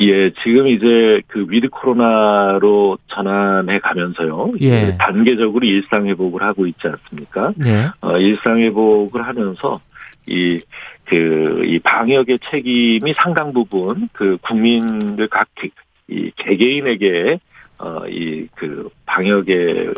예, 0.00 0.30
지금 0.42 0.66
이제 0.66 1.22
그 1.28 1.46
with 1.48 1.68
코로나로 1.68 2.98
전환해 3.08 3.78
가면서요. 3.78 4.52
예. 4.60 4.96
단계적으로 4.98 5.64
일상 5.64 6.06
회복을 6.06 6.42
하고 6.42 6.66
있지 6.66 6.88
않습니까? 6.88 7.52
예. 7.64 7.86
어, 8.00 8.18
일상 8.18 8.58
회복을 8.58 9.24
하면서 9.26 9.80
이, 10.26 10.60
그, 11.04 11.62
이 11.64 11.78
방역의 11.78 12.40
책임이 12.50 13.14
상당 13.16 13.52
부분 13.52 14.08
그 14.12 14.36
국민들 14.42 15.28
각, 15.28 15.46
개- 15.54 15.70
이 16.08 16.30
개개인에게 16.36 17.38
어, 17.78 18.06
이, 18.08 18.46
그, 18.54 18.88
방역의, 19.04 19.88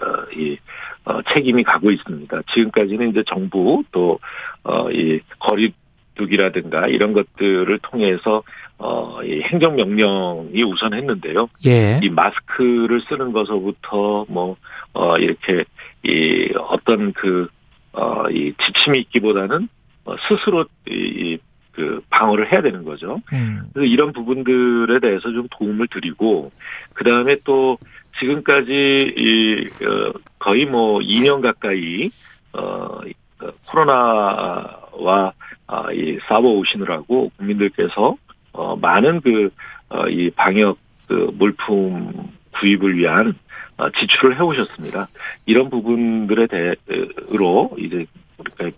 어, 0.00 0.30
이, 0.36 0.56
어, 1.04 1.20
책임이 1.32 1.62
가고 1.64 1.90
있습니다. 1.90 2.42
지금까지는 2.54 3.10
이제 3.10 3.22
정부 3.26 3.82
또, 3.92 4.18
어, 4.62 4.88
이, 4.90 5.20
거리 5.40 5.72
두기라든가 6.14 6.86
이런 6.86 7.12
것들을 7.12 7.76
통해서, 7.82 8.44
어, 8.78 9.22
이 9.22 9.40
행정명령이 9.42 10.62
우선했는데요. 10.62 11.48
예. 11.66 12.00
이 12.02 12.10
마스크를 12.10 13.00
쓰는 13.08 13.32
것서부터 13.32 14.26
뭐, 14.28 14.56
어, 14.92 15.16
이렇게, 15.18 15.64
이, 16.02 16.52
어떤 16.56 17.12
그, 17.12 17.48
어, 17.92 18.28
이 18.30 18.52
지침이 18.64 18.98
있기보다는 19.00 19.68
어, 20.04 20.16
스스로 20.28 20.66
이, 20.88 20.92
이, 20.92 21.38
그 21.72 22.00
방어를 22.08 22.52
해야 22.52 22.62
되는 22.62 22.84
거죠. 22.84 23.20
음. 23.32 23.62
그래서 23.72 23.86
이런 23.86 24.12
부분들에 24.12 25.00
대해서 25.00 25.32
좀 25.32 25.48
도움을 25.50 25.88
드리고, 25.88 26.52
그 26.92 27.04
다음에 27.04 27.36
또 27.44 27.78
지금까지 28.20 29.14
이, 29.16 29.84
어, 29.84 30.12
거의 30.38 30.66
뭐 30.66 30.98
2년 30.98 31.40
가까이, 31.42 32.10
어, 32.52 33.00
이, 33.06 33.14
어, 33.40 33.50
코로나와 33.66 35.32
아, 35.66 35.90
이 35.92 36.18
싸워 36.28 36.58
오시느라고 36.58 37.30
국민들께서 37.36 38.16
어, 38.54 38.76
많은 38.76 39.20
그, 39.20 39.50
어, 39.90 40.08
이 40.08 40.30
방역 40.30 40.78
그 41.06 41.30
물품 41.34 42.30
구입을 42.52 42.96
위한 42.96 43.34
어, 43.76 43.90
지출을 43.90 44.38
해오셨습니다. 44.38 45.08
이런 45.46 45.68
부분들에 45.68 46.46
대로 46.46 47.70
이제 47.78 48.06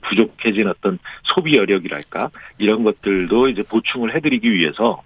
부족해진 0.02 0.68
어떤 0.68 0.98
소비 1.22 1.56
여력이랄까 1.56 2.30
이런 2.58 2.82
것들도 2.82 3.48
이제 3.48 3.62
보충을 3.62 4.14
해드리기 4.14 4.50
위해서 4.50 5.02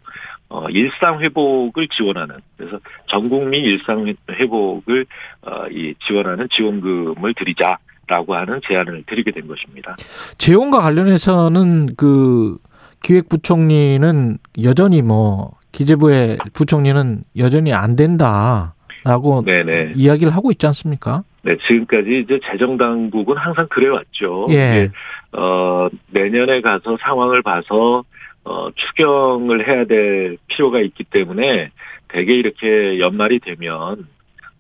어, 0.49 0.69
일상 0.69 1.21
회복을 1.21 1.89
지원하는 1.89 2.37
그래서 2.57 2.79
전 3.09 3.29
국민 3.29 3.65
일상 3.65 4.13
회복을 4.31 5.07
어, 5.43 5.67
이 5.71 5.95
지원하는 6.07 6.49
지원금을 6.51 7.35
드리자라고 7.35 8.35
하는 8.35 8.61
제안을 8.67 9.05
드리게 9.07 9.31
된 9.31 9.47
것입니다. 9.47 9.97
재원과 10.39 10.81
관련해서는 10.81 11.95
그 11.97 12.59
기획부총리는 13.03 14.39
여전히 14.63 15.03
뭐 15.03 15.53
기재부의 15.73 16.39
부총리는 16.53 17.23
여전히 17.37 17.73
안 17.73 17.97
된다라고 17.97 19.43
네네. 19.45 19.95
이야기를 19.97 20.35
하고 20.35 20.51
있지 20.51 20.67
않습니까? 20.67 21.23
네, 21.43 21.57
지금까지 21.67 22.21
이제 22.21 22.39
재정 22.45 22.77
당국은 22.77 23.37
항상 23.37 23.67
그래왔죠. 23.69 24.49
예. 24.51 24.91
어, 25.33 25.89
내년에 26.11 26.61
가서 26.61 26.99
상황을 27.01 27.43
봐서 27.43 28.05
어, 28.45 28.71
추경을 28.75 29.67
해야 29.67 29.85
될 29.85 30.39
필요가 30.49 30.81
있기 30.81 31.05
때문에 31.05 31.71
대개 32.09 32.35
이렇게 32.35 32.99
연말이 32.99 33.39
되면 33.39 34.07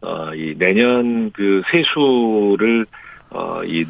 어, 0.02 0.34
이 0.34 0.54
내년 0.58 1.30
그 1.32 1.62
세수를 1.70 2.86
어, 3.30 3.62
이, 3.64 3.84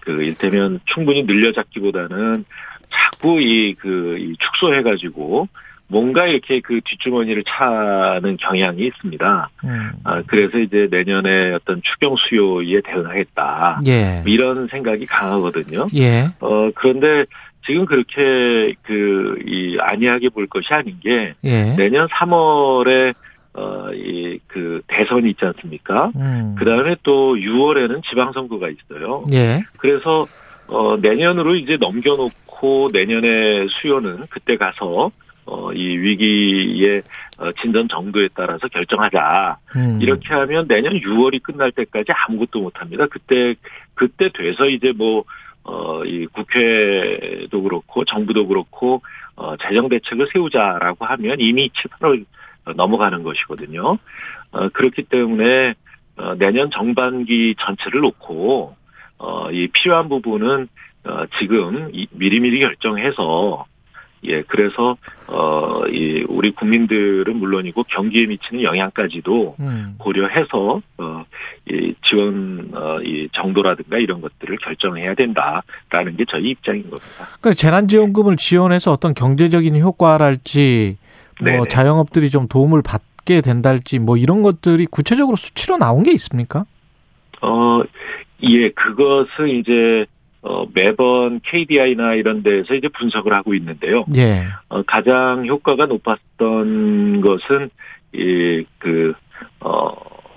그, 0.00 0.22
일테면 0.22 0.80
충분히 0.86 1.22
늘려잡기보다는 1.22 2.44
자꾸 2.92 3.40
이, 3.40 3.74
그, 3.74 4.16
이 4.18 4.36
축소해 4.38 4.82
가지고 4.82 5.48
뭔가 5.92 6.26
이렇게 6.26 6.60
그 6.60 6.80
뒷주머니를 6.82 7.44
차는 7.46 8.38
경향이 8.38 8.86
있습니다. 8.86 9.50
음. 9.64 9.92
아, 10.04 10.22
그래서 10.26 10.58
이제 10.58 10.88
내년에 10.90 11.52
어떤 11.52 11.82
추경 11.82 12.16
수요에 12.16 12.80
대응하겠다. 12.82 13.80
예. 13.86 14.22
이런 14.26 14.68
생각이 14.68 15.04
강하거든요. 15.04 15.86
예. 15.96 16.28
어, 16.40 16.70
그런데 16.74 17.26
지금 17.66 17.84
그렇게 17.84 18.74
그, 18.82 19.38
이, 19.46 19.76
안이하게 19.78 20.30
볼 20.30 20.46
것이 20.46 20.72
아닌 20.72 20.96
게 21.00 21.34
예. 21.44 21.76
내년 21.76 22.08
3월에 22.08 23.14
어, 23.54 23.92
이, 23.92 24.38
그, 24.46 24.80
대선이 24.86 25.28
있지 25.30 25.44
않습니까? 25.44 26.10
음. 26.16 26.56
그 26.58 26.64
다음에 26.64 26.96
또 27.02 27.34
6월에는 27.34 28.02
지방선거가 28.08 28.68
있어요. 28.70 29.26
예. 29.32 29.62
그래서, 29.76 30.26
어, 30.68 30.96
내년으로 30.96 31.54
이제 31.56 31.76
넘겨놓고 31.78 32.32
내년에 32.92 33.66
수요는 33.68 34.22
그때 34.30 34.56
가서, 34.56 35.10
어, 35.44 35.72
이 35.72 35.96
위기의 35.96 37.02
어, 37.38 37.50
진전 37.60 37.88
정도에 37.88 38.28
따라서 38.34 38.68
결정하자. 38.68 39.58
음. 39.76 39.98
이렇게 40.00 40.32
하면 40.34 40.68
내년 40.68 40.94
6월이 40.94 41.42
끝날 41.42 41.72
때까지 41.72 42.12
아무것도 42.12 42.60
못 42.60 42.80
합니다. 42.80 43.06
그때, 43.10 43.54
그때 43.94 44.28
돼서 44.32 44.66
이제 44.66 44.92
뭐, 44.92 45.24
어, 45.64 46.04
이 46.04 46.26
국회도 46.26 47.62
그렇고 47.62 48.04
정부도 48.04 48.46
그렇고, 48.46 49.02
어, 49.34 49.56
재정 49.56 49.88
대책을 49.88 50.28
세우자라고 50.32 51.04
하면 51.04 51.40
이미 51.40 51.70
7, 51.70 51.90
8월 51.90 52.24
넘어가는 52.76 53.22
것이거든요. 53.22 53.98
어, 54.52 54.68
그렇기 54.68 55.04
때문에, 55.04 55.74
어, 56.16 56.34
내년 56.36 56.70
정반기 56.70 57.54
전체를 57.58 58.00
놓고, 58.00 58.76
어, 59.18 59.50
이 59.50 59.68
필요한 59.68 60.08
부분은, 60.08 60.68
어, 61.04 61.24
지금 61.38 61.90
이 61.92 62.06
미리미리 62.10 62.60
결정해서, 62.60 63.66
예, 64.24 64.42
그래서, 64.42 64.96
어, 65.26 65.84
이, 65.88 66.24
우리 66.28 66.52
국민들은 66.52 67.36
물론이고 67.36 67.82
경기에 67.84 68.26
미치는 68.26 68.62
영향까지도 68.62 69.56
음. 69.58 69.94
고려해서 69.98 70.80
어, 70.98 71.24
이 71.68 71.94
지원 72.04 72.70
어, 72.72 73.00
이 73.02 73.28
정도라든가 73.32 73.98
이런 73.98 74.20
것들을 74.20 74.58
결정해야 74.58 75.14
된다라는 75.14 76.16
게 76.16 76.24
저희 76.28 76.50
입장인 76.50 76.82
겁니다. 76.82 77.26
그러니까 77.40 77.54
재난지원금을 77.54 78.36
지원해서 78.36 78.92
어떤 78.92 79.14
경제적인 79.14 79.76
효과랄지 79.80 80.98
뭐 81.40 81.50
네네. 81.50 81.68
자영업들이 81.68 82.30
좀 82.30 82.46
도움을 82.46 82.82
받게 82.82 83.40
된달지 83.40 83.98
뭐 83.98 84.16
이런 84.16 84.42
것들이 84.42 84.86
구체적으로 84.86 85.36
수치로 85.36 85.78
나온 85.78 86.04
게 86.04 86.12
있습니까? 86.12 86.64
어, 87.40 87.82
예, 88.44 88.70
그것은 88.70 89.48
이제 89.48 90.06
어, 90.42 90.66
매번 90.74 91.40
KDI나 91.40 92.14
이런 92.14 92.42
데서 92.42 92.74
이제 92.74 92.88
분석을 92.88 93.32
하고 93.32 93.54
있는데요. 93.54 94.04
예. 94.16 94.46
어, 94.68 94.82
가장 94.82 95.46
효과가 95.46 95.86
높았던 95.86 97.20
것은 97.20 97.70
이그 98.12 99.14
어, 99.60 99.92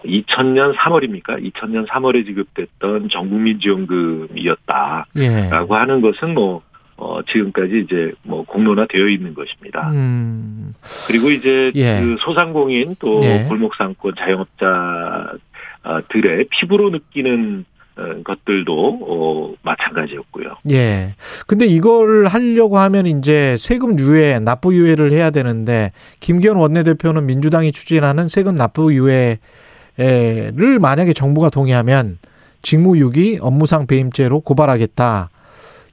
2000년 0.06 0.76
3월입니까? 0.76 1.52
2000년 1.52 1.88
3월에 1.88 2.26
지급됐던 2.26 3.10
전국민 3.10 3.60
지원금이었다라고 3.60 5.08
예. 5.18 5.50
하는 5.52 6.02
것은 6.02 6.36
뭐 6.36 6.62
어, 6.98 7.22
지금까지 7.24 7.86
이제 7.86 8.14
뭐 8.24 8.46
공론화되어 8.46 9.08
있는 9.08 9.34
것입니다. 9.34 9.90
음. 9.92 10.74
그리고 11.08 11.30
이제 11.30 11.72
예. 11.76 12.00
그 12.00 12.16
소상공인 12.20 12.96
또 13.00 13.20
예. 13.24 13.46
골목상권 13.50 14.14
자영업자들의 14.16 16.46
피부로 16.52 16.92
느끼는 16.92 17.66
어, 17.66 17.68
것들도 18.24 19.00
어, 19.02 19.54
마찬가지였고요. 19.62 20.58
예. 20.72 21.16
근데 21.48 21.66
이걸 21.66 22.26
하려고 22.26 22.78
하면 22.78 23.06
이제 23.08 23.56
세금 23.58 23.98
유예, 23.98 24.40
납부 24.40 24.76
유예를 24.76 25.12
해야 25.12 25.30
되는데 25.30 25.92
김기현 26.20 26.58
원내대표는 26.58 27.26
민주당이 27.26 27.72
추진하는 27.72 28.28
세금 28.28 28.56
납부 28.56 28.94
유예를 28.94 29.38
만약에 30.80 31.14
정부가 31.14 31.50
동의하면 31.50 32.18
직무유기, 32.62 33.40
업무상 33.42 33.88
배임죄로 33.88 34.42
고발하겠다. 34.42 35.30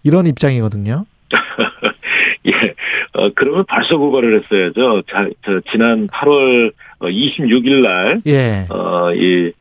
이런 0.05 0.27
입장이거든요. 0.27 1.05
예, 2.47 2.75
어, 3.13 3.31
그러면 3.35 3.65
벌써 3.69 3.97
고발을 3.97 4.43
했어야죠. 4.43 5.03
자, 5.09 5.29
저, 5.45 5.61
지난 5.71 6.09
8월 6.09 6.73
26일 7.01 7.83
날, 7.83 8.19
예. 8.27 8.67
어, 8.71 9.13
이, 9.15 9.53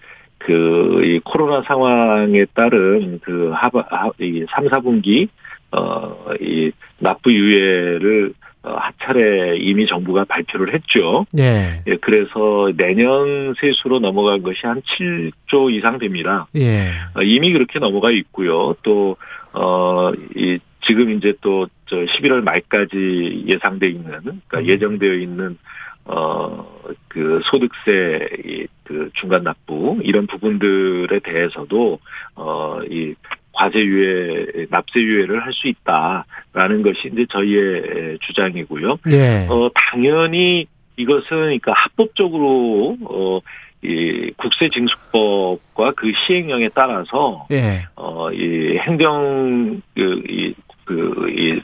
그, 0.46 1.02
이 1.04 1.20
코로나 1.20 1.62
상황에 1.64 2.46
따른 2.54 3.20
그 3.24 3.52
하바, 3.54 3.86
하, 3.89 4.12
이 4.20 4.46
3, 4.50 4.68
4분기, 4.68 5.30
어, 5.72 6.34
이 6.39 6.72
납부 7.00 7.32
유예를 7.32 8.34
어, 8.64 8.76
한 8.76 8.94
차례 9.02 9.58
이미 9.58 9.88
정부가 9.88 10.26
발표를 10.26 10.74
했죠. 10.74 11.26
예. 11.39 11.82
예, 11.88 11.96
그래서 11.98 12.72
내년 12.78 13.56
세수로 13.60 14.00
넘어간 14.00 14.44
것이 14.44 14.60
한 14.64 14.82
7조 14.82 15.74
이상 15.74 15.98
됩니다. 15.98 16.48
예. 16.56 16.92
어, 17.16 17.24
이미 17.24 17.52
그렇게 17.54 17.80
넘어가 17.80 18.12
있고요. 18.12 18.76
또, 18.84 19.18
어, 19.54 20.12
이, 20.36 20.60
지금 20.86 21.12
이제 21.12 21.34
또, 21.42 21.68
저 21.88 21.96
11월 21.98 22.42
말까지 22.44 23.46
예상돼 23.48 23.88
있는, 23.89 24.12
그러니까 24.48 24.60
음. 24.60 24.66
예정되어 24.68 25.14
있는, 25.14 25.58
어, 26.06 26.66
그 27.08 27.41
소득세, 27.43 28.28
이, 28.45 28.68
그 28.84 29.10
중간 29.14 29.43
납부, 29.43 29.99
이런 30.04 30.28
부분들에 30.28 31.20
대해서도, 31.20 31.99
어, 32.36 32.80
이, 32.89 33.16
과세 33.54 33.80
유예, 33.80 34.68
납세 34.70 34.99
유예를 34.99 35.43
할 35.43 35.52
수 35.52 35.68
있다라는 35.68 36.82
것이 36.84 37.10
이제 37.12 37.26
저희의 37.30 38.18
주장이고요. 38.22 38.97
예. 39.12 39.45
어, 39.49 39.70
당연히 39.76 40.68
이것은 40.95 41.28
그러니까 41.30 41.74
합법적으로 41.74 42.97
어, 43.04 43.39
이 43.84 44.32
국세징수법과 44.38 45.91
그 45.97 46.12
시행령에 46.26 46.70
따라서 46.74 47.47
예. 47.52 47.86
어, 47.95 48.32
이 48.32 48.78
행정 48.78 49.82
그, 49.95 50.24
이, 50.28 50.54
그, 50.86 51.30
이, 51.30 51.62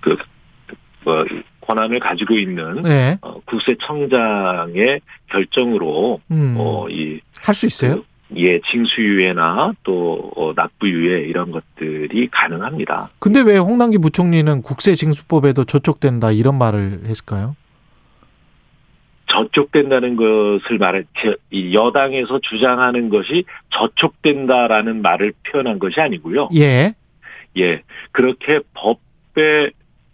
그, 0.00 0.16
뭐, 1.04 1.24
권한을 1.62 2.00
가지고 2.00 2.34
있는 2.34 2.86
예. 2.86 3.18
어, 3.22 3.40
국세청장의 3.46 5.00
결정으로 5.30 6.20
음. 6.30 6.56
어, 6.58 6.86
이할수 6.88 7.66
있어요? 7.66 7.96
그, 7.96 8.04
예, 8.36 8.60
징수유예나 8.60 9.74
또 9.82 10.30
어, 10.36 10.52
납부유예 10.54 11.20
이런 11.22 11.50
것들이 11.50 12.28
가능합니다. 12.30 13.10
근데 13.18 13.40
왜 13.40 13.58
홍남기 13.58 13.98
부총리는 13.98 14.62
국세징수법에도 14.62 15.64
저촉된다 15.64 16.32
이런 16.32 16.56
말을 16.58 17.00
했을까요? 17.04 17.56
저촉된다는 19.32 20.16
것을 20.16 20.78
말해 20.78 21.04
이 21.50 21.74
여당에서 21.74 22.38
주장하는 22.42 23.08
것이 23.08 23.44
저촉된다라는 23.70 25.00
말을 25.00 25.32
표현한 25.44 25.78
것이 25.78 26.00
아니고요. 26.00 26.50
예. 26.56 26.94
예, 27.58 27.82
그렇게 28.12 28.60
법에 28.74 29.70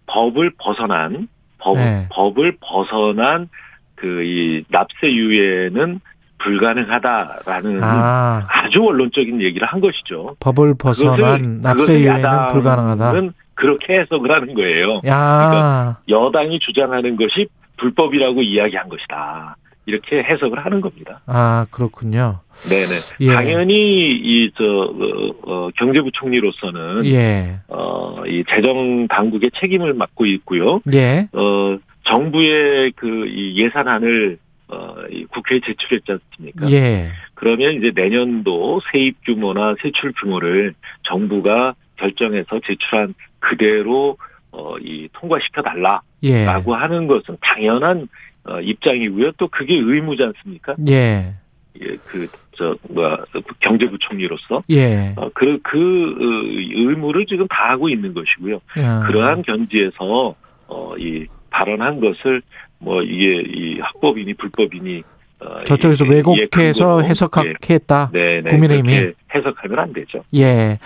법을 0.06 0.52
벗어난 0.58 1.28
법, 1.58 1.76
네. 1.76 2.06
법을 2.10 2.56
벗어난 2.60 3.48
그 3.96 4.22
이 4.22 4.62
납세 4.68 5.12
유예는 5.12 6.00
불가능하다라는 6.38 7.82
아, 7.82 8.46
아주 8.48 8.82
원론적인 8.82 9.42
얘기를 9.42 9.66
한 9.66 9.80
것이죠. 9.80 10.36
법을 10.40 10.74
벗어난 10.78 11.60
납세 11.60 12.00
유예는 12.00 12.48
불가능하다. 12.52 13.12
그렇게 13.54 13.98
해석을 13.98 14.30
하는 14.30 14.54
거예요. 14.54 15.00
야, 15.08 15.98
여당이 16.08 16.60
주장하는 16.60 17.16
것이 17.16 17.48
불법이라고 17.76 18.40
이야기한 18.42 18.88
것이다. 18.88 19.56
이렇게 19.88 20.22
해석을 20.22 20.64
하는 20.64 20.80
겁니다. 20.82 21.20
아 21.26 21.64
그렇군요. 21.70 22.40
네네. 22.68 22.94
예. 23.20 23.34
당연히 23.34 24.14
이저 24.16 24.64
어, 24.64 25.30
어, 25.50 25.68
경제부총리로서는 25.76 27.06
예, 27.06 27.60
어, 27.68 28.22
이 28.26 28.44
재정 28.48 29.08
당국의 29.08 29.50
책임을 29.58 29.94
맡고 29.94 30.26
있고요. 30.26 30.80
예, 30.92 31.28
어, 31.32 31.78
정부의 32.04 32.92
그 32.92 33.26
이 33.26 33.54
예산안을 33.62 34.38
어, 34.68 34.94
이 35.10 35.24
국회에 35.24 35.60
제출했지 35.64 36.12
않습니까? 36.12 36.70
예, 36.70 37.08
그러면 37.34 37.74
이제 37.74 37.90
내년도 37.94 38.80
세입 38.92 39.16
규모나 39.24 39.74
세출 39.82 40.12
규모를 40.20 40.74
정부가 41.04 41.74
결정해서 41.96 42.60
제출한 42.66 43.14
그대로 43.40 44.18
어, 44.50 44.76
이 44.78 45.08
통과시켜 45.14 45.62
달라라고 45.62 46.02
예, 46.24 46.44
하는 46.44 47.06
것은 47.06 47.36
당연한 47.40 48.08
어, 48.48 48.60
입장이고요. 48.60 49.32
또 49.32 49.48
그게 49.48 49.74
의무지 49.74 50.22
않습니까? 50.22 50.74
예, 50.88 51.34
예, 51.82 51.96
그, 52.04 52.26
저, 52.56 52.76
뭐야, 52.88 53.24
경제부총리로서. 53.60 54.62
예. 54.70 55.12
어, 55.16 55.28
그, 55.34 55.58
그, 55.62 55.78
어, 55.78 56.80
의무를 56.80 57.26
지금 57.26 57.46
다 57.48 57.70
하고 57.70 57.88
있는 57.88 58.14
것이고요. 58.14 58.60
야. 58.78 59.04
그러한 59.06 59.42
견지에서, 59.42 60.34
어, 60.66 60.96
이, 60.98 61.26
발언한 61.50 62.00
것을, 62.00 62.42
뭐, 62.78 63.02
이게, 63.02 63.42
이 63.46 63.78
합법이니 63.80 64.34
불법이니, 64.34 64.98
어, 65.00 65.17
저쪽에서 65.66 66.04
이- 66.04 66.08
왜곡해서 66.08 67.00
예, 67.04 67.08
해석했다. 67.08 68.10
예, 68.14 68.18
네, 68.18 68.40
네. 68.42 68.50
국민의힘이. 68.50 69.12
해석하면 69.34 69.78
안 69.78 69.92
되죠. 69.92 70.22
예. 70.34 70.78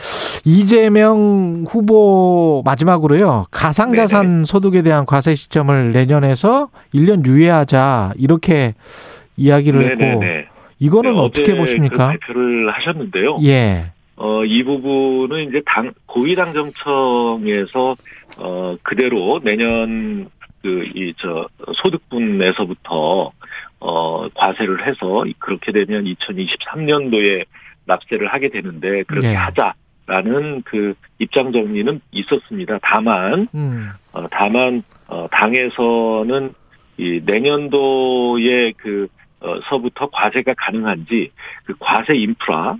이재명 0.44 1.64
후보 1.68 2.62
마지막으로요. 2.64 3.46
가상자산 3.50 4.44
소득에 4.44 4.82
대한 4.82 5.06
과세 5.06 5.34
시점을 5.34 5.92
내년에서 5.92 6.68
1년 6.92 7.24
유예하자 7.26 8.14
이렇게 8.18 8.74
이야기를 9.36 9.84
했고 9.92 10.02
네네네. 10.02 10.46
이거는 10.80 11.12
네, 11.14 11.18
어떻게 11.20 11.42
어제 11.42 11.52
그 11.52 11.58
보십니까? 11.58 12.08
발표를 12.08 12.70
하셨는데요. 12.72 13.38
예. 13.44 13.92
어, 14.16 14.44
이 14.44 14.62
부분은 14.64 15.48
이제 15.48 15.62
당, 15.64 15.92
고위당정청에서, 16.06 17.96
어, 18.38 18.76
그대로 18.82 19.40
내년, 19.42 20.28
그, 20.62 20.84
이, 20.94 21.12
저, 21.18 21.48
소득분에서부터, 21.82 23.30
어, 23.84 24.28
과세를 24.34 24.86
해서, 24.86 25.24
그렇게 25.40 25.72
되면 25.72 26.04
2023년도에 26.04 27.44
납세를 27.84 28.32
하게 28.32 28.48
되는데, 28.48 29.02
그렇게 29.02 29.30
예. 29.30 29.34
하자라는 29.34 30.62
그 30.62 30.94
입장 31.18 31.50
정리는 31.50 32.00
있었습니다. 32.12 32.78
다만, 32.80 33.48
음. 33.56 33.90
어, 34.12 34.26
다만, 34.30 34.84
어, 35.08 35.26
당에서는 35.32 36.54
이 36.98 37.20
내년도에 37.24 38.72
그, 38.76 39.08
어, 39.40 39.58
서부터 39.68 40.10
과세가 40.10 40.54
가능한지, 40.56 41.32
그 41.64 41.74
과세 41.80 42.14
인프라가, 42.14 42.78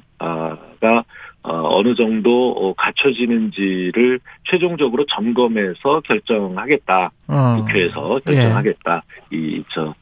어, 1.45 1.77
어느 1.77 1.97
정도 1.97 2.53
어, 2.53 2.73
갖춰지는지를 2.75 4.21
최종적으로 4.49 5.05
점검해서 5.07 6.01
결정하겠다. 6.05 7.11
어. 7.27 7.57
국회에서 7.59 8.21
결정하겠다. 8.25 9.03
이, 9.33 9.65
저, 9.73 9.87
어, 9.87 9.95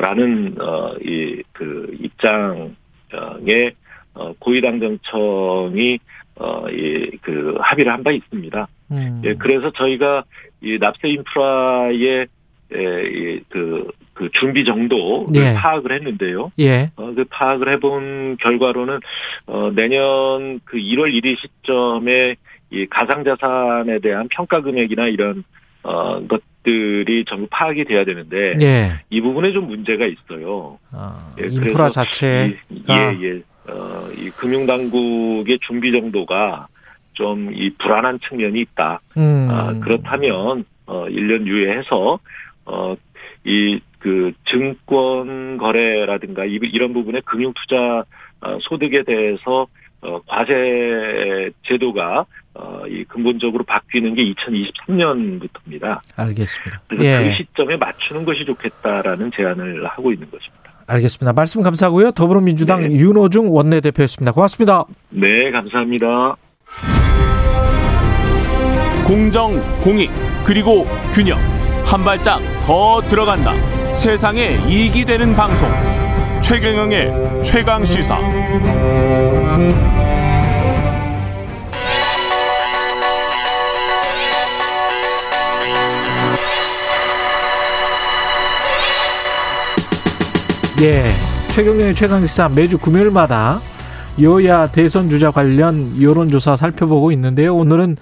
라는, 0.00 0.56
어, 0.60 0.94
이, 1.02 1.42
그, 1.52 1.96
입장에, 2.00 3.72
어, 4.14 4.32
고위당정청이, 4.38 5.98
어, 6.36 6.68
이, 6.70 7.10
그, 7.22 7.56
합의를 7.60 7.92
한 7.92 8.02
바 8.02 8.10
있습니다. 8.10 8.68
음. 8.92 9.22
예, 9.24 9.34
그래서 9.34 9.70
저희가 9.70 10.24
이 10.62 10.78
납세 10.78 11.08
인프라의 11.08 12.26
에, 12.72 13.02
이, 13.06 13.40
그, 13.48 13.88
그 14.14 14.28
준비 14.38 14.64
정도를 14.64 15.34
예. 15.36 15.54
파악을 15.54 15.92
했는데요. 15.92 16.52
예. 16.58 16.90
어, 16.96 17.12
그 17.14 17.24
파악을 17.30 17.68
해본 17.72 18.36
결과로는 18.38 19.00
어, 19.46 19.70
내년 19.74 20.60
그 20.64 20.76
1월 20.76 21.12
1일 21.12 21.38
시점에 21.38 22.36
이 22.70 22.86
가상자산에 22.86 23.98
대한 24.00 24.28
평가 24.30 24.60
금액이나 24.60 25.06
이런 25.06 25.42
어, 25.82 26.20
것 26.26 26.42
들이 26.62 27.24
전부 27.26 27.46
파악이 27.50 27.84
돼야 27.84 28.04
되는데 28.04 28.52
예. 28.60 29.00
이 29.08 29.20
부분에 29.20 29.52
좀 29.52 29.66
문제가 29.68 30.04
있어요. 30.06 30.78
어, 30.92 31.34
예, 31.40 31.46
인프라 31.46 31.88
자체가 31.88 32.44
이- 32.70 32.82
예, 32.90 33.18
예. 33.22 33.42
어, 33.70 34.08
이 34.16 34.28
금융당국의 34.38 35.58
준비 35.62 35.90
정도가 35.92 36.66
좀 37.14 37.52
이 37.52 37.70
불안한 37.78 38.20
측면이 38.28 38.60
있다. 38.60 39.00
음. 39.16 39.48
아, 39.50 39.72
그렇다면 39.80 40.64
어 40.86 41.06
1년 41.08 41.46
유예해서 41.46 42.18
어이 42.64 43.80
그 43.98 44.32
증권 44.46 45.58
거래라든가 45.58 46.44
이- 46.46 46.58
이런 46.72 46.92
부분의 46.92 47.22
금융 47.24 47.52
투자 47.54 48.04
어, 48.42 48.58
소득에 48.62 49.02
대해서 49.02 49.66
어 50.02 50.20
과세 50.26 51.50
제도가 51.66 52.26
어 52.54 52.80
이 52.90 53.04
근본적으로 53.04 53.62
바뀌는 53.64 54.14
게 54.14 54.24
2023년부터입니다. 54.32 56.00
알겠습니다. 56.16 56.80
그래서 56.88 57.04
예. 57.04 57.28
그 57.30 57.34
시점에 57.36 57.76
맞추는 57.76 58.24
것이 58.24 58.44
좋겠다라는 58.44 59.30
제안을 59.34 59.86
하고 59.86 60.12
있는 60.12 60.28
것입니다. 60.30 60.70
알겠습니다. 60.86 61.32
말씀 61.32 61.62
감사하고요. 61.62 62.10
더불어민주당 62.12 62.88
네. 62.88 62.96
윤호중 62.96 63.54
원내대표였습니다. 63.54 64.32
고맙습니다. 64.32 64.84
네, 65.10 65.50
감사합니다. 65.52 66.36
공정, 69.06 69.60
공익, 69.82 70.10
그리고 70.44 70.86
균형. 71.12 71.38
한 71.84 72.04
발짝 72.04 72.40
더 72.62 73.00
들어간다. 73.02 73.54
세상에 73.92 74.58
이익이 74.68 75.04
되는 75.04 75.34
방송. 75.34 75.68
최경영의 76.50 77.44
최강 77.44 77.84
시사. 77.84 78.18
예. 90.82 91.14
최경영의 91.52 91.94
최강 91.94 92.26
시사 92.26 92.48
매주 92.48 92.78
금요일마다 92.78 93.60
여야 94.20 94.66
대선 94.66 95.08
주자 95.08 95.30
관련 95.30 96.02
여론조사 96.02 96.56
살펴보고 96.56 97.12
있는데요. 97.12 97.54
오늘은 97.54 97.96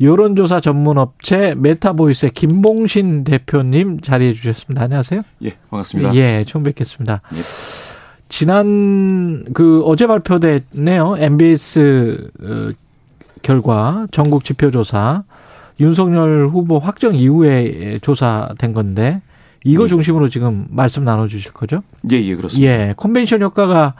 여론조사 0.00 0.58
전문 0.58 0.98
업체 0.98 1.54
메타보이스의 1.56 2.32
김봉신 2.32 3.22
대표님 3.22 4.00
자리해 4.00 4.32
주셨습니다. 4.32 4.82
안녕하세요. 4.82 5.20
예, 5.44 5.50
반갑습니다. 5.70 6.16
예, 6.16 6.44
처음 6.48 6.64
뵙겠습니다. 6.64 7.22
예. 7.36 7.91
지난 8.32 9.44
그 9.52 9.82
어제 9.84 10.06
발표됐네요. 10.06 11.16
MBS 11.18 12.30
어, 12.42 12.72
결과 13.42 14.06
전국 14.10 14.42
지표조사 14.42 15.24
윤석열 15.80 16.48
후보 16.48 16.78
확정 16.78 17.14
이후에 17.14 17.98
조사된 18.00 18.72
건데 18.72 19.20
이거 19.64 19.84
예. 19.84 19.88
중심으로 19.88 20.30
지금 20.30 20.66
말씀 20.70 21.04
나눠주실 21.04 21.52
거죠? 21.52 21.82
예, 22.10 22.16
예, 22.16 22.34
그렇습니다. 22.34 22.72
예, 22.72 22.94
컨벤션 22.96 23.42
효과가 23.42 23.94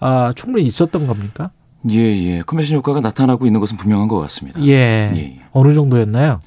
아, 0.00 0.34
충분히 0.36 0.66
있었던 0.66 1.06
겁니까? 1.06 1.50
예, 1.90 1.98
예. 1.98 2.42
컨벤션 2.44 2.76
효과가 2.76 3.00
나타나고 3.00 3.46
있는 3.46 3.58
것은 3.58 3.78
분명한 3.78 4.08
것 4.08 4.18
같습니다. 4.20 4.62
예. 4.66 5.10
예. 5.14 5.40
어느 5.52 5.72
정도였나요? 5.72 6.40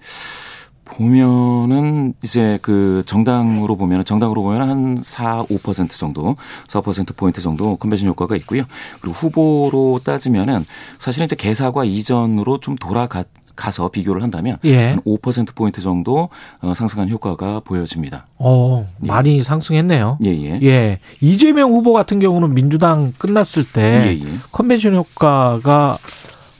보면은 0.91 2.13
이제 2.21 2.59
그 2.61 3.03
정당으로 3.05 3.75
보면 3.75 4.03
정당으로 4.03 4.43
보면 4.43 4.61
한 4.61 4.97
4, 5.01 5.43
5% 5.45 5.89
정도, 5.91 6.35
4, 6.67 6.81
5% 6.81 7.15
포인트 7.15 7.41
정도 7.41 7.75
컨벤션 7.77 8.07
효과가 8.09 8.35
있고요. 8.37 8.63
그리고 8.99 9.15
후보로 9.15 10.01
따지면은 10.03 10.65
사실은 10.97 11.25
이제 11.25 11.35
개사과 11.35 11.85
이전으로 11.85 12.59
좀 12.59 12.75
돌아가 12.75 13.23
가서 13.55 13.89
비교를 13.89 14.23
한다면 14.23 14.57
예. 14.63 14.93
한5% 14.93 15.53
포인트 15.53 15.81
정도 15.81 16.29
어, 16.61 16.73
상승한 16.73 17.09
효과가 17.09 17.59
보여집니다. 17.59 18.25
어, 18.37 18.87
많이 18.97 19.43
상승했네요. 19.43 20.17
예, 20.23 20.29
예. 20.29 20.59
예. 20.63 20.99
이재명 21.19 21.71
후보 21.71 21.93
같은 21.93 22.19
경우는 22.19 22.53
민주당 22.53 23.13
끝났을 23.17 23.65
때 23.65 24.17
예, 24.19 24.25
예. 24.25 24.29
컨벤션 24.51 24.95
효과가 24.95 25.97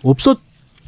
없었 0.04 0.40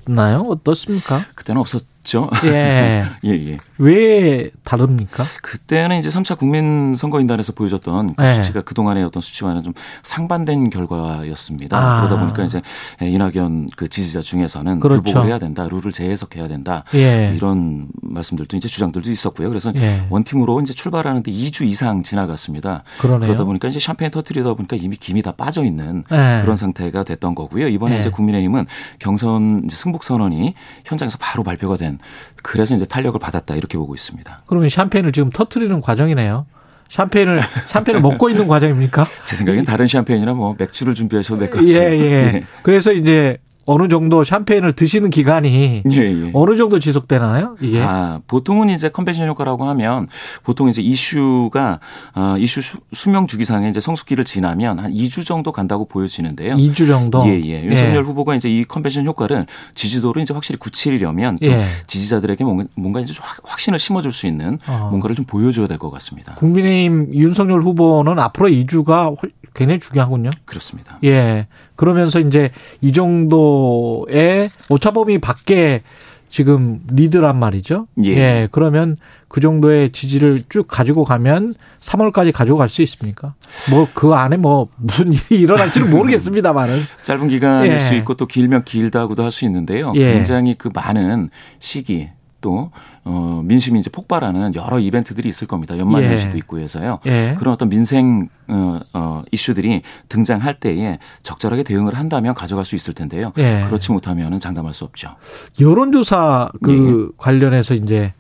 나요? 0.06 0.46
어떻습니까? 0.50 1.26
그때는 1.36 1.62
없었 1.62 1.93
죠. 2.04 2.30
예. 2.46 3.06
예, 3.24 3.30
예. 3.30 3.58
왜 3.78 4.52
다릅니까? 4.64 5.24
그때는 5.42 5.98
이제 5.98 6.10
3차 6.10 6.38
국민 6.38 6.96
선거인단에서 6.96 7.54
보여줬던 7.54 8.16
그 8.16 8.22
네. 8.22 8.36
수치가 8.36 8.62
그동안의 8.62 9.04
어떤 9.04 9.22
수치와는 9.22 9.64
좀 9.64 9.74
상반된 10.04 10.70
결과였습니다. 10.70 11.78
아. 11.78 12.02
그러다 12.02 12.22
보니까 12.22 12.44
이제 12.44 12.62
이낙연 13.02 13.70
그 13.76 13.90
지지자 13.90 14.22
중에서는 14.22 14.80
그렇죠. 14.80 15.02
불복을 15.02 15.30
해야 15.30 15.40
된다, 15.40 15.68
룰을 15.70 15.92
재해석해야 15.92 16.48
된다. 16.48 16.84
예. 16.94 17.34
이런 17.36 17.88
말씀들도 18.02 18.58
이제 18.58 18.68
주장들도 18.68 19.10
있었고요. 19.10 19.50
그래서 19.50 19.72
예. 19.76 20.06
원팀으로 20.10 20.62
이제 20.62 20.74
출발하는데 20.74 21.32
2주 21.32 21.66
이상 21.66 22.04
지나갔습니다. 22.04 22.84
그러네요. 23.00 23.28
그러다 23.28 23.44
보니까 23.44 23.68
이제 23.68 23.80
샴페인 23.80 24.12
터트리다 24.12 24.54
보니까 24.54 24.76
이미 24.76 24.98
김이 24.98 25.22
다 25.22 25.32
빠져 25.32 25.64
있는 25.64 26.04
예. 26.12 26.42
그런 26.42 26.56
상태가 26.56 27.04
됐던 27.04 27.36
거고요. 27.36 27.68
이번에 27.68 27.96
예. 27.96 28.00
이제 28.00 28.10
국민의힘은 28.10 28.68
경선 29.00 29.64
이제 29.66 29.76
승복 29.76 30.04
선언이 30.04 30.54
현장에서 30.86 31.18
바로 31.20 31.44
발표가 31.44 31.76
된 31.76 31.98
그래서 32.44 32.76
이제 32.76 32.86
탄력을 32.86 33.20
받았다 33.20 33.56
이렇게 33.56 33.78
보고 33.78 33.96
있습니다. 33.96 34.44
그러면 34.46 34.70
샴페인을 34.70 35.12
지금 35.12 35.32
터트리는 35.32 35.82
과정이네요. 35.82 36.46
샴페인을 36.90 37.42
샴페인을 37.66 38.02
먹고 38.02 38.30
있는 38.30 38.48
과정입니까? 38.48 39.06
제 39.26 39.36
생각엔 39.36 39.66
다른 39.66 39.88
샴페인이나 39.88 40.34
뭐 40.34 40.56
맥주를 40.60 40.94
준비하셔도 40.94 41.40
될것 41.40 41.68
예, 41.68 41.74
같아요. 41.74 42.00
예. 42.00 42.44
그래서 42.62 42.94
이제 42.94 43.40
어느 43.66 43.88
정도 43.88 44.24
샴페인을 44.24 44.74
드시는 44.74 45.10
기간이 45.10 45.84
예, 45.90 45.98
예. 45.98 46.32
어느 46.34 46.58
정도 46.58 46.80
지속되나요? 46.80 47.56
이게 47.62 47.82
아, 47.82 48.20
보통은 48.28 48.70
이제 48.70 48.90
컨벤션 48.90 49.28
효과라고 49.28 49.66
하면 49.70 50.08
보통 50.44 50.68
이제 50.70 50.82
이슈가 50.82 51.80
어, 52.16 52.36
이슈 52.38 52.62
수, 52.62 52.78
수명 52.94 53.28
주기상에 53.28 53.70
이제 53.70 53.80
성숙기를 53.80 54.26
지나면 54.26 54.80
한 54.80 54.92
2주 54.92 55.26
정도 55.26 55.52
간다고 55.52 55.86
보여지는데요. 55.88 56.56
2주 56.56 56.88
정도. 56.88 57.24
예, 57.28 57.40
예. 57.42 57.64
윤석열 57.64 58.04
후보가 58.04 58.36
이제 58.36 58.50
이 58.50 58.66
컨벤션 58.66 59.06
효과를 59.06 59.46
지지도를 59.76 60.22
이제 60.24 60.34
확실히 60.34 60.58
굳히려면 60.60 61.38
좀 61.42 61.52
예. 61.52 61.66
지지자들에게 61.88 62.44
뭔가, 62.76 63.00
이제 63.00 63.14
확신을 63.44 63.80
심어줄 63.80 64.12
수 64.12 64.28
있는 64.28 64.60
어. 64.68 64.88
뭔가를 64.90 65.16
좀 65.16 65.26
보여줘야 65.26 65.68
될 65.68 65.78
것 65.78 65.90
같습니다. 65.92 66.36
국민의힘 66.36 67.14
윤석열 67.14 67.62
후보는 67.64 68.20
앞으로 68.20 68.48
2주가 68.48 69.16
굉장히 69.54 69.80
중요하군요. 69.80 70.30
그렇습니다. 70.46 70.98
예. 71.04 71.48
그러면서 71.76 72.20
이제 72.20 72.52
이 72.82 72.92
정도의 72.92 74.50
오차범위 74.70 75.20
밖에 75.20 75.82
지금 76.30 76.80
리드란 76.92 77.38
말이죠. 77.38 77.88
예. 78.06 78.48
그러면 78.52 78.98
그 79.28 79.40
정도의 79.40 79.92
지지를 79.92 80.42
쭉 80.50 80.68
가지고 80.68 81.04
가면 81.06 81.54
3월까지 81.80 82.32
가지고 82.32 82.58
갈수 82.58 82.82
있습니까? 82.82 83.36
뭐 83.70 83.88
그 83.94 84.14
안에 84.14 84.38
뭐 84.38 84.68
무슨 84.78 85.12
일이 85.14 85.42
일어날지는 85.42 85.92
모르겠습니다만은. 85.92 86.80
짧은 87.04 87.28
기간일 87.28 87.74
예. 87.74 87.80
수 87.80 87.94
있고 87.96 88.16
또 88.16 88.26
길면 88.26 88.64
길다고도 88.64 89.24
할 89.24 89.32
수 89.32 89.46
있는데요. 89.46 89.94
예. 89.96 90.14
굉장히 90.14 90.56
그 90.58 90.70
많은 90.74 91.30
시기 91.60 92.10
또 92.44 92.70
어, 93.06 93.42
민심이 93.44 93.80
이제 93.80 93.90
폭발하는 93.90 94.54
여러 94.54 94.78
이벤트들이 94.78 95.28
있을 95.30 95.48
겁니다. 95.48 95.78
연말 95.80 96.04
예. 96.04 96.12
연시도 96.12 96.38
있고 96.38 96.60
해서요. 96.60 97.00
예. 97.08 97.36
그런 97.40 97.54
어떤 97.54 97.70
민생 97.70 98.28
어, 98.50 98.80
어, 98.94 99.24
이슈들이 99.32 99.82
등장할 100.10 100.54
때에 100.56 101.00
적절하게 101.24 101.64
대응을 101.64 101.96
한다면 101.96 102.36
가져갈 102.36 102.66
수 102.66 102.76
있을 102.76 102.94
텐데요. 102.94 103.32
예. 103.38 103.64
그렇지 103.66 103.92
못하면은 103.94 104.40
장담할 104.40 104.74
수 104.74 104.84
없죠. 104.84 105.16
여론조사 105.60 106.52
그 106.62 107.14
관련해서 107.18 107.74
이제 107.76 108.14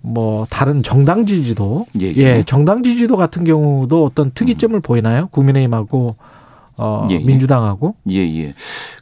뭐 0.00 0.46
다른 0.48 0.84
정당 0.84 1.26
지지도 1.26 1.86
예, 2.00 2.12
예, 2.14 2.16
예. 2.16 2.42
정당 2.46 2.84
지지도 2.84 3.16
같은 3.16 3.42
경우도 3.42 4.04
어떤 4.04 4.30
특이점을 4.30 4.78
보이나요? 4.80 5.26
국민의힘하고 5.32 6.14
어 6.78 7.06
예, 7.10 7.14
예. 7.16 7.18
민주당하고 7.18 7.96
예, 8.10 8.18
예. 8.20 8.54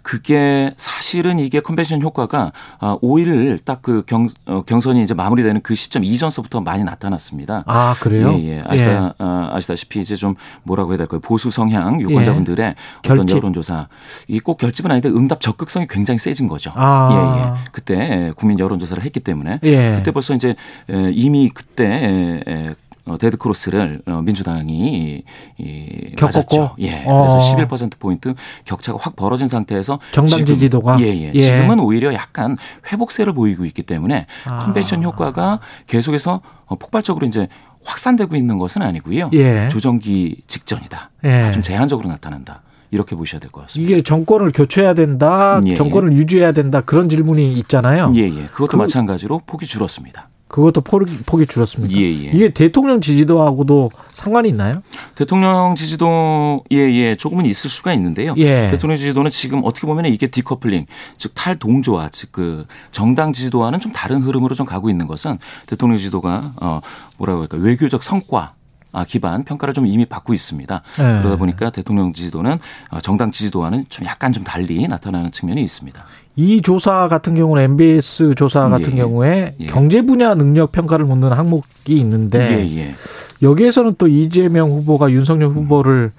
그게 0.02 0.72
사실은 0.76 1.38
이게 1.38 1.60
컨벤션 1.60 2.00
효과가 2.00 2.52
아, 2.78 2.96
5일 3.02 3.64
딱그 3.64 4.04
경, 4.06 4.28
어, 4.46 4.62
경선이 4.62 5.02
이제 5.02 5.14
마무리되는 5.14 5.60
그 5.62 5.74
시점 5.74 6.04
이전서부터 6.04 6.60
많이 6.60 6.84
나타났습니다. 6.84 7.64
아 7.66 7.94
그래요? 8.00 8.32
예, 8.38 8.58
예. 8.58 8.62
아시다, 8.64 9.14
어, 9.18 9.48
아시다시피 9.52 10.00
이제 10.00 10.14
좀 10.16 10.34
뭐라고 10.62 10.92
해야 10.92 10.98
될까요? 10.98 11.20
보수 11.20 11.50
성향 11.50 12.00
유권자분들의 12.00 12.74
어떤 13.00 13.16
예. 13.16 13.18
결집. 13.18 13.36
여론조사. 13.36 13.88
이 14.28 14.40
꼭 14.40 14.58
결집은 14.58 14.90
아닌데 14.92 15.08
응답 15.08 15.40
적극성이 15.40 15.86
굉장히 15.90 16.18
세진 16.18 16.46
거죠. 16.46 16.70
아. 16.76 17.10
예, 17.12 17.42
예. 17.42 17.64
그때 17.72 18.32
국민 18.36 18.58
여론조사를 18.60 19.02
했기 19.02 19.18
때문에 19.18 19.58
예. 19.64 19.94
그때 19.96 20.12
벌써 20.12 20.34
이제 20.34 20.54
에, 20.88 21.10
이미 21.12 21.50
그때 21.52 22.76
어, 23.06 23.16
dead 23.18 23.36
cross를 23.36 24.02
어, 24.06 24.20
민주당이 24.22 25.22
이, 25.58 26.12
겪었고? 26.16 26.56
맞았죠. 26.58 26.76
예. 26.80 27.04
어. 27.06 27.28
그래서 27.28 27.38
11% 27.56 27.98
포인트 27.98 28.34
격차가 28.64 28.98
확 29.00 29.14
벌어진 29.16 29.46
상태에서 29.48 30.00
정당 30.12 30.38
지금- 30.38 30.46
지지도가? 30.46 31.00
예, 31.00 31.06
예. 31.06 31.32
예. 31.34 31.40
지금은 31.40 31.78
오히려 31.80 32.12
약간 32.14 32.56
회복세를 32.90 33.32
보이고 33.32 33.64
있기 33.64 33.82
때문에 33.84 34.26
아. 34.44 34.64
컨벤션 34.64 35.02
효과가 35.04 35.60
계속해서 35.86 36.40
어, 36.66 36.74
폭발적으로 36.76 37.26
이제 37.26 37.46
확산되고 37.84 38.34
있는 38.34 38.58
것은 38.58 38.82
아니고요. 38.82 39.30
예. 39.34 39.68
조정기 39.70 40.42
직전이다. 40.48 41.10
예. 41.24 41.52
좀 41.52 41.62
제한적으로 41.62 42.08
나타난다. 42.08 42.62
이렇게 42.90 43.14
보셔야 43.14 43.40
될 43.40 43.50
것 43.50 43.62
같습니다. 43.62 43.92
이게 43.92 44.02
정권을 44.02 44.52
교체해야 44.52 44.94
된다, 44.94 45.60
예, 45.66 45.74
정권을 45.74 46.12
유지해야 46.12 46.52
된다 46.52 46.80
그런 46.80 47.08
질문이 47.08 47.52
있잖아요. 47.54 48.12
예, 48.16 48.22
예. 48.22 48.46
그것도 48.46 48.72
그- 48.72 48.76
마찬가지로 48.76 49.42
폭이 49.46 49.66
줄었습니다. 49.66 50.28
그것도 50.56 50.80
폭이, 50.80 51.18
폭이 51.26 51.46
줄었습니까? 51.46 51.94
예, 52.00 52.02
예. 52.02 52.30
이게 52.32 52.48
대통령 52.48 53.02
지지도하고도 53.02 53.90
상관이 54.08 54.48
있나요? 54.48 54.82
대통령 55.14 55.74
지지도 55.76 56.64
예, 56.72 56.76
예, 56.78 57.14
조금은 57.14 57.44
있을 57.44 57.68
수가 57.68 57.92
있는데요. 57.92 58.32
예. 58.38 58.68
대통령 58.70 58.96
지지도는 58.96 59.30
지금 59.30 59.60
어떻게 59.64 59.86
보면 59.86 60.06
이게 60.06 60.28
디커플링, 60.28 60.86
즉 61.18 61.32
탈동조화, 61.34 62.08
즉 62.08 62.32
그 62.36 62.66
정당 62.90 63.32
지지도와는 63.32 63.80
좀 63.80 63.92
다른 63.92 64.20
흐름으로 64.20 64.54
좀 64.54 64.66
가고 64.66 64.90
있는 64.90 65.06
것은 65.06 65.38
대통령 65.66 65.96
지지도가 65.96 66.52
어 66.60 66.80
뭐라고 67.16 67.40
할까 67.40 67.56
외교적 67.56 68.02
성과 68.02 68.52
아, 68.92 69.04
기반 69.04 69.44
평가를 69.44 69.74
좀 69.74 69.86
이미 69.86 70.06
받고 70.06 70.32
있습니다. 70.32 70.82
예. 70.98 71.02
그러다 71.02 71.36
보니까 71.36 71.68
대통령 71.70 72.14
지지도는 72.14 72.58
어, 72.90 73.00
정당 73.00 73.30
지지도와는 73.30 73.86
좀 73.90 74.06
약간 74.06 74.32
좀 74.32 74.42
달리 74.42 74.86
나타나는 74.88 75.32
측면이 75.32 75.62
있습니다. 75.62 76.04
이 76.36 76.60
조사 76.60 77.08
같은 77.08 77.34
경우는 77.34 77.62
MBS 77.62 78.34
조사 78.36 78.68
같은 78.68 78.92
예, 78.92 78.96
경우에 78.96 79.54
예. 79.58 79.66
경제 79.66 80.02
분야 80.02 80.34
능력 80.34 80.70
평가를 80.70 81.06
묻는 81.06 81.32
항목이 81.32 81.96
있는데 81.96 82.38
예, 82.60 82.76
예. 82.78 82.94
여기에서는 83.42 83.94
또 83.96 84.06
이재명 84.06 84.70
후보가 84.70 85.10
윤석열 85.10 85.48
후보를 85.48 86.12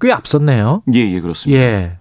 꽤 0.00 0.12
앞섰네요. 0.12 0.82
예, 0.92 0.98
예, 0.98 1.20
그렇습니다. 1.20 1.62
예. 1.62 1.92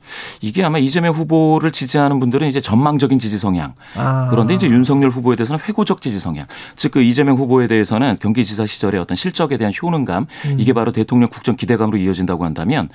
이게 0.41 0.63
아마 0.63 0.77
이재명 0.77 1.13
후보를 1.13 1.71
지지하는 1.71 2.19
분들은 2.19 2.47
이제 2.47 2.59
전망적인 2.59 3.19
지지 3.19 3.39
성향. 3.39 3.73
아. 3.95 4.27
그런데 4.29 4.53
이제 4.53 4.67
윤석열 4.67 5.09
후보에 5.09 5.35
대해서는 5.35 5.59
회고적 5.67 6.01
지지 6.01 6.19
성향. 6.19 6.45
즉 6.75 6.97
그 6.97 7.01
이재명 7.03 7.37
후보에 7.37 7.67
대해서는 7.67 8.17
경기지사 8.19 8.65
시절의 8.65 8.99
어떤 8.99 9.15
실적에 9.15 9.57
대한 9.57 9.71
효능감 9.79 10.25
음. 10.45 10.55
이게 10.57 10.73
바로 10.73 10.91
대통령 10.91 11.29
국정 11.29 11.55
기대감으로 11.55 11.97
이어진다고 11.97 12.43
한다면 12.43 12.89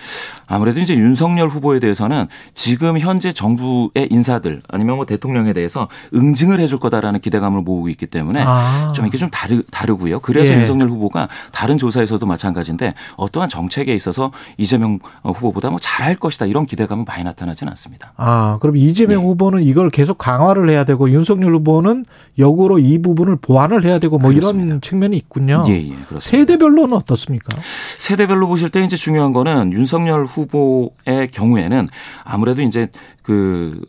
아무래도 0.47 0.81
이제 0.81 0.97
윤석열 0.97 1.47
후보에 1.49 1.79
대해서는 1.79 2.27
지금 2.53 2.99
현재 2.99 3.33
정부의 3.33 4.09
인사들 4.11 4.63
아니면 4.69 4.97
뭐 4.97 5.07
대통령에 5.07 5.53
대해서 5.53 5.87
응징을 6.17 6.59
해줄 6.59 6.81
거다라는 6.81 7.21
기대감을 7.21 7.63
모으고 7.63 7.91
있기 7.91 8.07
때문에 8.07 8.43
아. 8.45 8.93
좀 8.93 9.07
이게 9.07 9.19
좀 9.19 9.31
다르, 9.31 9.63
다르고요. 9.71 10.19
그래서 10.19 10.53
예. 10.53 10.59
윤석열 10.59 10.89
후보가 10.89 11.29
다른 11.53 11.79
조사에서도 11.79 12.27
마찬가지인데 12.27 12.95
어떠한 13.17 13.49
정책에 13.49 13.95
있어서 13.95 14.33
이재명 14.57 14.92
후보보다 15.23 15.71
뭐 15.71 15.79
잘할 15.81 16.17
것이다 16.17 16.47
이런 16.47 16.67
기대감은 16.67 17.05
많이 17.05 17.25
나타나지는 17.25 17.71
않습니다. 17.73 18.13
아, 18.17 18.59
그럼 18.61 18.77
이재명 18.77 19.23
예. 19.23 19.25
후보는 19.27 19.63
이걸 19.63 19.91
계속 19.91 20.19
강화를 20.19 20.69
해야 20.71 20.85
되고 20.85 21.11
윤석열 21.11 21.55
후보는 21.55 22.05
역으로 22.39 22.79
이 22.79 23.01
부분을 23.01 23.37
보완을 23.37 23.85
해야 23.85 23.99
되고 23.99 24.19
뭐 24.19 24.31
그렇습니다. 24.31 24.67
이런 24.67 24.81
측면이 24.81 25.17
있군요. 25.17 25.65
예, 25.69 25.73
예, 25.73 25.89
그렇습니다. 25.89 26.21
세대별로는 26.21 26.95
어떻습니까? 26.95 27.57
세대별로 27.99 28.49
보실 28.49 28.71
때 28.71 28.83
이제 28.83 28.97
중요한 28.97 29.33
거는 29.33 29.73
윤석열 29.73 30.25
후보의 30.25 31.31
경우에는 31.33 31.89
아무래도 32.25 32.63
이제 32.63 32.89
그 33.23 33.81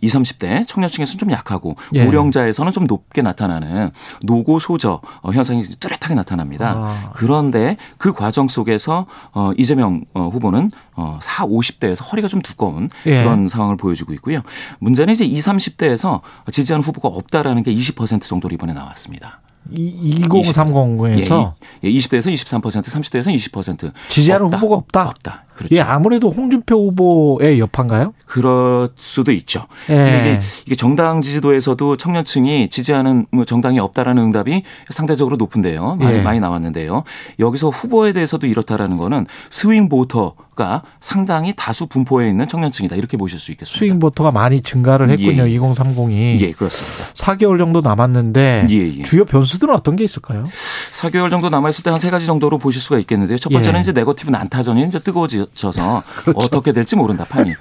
20, 0.00 0.20
30대 0.20 0.66
청년층에서는 0.66 1.18
좀 1.18 1.30
약하고 1.30 1.76
예. 1.94 2.04
고령자에서는 2.04 2.72
좀 2.72 2.86
높게 2.86 3.22
나타나는 3.22 3.90
노고 4.22 4.58
소저 4.58 5.00
어, 5.22 5.30
현상이 5.32 5.62
뚜렷하게 5.62 6.14
나타납니다. 6.14 6.72
아. 6.76 7.10
그런데 7.14 7.76
그 7.98 8.12
과정 8.12 8.48
속에서 8.48 9.06
어, 9.32 9.52
이재명 9.56 10.04
어, 10.14 10.28
후보는 10.32 10.70
어, 10.96 11.18
4, 11.20 11.46
50대에서 11.46 12.10
허리가 12.10 12.28
좀 12.28 12.40
두꺼운 12.42 12.88
예. 13.06 13.22
그런 13.22 13.48
상황을 13.48 13.76
보여주고 13.76 14.12
있고요. 14.14 14.40
문제는 14.78 15.14
이제 15.14 15.24
20, 15.24 15.44
30대에서 15.44 16.20
지지하는 16.50 16.84
후보가 16.84 17.08
없다라는 17.08 17.62
게20% 17.64 18.22
정도로 18.22 18.54
이번에 18.54 18.72
나왔습니다. 18.72 19.40
이 19.70 20.22
2030에서 20.22 21.54
예, 21.84 21.90
20대에서 21.90 22.32
23%, 22.32 22.82
30대에서 22.82 23.34
20% 23.34 23.92
지지하는 24.10 24.46
없다. 24.46 24.58
후보가 24.58 24.76
없다. 24.76 25.08
없다. 25.08 25.44
그렇죠. 25.54 25.74
예, 25.74 25.80
아무래도 25.80 26.30
홍준표 26.30 26.88
후보의 26.90 27.58
여파인가요? 27.60 28.12
그럴 28.26 28.88
수도 28.96 29.32
있죠. 29.32 29.66
예. 29.90 29.94
이게, 30.20 30.40
이게 30.66 30.74
정당 30.74 31.22
지지도에서도 31.22 31.96
청년층이 31.96 32.68
지지하는 32.68 33.26
뭐 33.30 33.44
정당이 33.44 33.78
없다라는 33.78 34.22
응답이 34.24 34.62
상대적으로 34.90 35.36
높은데요. 35.36 35.96
많이, 35.96 36.18
예. 36.18 36.22
많이 36.22 36.40
나왔는데요. 36.40 37.04
여기서 37.38 37.70
후보에 37.70 38.12
대해서도 38.12 38.46
이렇다라는 38.46 38.96
거는 38.96 39.26
스윙 39.50 39.88
보터가 39.88 40.82
상당히 41.00 41.52
다수 41.56 41.86
분포에 41.86 42.28
있는 42.28 42.48
청년층이다. 42.48 42.96
이렇게 42.96 43.16
보실 43.16 43.38
수 43.38 43.52
있겠습니다. 43.52 43.78
스윙 43.78 43.98
보터가 43.98 44.32
많이 44.32 44.60
증가를 44.60 45.10
했군요. 45.10 45.48
예, 45.48 45.52
예. 45.52 45.58
2030이. 45.58 46.40
예, 46.40 46.50
그렇습니다. 46.52 47.14
4개월 47.14 47.58
정도 47.58 47.80
남았는데 47.80 48.66
예, 48.70 48.98
예. 48.98 49.02
주요 49.04 49.24
변수들은 49.24 49.74
어떤 49.74 49.96
게 49.96 50.04
있을까요? 50.04 50.44
4개월 50.92 51.30
정도 51.30 51.48
남아 51.48 51.68
있을 51.70 51.82
때 51.82 51.90
한 51.90 51.98
세 51.98 52.10
가지 52.10 52.26
정도로 52.26 52.58
보실 52.58 52.80
수가 52.82 52.98
있겠는데요. 52.98 53.38
첫 53.38 53.50
번째는 53.50 53.78
예. 53.78 53.80
이제 53.82 53.92
네거티브 53.92 54.30
난타전이 54.30 54.82
이제 54.84 54.98
뜨거워 54.98 55.26
져서 55.54 56.02
어떻게 56.34 56.72
될지 56.72 56.96
모른다 56.96 57.24
판이. 57.24 57.52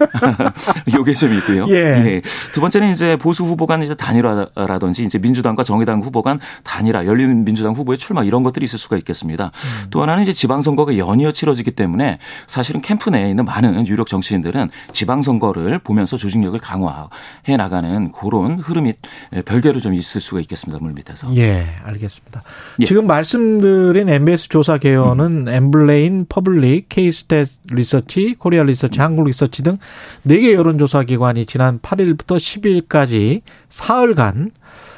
요게 0.96 1.14
좀 1.14 1.34
있고요. 1.34 1.68
예. 1.70 2.22
두 2.52 2.62
번째는 2.62 2.92
이제 2.92 3.16
보수 3.16 3.44
후보 3.44 3.68
간 3.68 3.84
이제 3.84 3.96
단일화라든지 3.96 5.04
이제 5.04 5.18
민주당과 5.18 5.64
정의당 5.64 6.02
후보 6.02 6.22
간 6.22 6.40
단일화, 6.64 7.06
열린 7.06 7.44
민주당 7.44 7.74
후보의 7.74 7.98
출마 7.98 8.24
이런 8.24 8.44
것들이 8.44 8.64
있을 8.66 8.80
수가 8.80 8.98
있겠습니다. 8.98 9.52
또 9.90 10.02
하나는 10.02 10.24
이제 10.24 10.34
지방선거가 10.34 10.98
연이어 10.98 11.32
치러지기 11.32 11.72
때문에 11.72 12.20
사실은 12.48 12.82
캠프 12.82 13.10
내에 13.10 13.30
있는 13.30 13.46
많은 13.46 13.88
유력 13.88 14.08
정치인들은 14.08 14.70
지방선거를 14.92 15.80
보면서 15.80 16.18
조직력을 16.18 16.60
강화해 16.60 17.58
나가는 17.58 18.12
그런 18.12 18.60
흐름이 18.60 18.94
별개로 19.46 19.80
좀 19.80 19.94
있을 19.94 20.22
수가 20.22 20.40
있겠습니다. 20.42 20.80
물 20.82 20.94
밑에서. 20.94 21.34
예, 21.36 21.68
알겠습니다. 21.84 22.44
예. 22.80 22.86
지금 22.86 23.08
말씀드린 23.08 24.10
NBS 24.10 24.50
조사 24.50 24.78
개요는 24.78 25.48
엠브레인, 25.48 26.26
퍼블릭, 26.30 26.90
K스탯 26.90 27.48
리서치, 27.74 28.36
코리아 28.40 28.64
리서치, 28.64 29.00
한국 29.02 29.26
리서치 29.26 29.64
등 29.64 29.78
4개 30.28 30.54
여론조사 30.54 31.04
기관이 31.04 31.46
지난 31.46 31.80
8일부터 31.80 32.38
10일까지 32.38 33.42
사흘간 33.70 34.52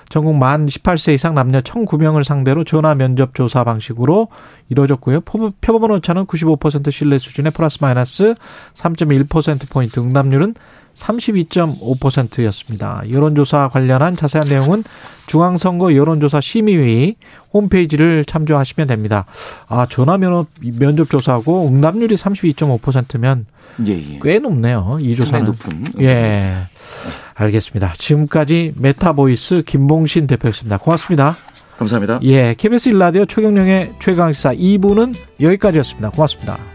전국 0.09 0.35
만 0.37 0.67
18세 0.67 1.15
이상 1.15 1.33
남녀 1.33 1.61
1,009명을 1.61 2.23
상대로 2.23 2.63
전화 2.63 2.93
면접 2.93 3.33
조사 3.33 3.63
방식으로 3.63 4.27
이루어졌고요. 4.69 5.21
표- 5.21 5.51
표본 5.61 5.91
오차는 5.91 6.25
95% 6.27 6.91
신뢰 6.91 7.17
수준의 7.17 7.51
플러스 7.51 7.79
마이너스 7.81 8.35
3.1%포인트 8.75 9.99
응답률은 9.99 10.53
32.5%였습니다. 10.95 13.01
여론조사 13.09 13.69
관련한 13.69 14.15
자세한 14.15 14.47
내용은 14.47 14.83
중앙선거 15.27 15.95
여론조사 15.95 16.41
심의위 16.41 17.15
홈페이지를 17.53 18.25
참조하시면 18.25 18.87
됩니다. 18.87 19.25
아, 19.67 19.87
전화 19.89 20.17
면허 20.17 20.45
면접 20.61 21.09
조사하고 21.09 21.67
응답률이 21.67 22.15
32.5%면 22.15 23.45
예, 23.87 23.91
예. 23.91 24.19
꽤 24.21 24.39
높네요. 24.39 24.97
이 25.01 25.15
조사는. 25.15 25.45
높은. 25.45 25.85
예. 26.01 26.55
알겠습니다. 27.33 27.93
지금까지 27.97 28.73
메타보이스 28.77 29.63
김봉신 29.65 30.27
대표였습니다. 30.27 30.77
고맙습니다. 30.77 31.35
감사합니다. 31.77 32.19
예. 32.23 32.53
KBS 32.57 32.91
1라디오 32.91 33.27
최경영의 33.27 33.93
최강시사 33.99 34.53
2부는 34.53 35.13
여기까지였습니다. 35.41 36.11
고맙습니다. 36.11 36.74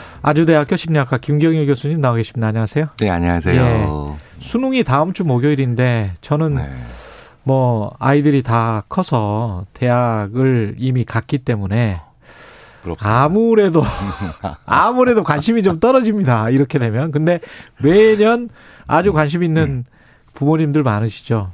아주대학교 0.23 0.75
심리학과 0.75 1.17
김경일 1.17 1.65
교수님 1.65 1.99
나와 1.99 2.15
계십니다. 2.15 2.47
안녕하세요. 2.47 2.89
네, 2.99 3.09
안녕하세요. 3.09 4.17
수능이 4.39 4.83
다음 4.83 5.13
주 5.13 5.23
목요일인데 5.23 6.13
저는 6.21 6.55
네. 6.55 6.75
뭐 7.43 7.95
아이들이 7.99 8.43
다 8.43 8.83
커서 8.87 9.65
대학을 9.73 10.75
이미 10.77 11.05
갔기 11.05 11.39
때문에 11.39 12.01
부럽습니다. 12.83 13.23
아무래도 13.23 13.83
아무래도 14.65 15.23
관심이 15.23 15.63
좀 15.63 15.79
떨어집니다. 15.79 16.51
이렇게 16.51 16.77
되면 16.77 17.11
근데 17.11 17.39
매년 17.81 18.49
아주 18.85 19.13
관심 19.13 19.43
있는 19.43 19.85
부모님들 20.35 20.83
많으시죠. 20.83 21.51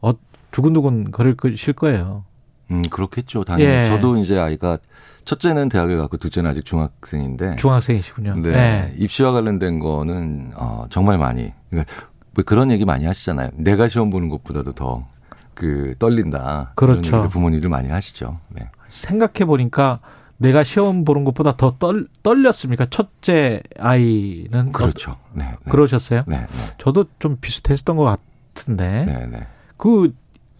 어 0.00 0.12
두근두근 0.50 1.10
거릴 1.10 1.36
거예요. 1.36 2.24
음, 2.70 2.82
그렇겠죠. 2.90 3.44
당연히. 3.44 3.70
예. 3.70 3.88
저도 3.90 4.16
이제 4.16 4.38
아이가 4.38 4.78
첫째는 5.24 5.68
대학을 5.68 5.96
갔고 5.98 6.16
둘째는 6.16 6.50
아직 6.50 6.64
중학생인데. 6.64 7.56
중학생이시군요. 7.56 8.36
네. 8.36 8.50
네. 8.50 8.94
입시와 8.98 9.32
관련된 9.32 9.78
거는 9.78 10.52
어, 10.56 10.86
정말 10.90 11.18
많이. 11.18 11.52
그러니까 11.70 11.92
뭐 12.34 12.44
그런 12.44 12.70
얘기 12.70 12.84
많이 12.84 13.04
하시잖아요. 13.06 13.50
내가 13.54 13.88
시험 13.88 14.10
보는 14.10 14.28
것보다도 14.28 14.72
더 14.72 15.12
그 15.54 15.94
떨린다. 15.98 16.72
그렇죠. 16.74 17.28
부모님들 17.28 17.68
많이 17.68 17.88
하시죠. 17.88 18.38
네. 18.48 18.68
생각해 18.88 19.44
보니까 19.46 20.00
내가 20.36 20.64
시험 20.64 21.04
보는 21.04 21.24
것보다 21.24 21.56
더 21.56 21.76
떨, 21.78 22.08
떨렸습니까? 22.22 22.86
첫째 22.90 23.62
아이는 23.78 24.72
그렇죠. 24.72 25.16
네. 25.32 25.44
네. 25.44 25.70
그러셨어요? 25.70 26.24
네. 26.26 26.38
네. 26.38 26.46
저도 26.78 27.04
좀 27.18 27.36
비슷했던 27.40 27.96
것 27.96 28.18
같은데 28.54 29.04
네. 29.04 29.26
네. 29.26 29.46
그 29.76 30.12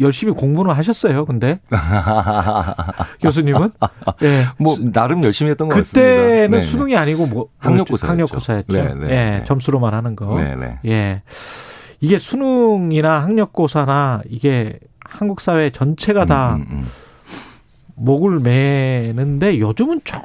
열심히 0.03 0.33
공부는 0.33 0.73
하셨어요. 0.75 1.25
근데 1.25 1.61
교수님은 3.21 3.71
예. 4.23 4.47
뭐 4.59 4.77
나름 4.93 5.25
열심히 5.25 5.51
했던 5.51 5.69
것 5.69 5.77
같습니다. 5.77 6.01
그때는 6.01 6.51
네, 6.51 6.59
네. 6.59 6.65
수능이 6.65 6.97
아니고 6.97 7.27
뭐 7.27 7.49
학력고사였죠. 7.59 8.07
학력고사였죠. 8.07 8.73
네, 8.73 8.95
네, 8.95 9.05
예, 9.05 9.07
네. 9.07 9.45
점수로만 9.45 9.95
하는 9.95 10.17
거. 10.17 10.41
네, 10.41 10.55
네. 10.57 10.79
예. 10.87 11.23
이게 12.01 12.19
수능이나 12.19 13.23
학력고사나 13.23 14.23
이게 14.29 14.79
한국 15.01 15.41
사회 15.41 15.71
전체가 15.71 16.25
다 16.25 16.57
음, 16.57 16.61
음, 16.63 16.67
음. 16.79 16.87
목을 17.95 18.41
매는데 18.41 19.59
요즘은 19.59 20.01
좀 20.05 20.21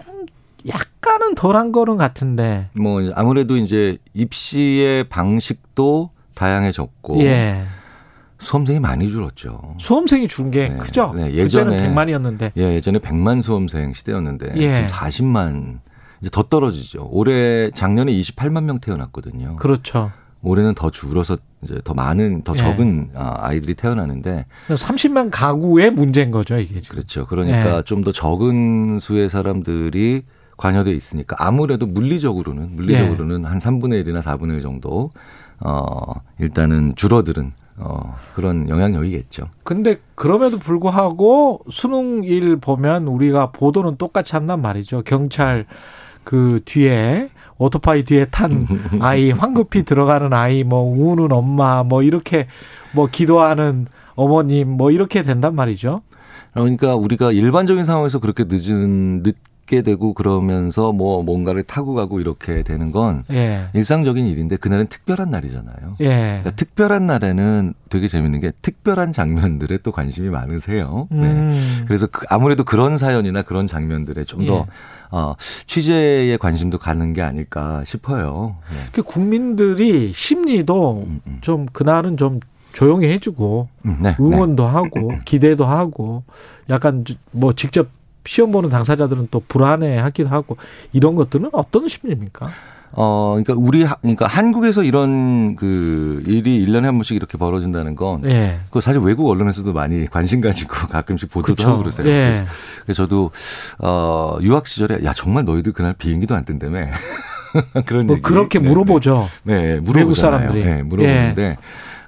약간은 0.67 1.35
덜한 1.35 1.71
거는 1.71 1.97
같은데. 1.97 2.69
뭐 2.73 3.01
아무래도 3.15 3.55
이제 3.57 3.97
입시의 4.13 5.05
방식도 5.05 6.09
다양해졌고 6.33 7.21
예. 7.23 7.63
수험생이 8.47 8.79
많이 8.79 9.09
줄었죠. 9.09 9.75
수험생이 9.77 10.29
준게 10.29 10.69
네. 10.69 10.77
크죠. 10.77 11.11
네, 11.13 11.33
예전에 11.33 11.75
그때는 11.75 11.95
100만이었는데. 11.95 12.51
예, 12.55 12.75
예전에 12.75 12.99
100만 12.99 13.43
수험생 13.43 13.91
시대였는데 13.93 14.53
예. 14.55 14.73
지금 14.73 14.87
40만 14.87 15.79
이제 16.21 16.29
더 16.31 16.43
떨어지죠. 16.43 17.09
올해 17.11 17.69
작년에 17.71 18.13
28만 18.13 18.63
명 18.63 18.79
태어났거든요. 18.79 19.57
그렇죠. 19.57 20.11
올해는 20.43 20.75
더 20.75 20.89
줄어서 20.91 21.35
이제 21.61 21.81
더 21.83 21.93
많은 21.93 22.43
더 22.43 22.53
예. 22.53 22.57
적은 22.57 23.09
아, 23.15 23.35
아이들이 23.39 23.73
태어나는데 23.73 24.45
30만 24.69 25.27
가구의 25.29 25.91
문제인 25.91 26.31
거죠, 26.31 26.57
이게 26.57 26.79
지금. 26.79 26.95
그렇죠. 26.95 27.25
그러니까 27.25 27.77
예. 27.77 27.81
좀더 27.83 28.13
적은 28.13 28.99
수의 28.99 29.27
사람들이 29.27 30.21
관여돼 30.55 30.91
있으니까 30.91 31.35
아무래도 31.37 31.85
물리적으로는 31.85 32.77
물리적으로는 32.77 33.43
예. 33.43 33.47
한 33.47 33.57
3분의 33.57 34.05
1이나 34.05 34.21
4분의 34.21 34.55
1 34.55 34.61
정도 34.61 35.11
어 35.59 36.13
일단은 36.39 36.95
줄어드는 36.95 37.51
어 37.77 38.15
그런 38.35 38.69
영향력이겠죠. 38.69 39.45
근데 39.63 39.97
그럼에도 40.15 40.57
불구하고 40.57 41.61
수능일 41.69 42.57
보면 42.57 43.07
우리가 43.07 43.51
보도는 43.51 43.97
똑같이 43.97 44.33
한단 44.33 44.61
말이죠. 44.61 45.03
경찰 45.03 45.65
그 46.23 46.59
뒤에 46.65 47.29
오토바이 47.59 48.03
뒤에 48.03 48.25
탄 48.25 48.65
아이 48.99 49.31
황급히 49.31 49.83
들어가는 49.83 50.33
아이 50.33 50.63
뭐 50.63 50.81
우는 50.81 51.31
엄마 51.31 51.83
뭐 51.83 52.01
이렇게 52.01 52.47
뭐 52.93 53.07
기도하는 53.11 53.87
어머님 54.15 54.69
뭐 54.69 54.91
이렇게 54.91 55.21
된단 55.21 55.55
말이죠. 55.55 56.01
그러니까 56.53 56.95
우리가 56.95 57.31
일반적인 57.31 57.85
상황에서 57.85 58.19
그렇게 58.19 58.45
늦은 58.47 59.21
늦 59.21 59.35
게 59.67 59.81
되고 59.81 60.13
그러면서 60.13 60.91
뭐 60.93 61.21
뭔가를 61.21 61.61
타고 61.63 61.93
가고 61.93 62.19
이렇게 62.19 62.63
되는 62.63 62.91
건 62.91 63.23
예. 63.29 63.67
일상적인 63.73 64.25
일인데 64.25 64.55
그날은 64.55 64.87
특별한 64.87 65.29
날이잖아요. 65.29 65.97
예. 65.99 66.07
그러니까 66.07 66.51
특별한 66.51 67.05
날에는 67.05 67.73
되게 67.89 68.07
재밌는 68.07 68.39
게 68.39 68.51
특별한 68.61 69.11
장면들에 69.11 69.79
또 69.83 69.91
관심이 69.91 70.29
많으세요. 70.29 71.07
네. 71.11 71.27
음. 71.27 71.83
그래서 71.85 72.07
그 72.07 72.25
아무래도 72.29 72.63
그런 72.63 72.97
사연이나 72.97 73.41
그런 73.41 73.67
장면들에 73.67 74.23
좀더 74.23 74.53
예. 74.53 74.65
어, 75.11 75.35
취재에 75.67 76.37
관심도 76.37 76.77
가는 76.77 77.13
게 77.13 77.21
아닐까 77.21 77.83
싶어요. 77.85 78.55
네. 78.71 78.77
그 78.93 79.03
국민들이 79.03 80.13
심리도 80.13 81.03
음, 81.05 81.21
음. 81.27 81.37
좀 81.41 81.65
그날은 81.71 82.15
좀 82.15 82.39
조용히 82.71 83.07
해주고 83.07 83.67
음, 83.85 83.97
네, 84.01 84.15
응원도 84.19 84.65
하고 84.65 85.11
기대도 85.25 85.65
하고 85.65 86.23
약간 86.69 87.03
뭐 87.31 87.53
직접 87.53 87.96
시험 88.27 88.51
보는 88.51 88.69
당사자들은 88.69 89.27
또 89.31 89.41
불안해하기도 89.47 90.29
하고 90.29 90.57
이런 90.93 91.15
것들은 91.15 91.49
어떤 91.53 91.87
심리입니까? 91.87 92.49
어, 92.93 93.35
그러니까 93.37 93.53
우리, 93.55 93.83
하- 93.83 93.95
그러니까 93.97 94.25
한국에서 94.27 94.81
이런 94.83 95.55
그 95.55 96.23
일이 96.25 96.65
1년에 96.65 96.83
한 96.83 96.95
번씩 96.95 97.15
이렇게 97.15 97.37
벌어진다는 97.37 97.95
건 97.95 98.23
예. 98.25 98.59
그 98.71 98.81
사실 98.81 99.01
외국 99.01 99.29
언론에서도 99.29 99.71
많이 99.73 100.05
관심 100.07 100.41
가지고 100.41 100.73
가끔씩 100.87 101.29
보도도 101.29 101.55
그쵸. 101.55 101.67
하고 101.69 101.79
그러세요. 101.79 102.07
예. 102.07 102.45
그래서, 102.85 103.03
저도 103.03 103.31
어 103.79 104.37
유학 104.41 104.67
시절에 104.67 105.03
야 105.03 105.13
정말 105.13 105.43
너희들 105.45 105.73
그날 105.73 105.93
비행기도 105.93 106.33
안 106.33 106.45
뜬다며 106.45 106.87
그런 107.85 108.07
뭐 108.07 108.15
얘기. 108.15 108.21
그렇게 108.23 108.59
네, 108.59 108.67
물어보죠. 108.69 109.27
네, 109.43 109.53
네 109.55 109.63
외국 109.73 109.83
물어보잖아요. 109.91 110.37
사람들이. 110.39 110.63
네, 110.65 110.81
물어보는데 110.83 111.57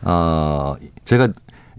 어 0.04 0.76
제가 1.06 1.28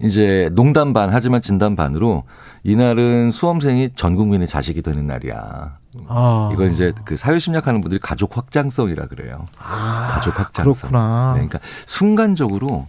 이제 0.03 0.49
농담 0.53 0.93
반 0.93 1.09
하지만 1.11 1.41
진담 1.41 1.75
반으로 1.75 2.23
이날은 2.63 3.31
수험생이 3.31 3.89
전 3.95 4.15
국민의 4.15 4.47
자식이 4.47 4.81
되는 4.81 5.05
날이야. 5.07 5.77
아. 6.07 6.49
이건 6.53 6.71
이제 6.71 6.93
그 7.05 7.17
사회 7.17 7.39
심리학하는 7.39 7.81
분들이 7.81 7.99
가족 7.99 8.37
확장성이라 8.37 9.07
그래요. 9.07 9.47
가족 9.57 10.39
확장성. 10.39 10.89
그렇구나. 10.89 11.33
네, 11.35 11.47
그러니까 11.47 11.59
순간적으로 11.85 12.87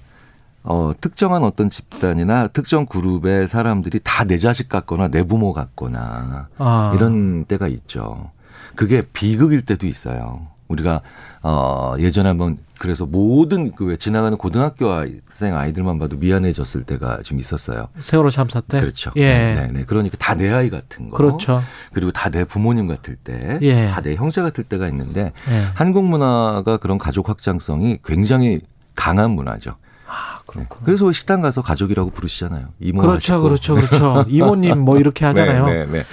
어, 0.65 0.93
특정한 1.01 1.43
어떤 1.43 1.69
집단이나 1.71 2.47
특정 2.49 2.87
그룹의 2.87 3.49
사람들이 3.49 3.99
다 4.05 4.25
내 4.25 4.39
자식 4.39 4.69
같거나 4.69 5.09
내 5.09 5.25
부모 5.25 5.53
같거나 5.53 6.49
아. 6.59 6.93
이런 6.95 7.45
때가 7.45 7.67
있죠. 7.69 8.31
그게 8.77 9.03
비극일 9.13 9.63
때도 9.63 9.87
있어요. 9.87 10.47
우리가 10.69 11.01
어, 11.43 11.95
예전에 11.99 12.28
한번 12.28 12.59
그래서 12.78 13.05
모든 13.07 13.72
그왜 13.72 13.97
지나가는 13.97 14.36
고등학교 14.38 14.90
학생 14.90 15.57
아이들만 15.57 15.99
봐도 15.99 16.16
미안해졌을 16.16 16.84
때가 16.84 17.22
좀 17.22 17.38
있었어요. 17.40 17.88
세월호 17.99 18.30
참사 18.30 18.61
때. 18.61 18.80
그렇죠. 18.80 19.11
예. 19.16 19.24
네, 19.24 19.55
네, 19.55 19.68
네. 19.72 19.82
그러니까 19.86 20.16
다 20.18 20.34
내 20.34 20.51
아이 20.51 20.70
같은 20.70 21.11
거. 21.11 21.16
그렇죠. 21.16 21.62
그리고 21.93 22.11
다 22.12 22.30
내 22.30 22.45
부모님 22.45 22.86
같을 22.88 23.16
때, 23.16 23.59
예. 23.62 23.88
다내 23.88 24.14
형제 24.14 24.40
같을 24.43 24.64
때가 24.64 24.88
있는데 24.88 25.32
예. 25.51 25.64
한국 25.74 26.05
문화가 26.05 26.76
그런 26.78 26.99
가족 26.99 27.28
확장성이 27.28 27.99
굉장히 28.05 28.61
강한 28.95 29.30
문화죠. 29.32 29.76
아, 30.07 30.40
그렇구나. 30.47 30.84
그래서 30.84 31.07
왜 31.07 31.12
식당 31.12 31.40
가서 31.40 31.62
가족이라고 31.62 32.11
부르시잖아요. 32.11 32.66
이모 32.80 33.01
그렇죠, 33.03 33.32
하시고. 33.34 33.43
그렇죠, 33.43 33.74
그렇죠. 33.76 34.24
이모님 34.28 34.78
뭐 34.80 34.99
이렇게 34.99 35.24
하잖아요. 35.24 35.66
네, 35.66 35.86
네, 35.86 35.93
네. 35.93 36.05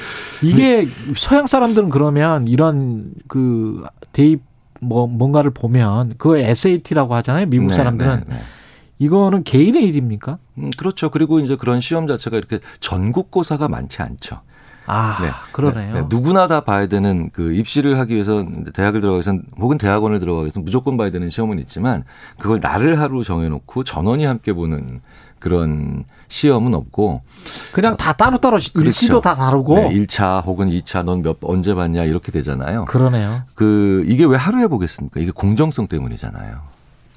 이게 0.41 0.88
서양 1.17 1.47
사람들은 1.47 1.89
그러면 1.89 2.47
이런 2.47 3.11
그 3.27 3.86
대입 4.13 4.41
뭐 4.80 5.07
뭔가를 5.07 5.51
보면 5.51 6.15
그거 6.17 6.38
SAT라고 6.38 7.15
하잖아요. 7.15 7.45
미국 7.47 7.67
네, 7.67 7.75
사람들은 7.75 8.23
네, 8.27 8.36
네. 8.36 8.41
이거는 8.99 9.43
개인의 9.43 9.84
일입니까? 9.84 10.38
음, 10.57 10.69
그렇죠. 10.77 11.09
그리고 11.09 11.39
이제 11.39 11.55
그런 11.55 11.82
시험 11.82 12.07
자체가 12.07 12.38
이렇게 12.38 12.59
전국고사가 12.80 13.67
많지 13.69 14.01
않죠. 14.01 14.41
아, 14.91 15.17
네. 15.21 15.30
그러네요. 15.51 15.93
네, 15.93 16.01
네. 16.01 16.07
누구나 16.09 16.47
다 16.47 16.61
봐야 16.61 16.88
되는 16.88 17.30
그 17.32 17.53
입시를 17.53 17.99
하기 17.99 18.15
위해서 18.15 18.43
대학을 18.73 19.01
들어가기 19.01 19.27
위해서 19.27 19.43
혹은 19.59 19.77
대학원을 19.77 20.19
들어가기 20.19 20.45
위해서 20.45 20.59
무조건 20.59 20.97
봐야 20.97 21.11
되는 21.11 21.30
시험은 21.30 21.59
있지만 21.59 22.03
그걸 22.39 22.59
날을 22.59 22.99
하루 22.99 23.23
정해놓고 23.23 23.84
전원이 23.84 24.25
함께 24.25 24.51
보는 24.51 25.01
그런 25.39 26.03
시험은 26.27 26.73
없고 26.75 27.21
그냥 27.71 27.97
다 27.97 28.13
따로따로 28.13 28.59
일시도 28.75 29.21
다 29.21 29.35
다르고 29.35 29.75
네, 29.75 29.89
1차 29.89 30.45
혹은 30.45 30.69
2차 30.69 31.03
넌 31.03 31.21
몇 31.23 31.37
언제 31.41 31.73
봤냐 31.73 32.03
이렇게 32.03 32.31
되잖아요. 32.31 32.85
그러네요. 32.85 33.43
그 33.55 34.03
이게 34.07 34.25
왜 34.25 34.37
하루에 34.37 34.67
보겠습니까? 34.67 35.19
이게 35.19 35.31
공정성 35.31 35.87
때문이잖아요. 35.87 36.59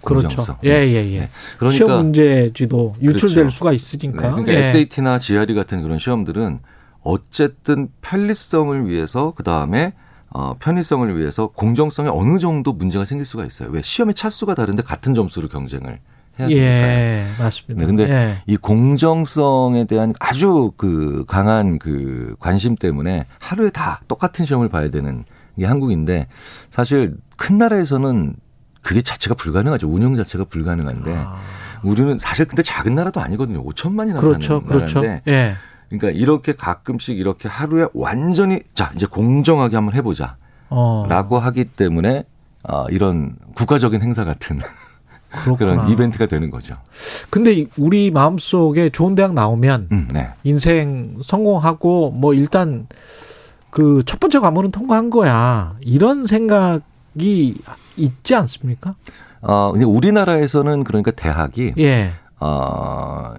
그렇죠. 0.04 0.28
공정성. 0.28 0.56
예, 0.64 0.70
예, 0.70 1.12
예. 1.12 1.20
네. 1.20 1.28
그러니까 1.58 1.76
시험 1.76 1.96
문제지도 2.02 2.94
유출될 3.00 3.36
그렇죠. 3.36 3.50
수가 3.50 3.70
네, 3.70 3.76
있으니까. 3.76 4.30
그러니까 4.30 4.52
예. 4.52 4.58
SAT나 4.58 5.18
GRE 5.18 5.54
같은 5.54 5.82
그런 5.82 5.98
시험들은 5.98 6.60
어쨌든 7.02 7.88
편리성을 8.00 8.88
위해서 8.88 9.32
그 9.36 9.42
다음에 9.42 9.92
어, 10.30 10.56
편의성을 10.58 11.18
위해서 11.18 11.48
공정성에 11.48 12.08
어느 12.10 12.38
정도 12.38 12.72
문제가 12.72 13.04
생길 13.04 13.26
수가 13.26 13.44
있어요. 13.44 13.68
왜 13.70 13.82
시험의 13.82 14.14
차수가 14.14 14.54
다른데 14.54 14.82
같은 14.82 15.14
점수로 15.14 15.48
경쟁을 15.48 16.00
해야 16.38 16.48
되니까요. 16.48 16.62
예, 16.62 17.26
맞습니다. 17.38 17.80
네, 17.80 17.86
근데 17.86 18.10
예. 18.10 18.42
이 18.46 18.56
공정성에 18.56 19.84
대한 19.84 20.12
아주 20.20 20.72
그 20.76 21.24
강한 21.26 21.78
그 21.78 22.34
관심 22.38 22.74
때문에 22.74 23.26
하루에 23.40 23.70
다 23.70 24.00
똑같은 24.08 24.46
시험을 24.46 24.68
봐야 24.68 24.90
되는 24.90 25.24
게 25.58 25.66
한국인데 25.66 26.28
사실 26.70 27.16
큰 27.36 27.58
나라에서는 27.58 28.34
그게 28.80 29.02
자체가 29.02 29.34
불가능하죠. 29.34 29.88
운영 29.88 30.16
자체가 30.16 30.44
불가능한데 30.44 31.16
우리는 31.82 32.18
사실 32.18 32.46
근데 32.46 32.62
작은 32.62 32.94
나라도 32.94 33.20
아니거든요. 33.20 33.64
5천만이나 33.64 34.18
그렇죠, 34.18 34.60
사는 34.60 34.66
그렇죠. 34.66 35.00
나라인데 35.00 35.30
예. 35.30 35.54
그러니까 35.88 36.18
이렇게 36.18 36.52
가끔씩 36.54 37.18
이렇게 37.18 37.48
하루에 37.48 37.86
완전히 37.92 38.60
자 38.74 38.90
이제 38.94 39.04
공정하게 39.06 39.76
한번 39.76 39.94
해보자라고 39.94 40.36
어. 40.70 41.38
하기 41.38 41.66
때문에 41.66 42.24
아, 42.64 42.86
이런 42.90 43.36
국가적인 43.56 44.00
행사 44.00 44.24
같은 44.24 44.60
그렇구나. 45.32 45.56
그런 45.74 45.88
이벤트가 45.90 46.26
되는 46.26 46.50
거죠. 46.50 46.74
근데 47.30 47.52
이- 47.52 47.66
우리 47.78 48.10
마음속에 48.10 48.90
좋은 48.90 49.14
대학 49.14 49.32
나오면 49.34 49.88
음, 49.92 50.08
네. 50.12 50.28
인생 50.44 51.16
성공하고 51.24 52.10
뭐 52.10 52.34
일단 52.34 52.86
그 53.70 54.02
첫 54.04 54.20
번째 54.20 54.38
과목은 54.40 54.70
통과한 54.70 55.08
거야. 55.10 55.76
이런 55.80 56.26
생각이 56.26 57.56
있지 57.96 58.34
않습니까? 58.34 58.94
어, 59.40 59.70
근데 59.72 59.84
우리나라에서는 59.86 60.84
그러니까 60.84 61.10
대학이 61.10 61.74
예. 61.78 62.12
어, 62.38 63.34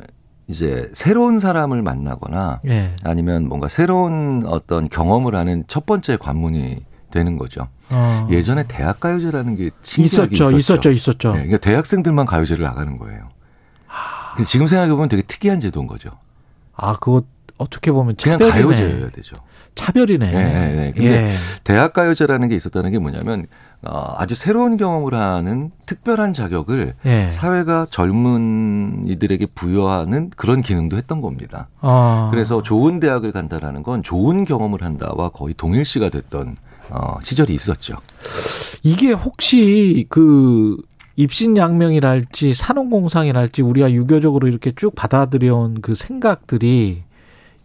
이제 0.48 0.89
새로운 0.94 1.39
사람을 1.39 1.82
만나거나 1.82 2.60
예. 2.68 2.89
아니면 3.04 3.48
뭔가 3.48 3.70
새로운 3.70 4.44
어떤 4.48 4.89
경험을 4.89 5.36
하는 5.36 5.64
첫 5.68 5.86
번째 5.86 6.18
관문이 6.18 6.78
되는 7.14 7.38
거죠. 7.38 7.68
어. 7.91 8.28
예전에 8.32 8.64
대학 8.68 8.99
가요제라는 8.99 9.55
게 9.55 9.70
있었죠. 9.97 10.28
있었죠. 10.32 10.57
있었죠. 10.57 10.91
있었죠. 10.91 11.30
네, 11.30 11.45
그러니까 11.45 11.57
대학생들만 11.59 12.26
가요제를 12.26 12.66
나가는 12.66 12.97
거예요. 12.97 13.30
근데 14.36 14.45
지금 14.45 14.66
생각해 14.66 14.91
보면 14.91 15.09
되게 15.09 15.22
특이한 15.22 15.59
제도인 15.59 15.86
거죠. 15.86 16.09
아, 16.76 16.93
그거 16.93 17.22
어떻게 17.57 17.91
보면 17.91 18.16
그냥 18.22 18.39
차별이네. 18.39 18.64
가요제여야 18.64 19.09
되죠. 19.11 19.36
차별이네. 19.76 20.32
네, 20.32 20.43
네, 20.43 20.76
네. 20.76 20.91
근데 20.91 21.30
예. 21.30 21.32
대학 21.64 21.93
가요제라는 21.93 22.49
게 22.49 22.55
있었다는 22.55 22.91
게 22.91 22.99
뭐냐면 22.99 23.45
어, 23.86 24.14
아주 24.18 24.34
새로운 24.36 24.78
경험을 24.78 25.14
하는 25.14 25.72
특별한 25.86 26.34
자격을 26.34 26.93
예. 27.05 27.30
사회가 27.32 27.88
젊은 27.89 29.03
이들에게 29.07 29.47
부여하는 29.55 30.32
그런 30.36 30.61
기능도 30.61 30.97
했던 30.97 31.22
겁니다. 31.22 31.70
어. 31.82 32.30
그래서 32.32 32.61
좋은 32.61 32.99
대학을 32.99 33.32
간다라는 33.32 33.84
건 33.84 34.03
좋은 34.03 34.45
경험을 34.45 34.84
한다와 34.84 35.30
거의 35.30 35.53
동일시가 35.55 36.09
됐던 36.09 36.57
어, 36.94 37.18
시절이 37.22 37.54
있었죠. 37.54 37.96
이게 38.84 39.12
혹시 39.12 40.06
그 40.10 40.78
입신양명이랄지 41.16 42.54
산업공상이랄지 42.54 43.62
우리가 43.64 43.91
유교적으로 43.91 44.48
이렇게 44.48 44.72
쭉 44.76 44.94
받아들여온 44.96 45.82
그 45.82 45.96
생각들이 45.96 47.04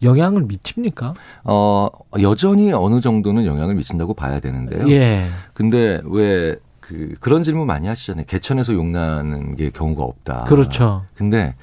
영향을 0.03 0.45
미칩니까? 0.45 1.15
어, 1.45 1.89
여전히 2.21 2.73
어느 2.73 3.01
정도는 3.01 3.45
영향을 3.47 3.75
미친다고 3.75 4.15
봐야 4.15 4.41
되는데요. 4.41 4.89
예. 4.91 5.27
근데 5.55 6.01
왜 6.05 6.57
그, 6.81 7.15
그런 7.21 7.45
질문 7.45 7.67
많이 7.67 7.87
하시잖아요. 7.87 8.25
개천에서 8.27 8.73
용나는 8.73 9.57
게 9.57 9.69
경우가 9.71 10.03
없다. 10.03 10.45
그렇죠. 10.49 11.05
근데 11.15 11.55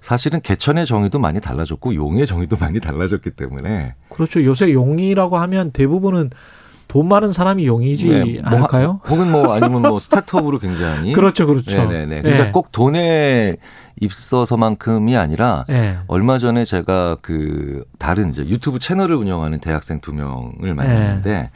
사실은 0.00 0.40
개천의 0.40 0.86
정의도 0.86 1.18
많이 1.18 1.40
달라졌고 1.40 1.94
용의 1.96 2.26
정의도 2.26 2.56
많이 2.60 2.78
달라졌기 2.78 3.30
때문에 3.30 3.94
그렇죠. 4.10 4.44
요새 4.44 4.72
용이라고 4.72 5.36
하면 5.36 5.72
대부분은 5.72 6.30
돈 6.88 7.06
많은 7.06 7.32
사람이 7.34 7.66
용이지 7.66 8.08
네, 8.08 8.24
뭐 8.40 8.50
않을까요? 8.56 9.00
하- 9.02 9.10
혹은 9.10 9.30
뭐 9.30 9.52
아니면 9.54 9.82
뭐 9.82 9.98
스타트업으로 10.00 10.58
굉장히 10.58 11.12
그렇죠, 11.14 11.46
그렇죠. 11.46 11.70
네네네. 11.76 12.22
그러니까 12.22 12.46
예. 12.48 12.50
꼭 12.50 12.72
돈에 12.72 13.56
있어서만큼이 14.00 15.16
아니라 15.16 15.64
예. 15.68 15.98
얼마 16.06 16.38
전에 16.38 16.64
제가 16.64 17.16
그 17.20 17.84
다른 17.98 18.30
이제 18.30 18.42
유튜브 18.46 18.78
채널을 18.78 19.16
운영하는 19.16 19.60
대학생 19.60 20.00
두 20.00 20.14
명을 20.14 20.74
만났는데 20.74 21.30
네. 21.32 21.50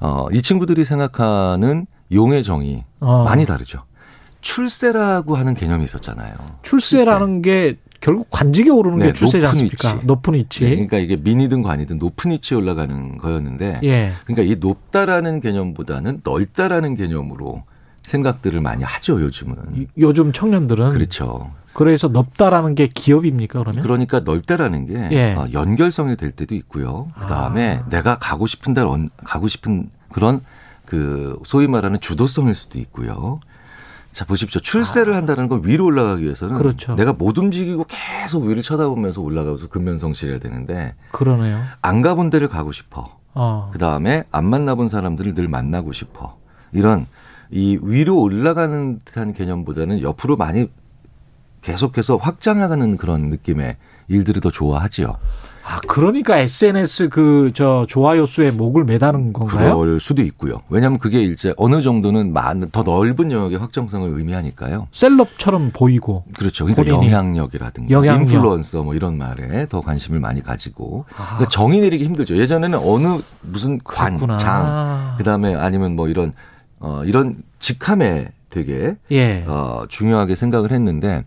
어, 0.00 0.26
이 0.32 0.42
친구들이 0.42 0.84
생각하는 0.84 1.86
용의 2.12 2.44
정의 2.44 2.84
어. 3.00 3.24
많이 3.24 3.46
다르죠. 3.46 3.84
출세라고 4.42 5.36
하는 5.36 5.54
개념이 5.54 5.84
있었잖아요. 5.84 6.34
출세라는 6.62 7.40
게 7.40 7.76
결국 8.04 8.28
관직에 8.30 8.68
오르는 8.68 8.98
네, 8.98 9.12
게 9.12 9.24
높은 9.24 9.44
않습니까? 9.46 9.94
위치. 9.94 10.06
높은 10.06 10.34
위치. 10.34 10.64
네, 10.64 10.70
그러니까 10.72 10.98
이게 10.98 11.16
민이든 11.16 11.62
관이든 11.62 11.96
높은 11.96 12.32
위치에 12.32 12.54
올라가는 12.58 13.16
거였는데 13.16 13.80
예. 13.82 14.12
그러니까 14.26 14.42
이 14.42 14.56
높다라는 14.60 15.40
개념보다는 15.40 16.20
넓다라는 16.22 16.96
개념으로 16.96 17.62
생각들을 18.02 18.60
많이 18.60 18.84
하죠 18.84 19.22
요즘은. 19.22 19.86
요즘 19.96 20.32
청년들은 20.32 20.90
그렇죠. 20.92 21.50
그래서 21.72 22.08
넓다라는 22.08 22.74
게 22.74 22.88
기업입니까 22.88 23.60
그러면? 23.60 23.82
그러니까 23.82 24.20
넓다라는 24.20 24.84
게 24.84 25.08
예. 25.16 25.32
어, 25.32 25.46
연결성이 25.54 26.16
될 26.16 26.30
때도 26.30 26.54
있고요. 26.56 27.08
그 27.18 27.24
다음에 27.26 27.80
아. 27.82 27.88
내가 27.88 28.16
가고 28.18 28.46
싶은 28.46 28.74
데 28.74 28.82
언- 28.82 29.08
가고 29.24 29.48
싶은 29.48 29.88
그런 30.12 30.42
그 30.84 31.38
소위 31.46 31.68
말하는 31.68 31.98
주도성일 32.00 32.54
수도 32.54 32.78
있고요. 32.80 33.40
자 34.14 34.24
보십시오. 34.24 34.60
출세를 34.60 35.16
한다는 35.16 35.48
건 35.48 35.62
위로 35.64 35.86
올라가기 35.86 36.22
위해서는 36.22 36.54
아. 36.54 36.58
그렇죠. 36.58 36.94
내가 36.94 37.12
못 37.12 37.36
움직이고 37.36 37.84
계속 37.88 38.44
위를 38.44 38.62
쳐다보면서 38.62 39.20
올라가서 39.20 39.68
근면성실해야 39.68 40.38
되는데 40.38 40.94
그러네요. 41.10 41.60
안 41.82 42.00
가본 42.00 42.30
데를 42.30 42.46
가고 42.46 42.70
싶어. 42.70 43.18
어. 43.34 43.70
그 43.72 43.78
다음에 43.78 44.22
안 44.30 44.48
만나본 44.48 44.88
사람들을 44.88 45.34
늘 45.34 45.48
만나고 45.48 45.92
싶어. 45.92 46.38
이런 46.72 47.06
이 47.50 47.76
위로 47.82 48.20
올라가는 48.20 49.00
듯한 49.04 49.32
개념보다는 49.32 50.00
옆으로 50.00 50.36
많이 50.36 50.70
계속해서 51.62 52.16
확장해가는 52.16 52.96
그런 52.96 53.30
느낌의 53.30 53.76
일들을 54.06 54.40
더 54.40 54.50
좋아하지요. 54.52 55.16
아 55.66 55.80
그러니까 55.88 56.36
SNS 56.38 57.08
그 57.08 57.50
저 57.54 57.86
좋아요 57.88 58.26
수에 58.26 58.50
목을 58.50 58.84
매다는 58.84 59.32
건가요? 59.32 59.78
그럴 59.78 60.00
수도 60.00 60.22
있고요. 60.22 60.60
왜냐하면 60.68 60.98
그게 60.98 61.22
이제 61.22 61.54
어느 61.56 61.80
정도는 61.80 62.32
많은 62.32 62.70
더 62.70 62.82
넓은 62.82 63.30
영역의 63.32 63.58
확장성을 63.58 64.08
의미하니까요. 64.10 64.88
셀럽처럼 64.92 65.70
보이고. 65.72 66.24
그렇죠. 66.36 66.64
그러니까 66.66 66.82
본인이. 66.96 67.12
영향력이라든가 67.12 67.90
영향력. 67.90 68.28
인플루언서 68.32 68.82
뭐 68.82 68.94
이런 68.94 69.16
말에 69.16 69.66
더 69.68 69.80
관심을 69.80 70.20
많이 70.20 70.42
가지고 70.42 71.04
아. 71.16 71.36
그러니까 71.36 71.48
정의 71.50 71.80
내리기 71.80 72.04
힘들죠. 72.04 72.36
예전에는 72.36 72.78
어느 72.78 73.20
무슨 73.42 73.78
관, 73.84 74.16
그렇구나. 74.16 74.36
장, 74.38 75.14
그다음에 75.18 75.54
아니면 75.54 75.96
뭐 75.96 76.08
이런 76.08 76.32
어 76.80 77.02
이런 77.04 77.36
직함에 77.58 78.32
되게 78.50 78.96
예. 79.12 79.44
어 79.46 79.82
중요하게 79.88 80.34
생각을 80.34 80.72
했는데 80.72 81.24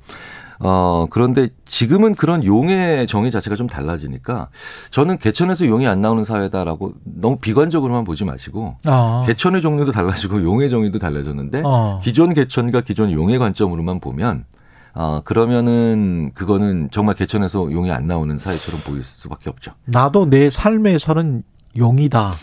어 0.60 1.06
그런데 1.10 1.50
지금은 1.66 2.16
그런 2.16 2.44
용의 2.44 3.06
정의 3.08 3.30
자체가 3.32 3.56
좀 3.56 3.68
달라지니까 3.68 4.50
저는 4.90 5.18
개천에서 5.20 5.68
용이 5.68 5.88
안 5.88 6.02
나오는 6.02 6.24
사회다라고 6.24 6.94
너무 7.04 7.38
비관적으로만 7.38 8.04
보지 8.04 8.26
마시고 8.26 8.76
어. 8.88 9.24
개천의 9.28 9.62
종류도 9.62 9.92
달라지고 9.92 10.42
용의 10.44 10.70
정의도 10.70 10.98
달라졌는데 11.00 11.62
어. 11.64 12.00
기존 12.02 12.34
개천과 12.34 12.82
기존 12.82 13.12
용의 13.12 13.38
관점으로만 13.38 14.00
보면 14.00 14.46
어 14.94 15.22
그러면은 15.24 16.32
그거는 16.34 16.90
정말 16.92 17.14
개천에서 17.14 17.72
용이 17.72 17.92
안 17.92 18.08
나오는 18.08 18.36
사회처럼 18.38 18.82
보일 18.82 19.04
수밖에 19.04 19.50
없죠. 19.52 19.74
나도 19.86 20.28
내 20.30 20.50
삶에서는 20.50 21.44
용이다. 21.78 22.34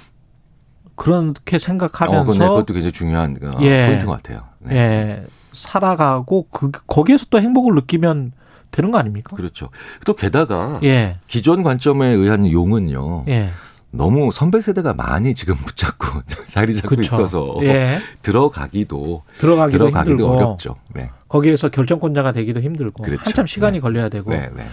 그렇게 0.95 1.57
어, 1.57 1.59
생각하면서 1.59 2.25
그건 2.25 2.39
네, 2.39 2.47
그것도 2.47 2.73
굉장히 2.73 2.93
중요한 2.93 3.37
어, 3.43 3.59
예. 3.63 3.87
포인트인 3.87 4.07
것 4.07 4.23
같아요. 4.23 4.45
네. 4.61 4.77
예 4.77 5.27
살아가고 5.55 6.49
그 6.51 6.71
거기에서 6.87 7.27
또 7.31 7.41
행복을 7.41 7.75
느끼면 7.75 8.33
되는 8.71 8.91
거 8.91 8.99
아닙니까? 8.99 9.37
그렇죠. 9.37 9.71
또 10.05 10.15
게다가 10.15 10.81
예. 10.83 11.19
기존 11.27 11.63
관점에 11.63 12.09
의한 12.09 12.51
용은요. 12.51 13.25
예. 13.29 13.51
너무 13.91 14.33
선배 14.33 14.61
세대가 14.61 14.93
많이 14.93 15.35
지금 15.35 15.55
붙잡고 15.55 16.23
자리 16.47 16.75
잡고 16.75 16.89
그렇죠. 16.89 17.15
있어서 17.15 17.55
예. 17.63 18.01
들어가기도 18.23 19.23
들어가기도, 19.39 19.85
들어가기도 19.85 20.11
힘들고 20.11 20.33
어렵죠. 20.33 20.75
네. 20.95 21.11
거기에서 21.29 21.69
결정권자가 21.69 22.33
되기도 22.33 22.61
힘들고 22.61 23.05
그렇죠. 23.05 23.23
한참 23.25 23.47
시간이 23.47 23.79
네. 23.79 23.81
걸려야 23.81 24.09
되고 24.09 24.31
네, 24.31 24.51
네. 24.55 24.67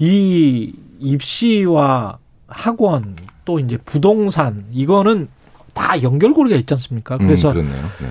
이 0.00 0.72
입시와 0.98 2.18
학원 2.48 3.16
또 3.44 3.60
이제 3.60 3.76
부동산 3.76 4.66
이거는 4.72 5.28
다 5.72 6.02
연결고리가 6.02 6.56
있지 6.56 6.74
않습니까? 6.74 7.18
그래서 7.18 7.50
음, 7.50 7.54
그렇네요. 7.54 7.82
네. 8.00 8.08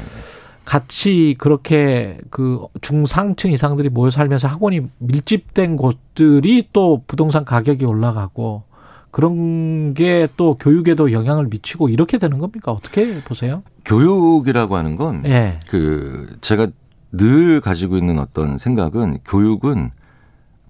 같이 0.66 1.36
그렇게 1.38 2.18
그 2.30 2.66
중상층 2.82 3.52
이상들이 3.52 3.90
모여 3.90 4.10
살면서 4.12 4.48
학원이 4.48 4.82
밀집된 5.00 5.76
곳들이 5.78 6.70
또 6.74 7.04
부동산 7.08 7.44
가격이 7.46 7.86
올라가고 7.86 8.64
그런 9.12 9.94
게 9.94 10.28
또 10.38 10.56
교육에도 10.56 11.12
영향을 11.12 11.48
미치고 11.48 11.90
이렇게 11.90 12.18
되는 12.18 12.40
겁니까? 12.40 12.72
어떻게 12.72 13.22
보세요? 13.22 13.62
교육이라고 13.86 14.76
하는 14.76 14.96
건 14.96 15.24
예. 15.26 15.60
그 15.70 16.36
제가 16.42 16.68
늘 17.12 17.62
가지고 17.62 17.98
있는 17.98 18.18
어떤 18.18 18.58
생각은 18.58 19.20
교육은 19.26 19.92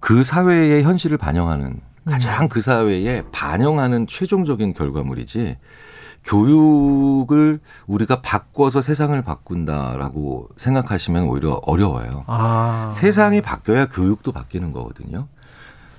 그 0.02 0.24
사회의 0.26 0.84
현실을 0.84 1.18
반영하는 1.18 1.80
가장 2.06 2.50
그 2.50 2.60
사회에 2.60 3.24
반영하는 3.32 4.08
최종적인 4.08 4.74
결과물이지 4.74 5.56
교육을 6.24 7.60
우리가 7.88 8.22
바꿔서 8.22 8.82
세상을 8.82 9.20
바꾼다라고 9.22 10.50
생각하시면 10.58 11.24
오히려 11.26 11.62
어려워요. 11.66 12.24
아. 12.28 12.90
세상이 12.94 13.42
바뀌어야 13.42 13.88
교육도 13.88 14.32
바뀌는 14.32 14.72
거거든요. 14.72 15.28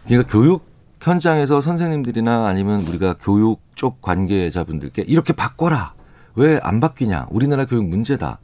그러니까 0.06 0.30
교육 0.32 0.66
현장에서 1.00 1.60
선생님들이나 1.60 2.46
아니면 2.46 2.80
우리가 2.80 3.16
교육 3.20 3.60
쪽 3.74 4.00
관계자분들께 4.00 5.02
이렇게 5.02 5.32
바꿔라. 5.34 5.92
왜 6.34 6.58
안 6.62 6.80
바뀌냐? 6.80 7.26
우리나라 7.30 7.66
교육 7.66 7.86
문제다. 7.88 8.38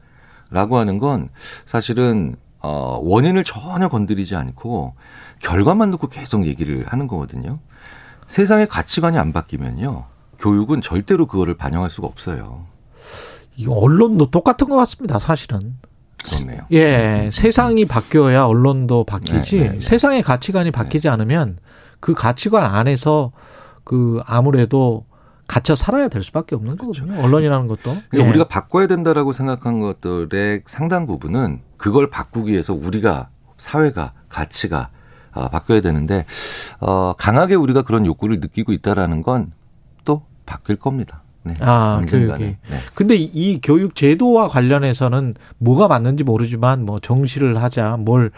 라고 0.50 0.76
하는 0.78 0.98
건 0.98 1.28
사실은 1.64 2.36
어 2.60 3.00
원인을 3.02 3.44
전혀 3.44 3.88
건드리지 3.88 4.36
않고 4.36 4.94
결과만 5.40 5.90
놓고 5.92 6.08
계속 6.08 6.46
얘기를 6.46 6.84
하는 6.88 7.06
거거든요. 7.06 7.58
세상의 8.26 8.68
가치관이 8.68 9.16
안 9.16 9.32
바뀌면요. 9.32 10.04
교육은 10.40 10.80
절대로 10.80 11.26
그거를 11.26 11.54
반영할 11.54 11.90
수가 11.90 12.06
없어요. 12.06 12.64
이거 13.56 13.74
언론도 13.74 14.30
똑같은 14.30 14.68
것 14.68 14.76
같습니다. 14.76 15.18
사실은. 15.18 15.76
그렇네요. 16.24 16.62
예, 16.72 17.30
세상이 17.32 17.84
바뀌어야 17.86 18.44
언론도 18.44 19.04
바뀌지. 19.04 19.58
네, 19.58 19.62
네, 19.64 19.72
네. 19.74 19.80
세상의 19.80 20.22
가치관이 20.22 20.70
바뀌지 20.70 21.08
않으면 21.08 21.58
그 21.98 22.14
가치관 22.14 22.64
안에서 22.64 23.32
그 23.84 24.20
아무래도 24.26 25.06
갇혀 25.46 25.74
살아야 25.74 26.08
될 26.08 26.22
수밖에 26.22 26.54
없는 26.54 26.76
거거든요. 26.76 27.20
언론이라는 27.22 27.66
것도. 27.66 27.82
그러니까 27.82 28.18
예. 28.18 28.28
우리가 28.28 28.48
바꿔야 28.48 28.86
된다라고 28.86 29.32
생각한 29.32 29.80
것들의 29.80 30.62
상당 30.66 31.06
부분은 31.06 31.60
그걸 31.76 32.08
바꾸기 32.08 32.52
위해서 32.52 32.72
우리가 32.72 33.28
사회가 33.58 34.12
가치가 34.28 34.90
아, 35.32 35.48
바뀌어야 35.48 35.80
되는데 35.80 36.24
어, 36.80 37.14
강하게 37.16 37.54
우리가 37.54 37.82
그런 37.82 38.06
욕구를 38.06 38.40
느끼고 38.40 38.72
있다라는 38.72 39.22
건또 39.22 39.50
바뀔 40.50 40.76
겁니다. 40.76 41.22
네. 41.44 41.54
아. 41.60 42.02
교육이. 42.06 42.44
네. 42.44 42.76
근데 42.94 43.14
이- 43.16 43.30
이 43.32 43.60
교육 43.62 43.94
제도와 43.94 44.48
관련해서는 44.48 45.34
뭐가 45.58 45.88
맞는지 45.88 46.24
모르지만 46.24 46.84
뭐 46.84 46.98
정시를 47.00 47.62
하자, 47.62 47.96
뭘 47.98 48.30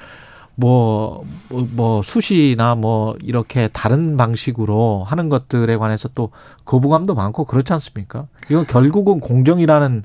뭐, 0.55 1.24
뭐, 1.48 1.66
뭐 1.72 2.02
수시나 2.02 2.74
뭐 2.74 3.16
이렇게 3.22 3.68
다른 3.72 4.16
방식으로 4.18 5.02
하는 5.05 5.30
것들에 5.30 5.76
관해서 5.78 6.10
또 6.14 6.30
거부감도 6.66 7.14
많고 7.14 7.44
그렇지 7.47 7.72
않습니까? 7.72 8.26
이건 8.51 8.66
결국은 8.66 9.18
공정이라는 9.18 10.05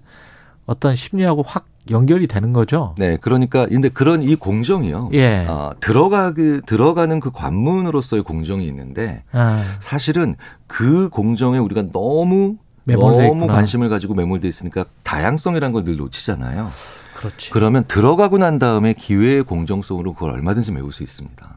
어떤 0.65 0.95
심리하고 0.95 1.43
확 1.45 1.65
연결이 1.89 2.27
되는 2.27 2.53
거죠. 2.53 2.95
네, 2.97 3.17
그러니까 3.21 3.65
근데 3.67 3.89
그런 3.89 4.21
이 4.21 4.35
공정이요. 4.35 5.09
예. 5.13 5.45
어, 5.47 5.71
들어가그 5.79 6.61
들어가는 6.65 7.19
그 7.19 7.31
관문으로서의 7.31 8.23
공정이 8.23 8.65
있는데 8.67 9.23
아, 9.31 9.63
사실은 9.79 10.35
그 10.67 11.09
공정에 11.09 11.57
우리가 11.57 11.83
너무 11.91 12.57
너무 12.85 13.21
있구나. 13.25 13.53
관심을 13.53 13.89
가지고 13.89 14.13
매몰돼 14.13 14.47
있으니까 14.47 14.85
다양성이라는 15.03 15.73
걸 15.73 15.83
늘 15.83 15.97
놓치잖아요. 15.97 16.69
그렇지. 17.15 17.51
그러면 17.51 17.83
들어가고 17.87 18.37
난 18.37 18.59
다음에 18.59 18.93
기회의 18.93 19.43
공정성으로 19.43 20.13
그걸 20.13 20.31
얼마든지 20.31 20.71
메울 20.71 20.93
수 20.93 21.03
있습니다. 21.03 21.56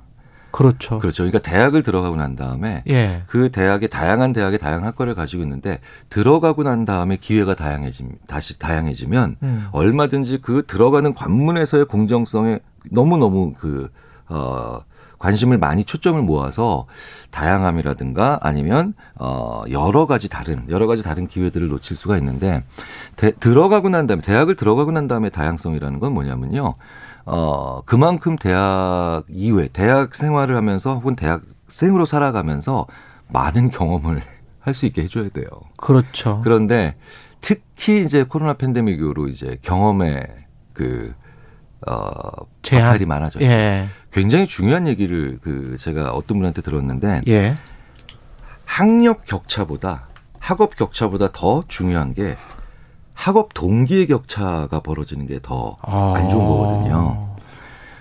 그렇죠. 0.51 0.98
그렇죠. 0.98 1.22
그러니까 1.22 1.39
대학을 1.39 1.82
들어가고 1.82 2.16
난 2.16 2.36
다음에 2.36 2.82
예. 2.89 3.22
그 3.27 3.51
대학의 3.51 3.89
다양한 3.89 4.32
대학의 4.32 4.59
다양한 4.59 4.85
학과를 4.85 5.14
가지고 5.14 5.43
있는데 5.43 5.81
들어가고 6.09 6.62
난 6.62 6.85
다음에 6.85 7.16
기회가 7.16 7.55
다양해짐 7.55 8.10
다시 8.27 8.59
다양해지면 8.59 9.36
음. 9.43 9.68
얼마든지 9.72 10.40
그 10.43 10.64
들어가는 10.66 11.14
관문에서의 11.14 11.86
공정성에 11.86 12.59
너무 12.90 13.16
너무 13.16 13.52
그 13.55 13.89
어. 14.28 14.81
관심을 15.20 15.59
많이 15.59 15.85
초점을 15.85 16.20
모아서 16.22 16.86
다양함이라든가 17.31 18.39
아니면 18.40 18.94
어 19.16 19.62
여러 19.70 20.06
가지 20.06 20.31
다른 20.31 20.64
여러 20.70 20.86
가지 20.86 21.02
다른 21.02 21.27
기회들을 21.27 21.68
놓칠 21.68 21.94
수가 21.94 22.16
있는데 22.16 22.64
대, 23.16 23.31
들어가고 23.32 23.90
난 23.90 24.06
다음에 24.06 24.22
대학을 24.22 24.56
들어가고 24.56 24.93
난 24.93 25.09
다음에 25.09 25.28
다양성이라는 25.28 26.01
건 26.01 26.14
뭐냐면요. 26.14 26.74
어 27.32 27.82
그만큼 27.86 28.36
대학 28.36 29.23
이후에 29.28 29.69
대학 29.73 30.15
생활을 30.16 30.57
하면서 30.57 30.94
혹은 30.94 31.15
대학생으로 31.15 32.05
살아가면서 32.07 32.86
많은 33.28 33.69
경험을 33.70 34.23
할 34.61 34.74
수 34.74 34.86
있게 34.86 35.02
해줘야 35.05 35.28
돼요. 35.28 35.47
그렇죠. 35.78 36.40
그런데 36.44 36.97
특히 37.40 38.05
이제 38.05 38.24
코로나 38.24 38.55
팬데믹 38.55 38.98
이후로 38.98 39.28
이제 39.28 39.57
경험의 39.62 40.27
그, 40.74 41.15
어, 41.86 42.47
제한. 42.62 42.85
박탈이 42.86 43.07
많아졌죠. 43.07 43.44
예. 43.44 43.86
굉장히 44.12 44.47
중요한 44.47 44.86
얘기를 44.86 45.39
그 45.43 45.77
제가 45.78 46.11
어떤 46.11 46.39
분한테 46.39 46.62
들었는데 46.62 47.23
예. 47.28 47.55
학력 48.65 49.24
격차보다 49.24 50.09
학업 50.39 50.77
격차보다 50.77 51.28
더 51.32 51.65
중요한 51.69 52.12
게 52.12 52.36
학업 53.14 53.52
동기의 53.54 54.06
격차가 54.06 54.80
벌어지는 54.80 55.26
게 55.26 55.38
더 55.40 55.76
안 55.82 56.28
좋은 56.28 56.46
거거든요. 56.46 57.34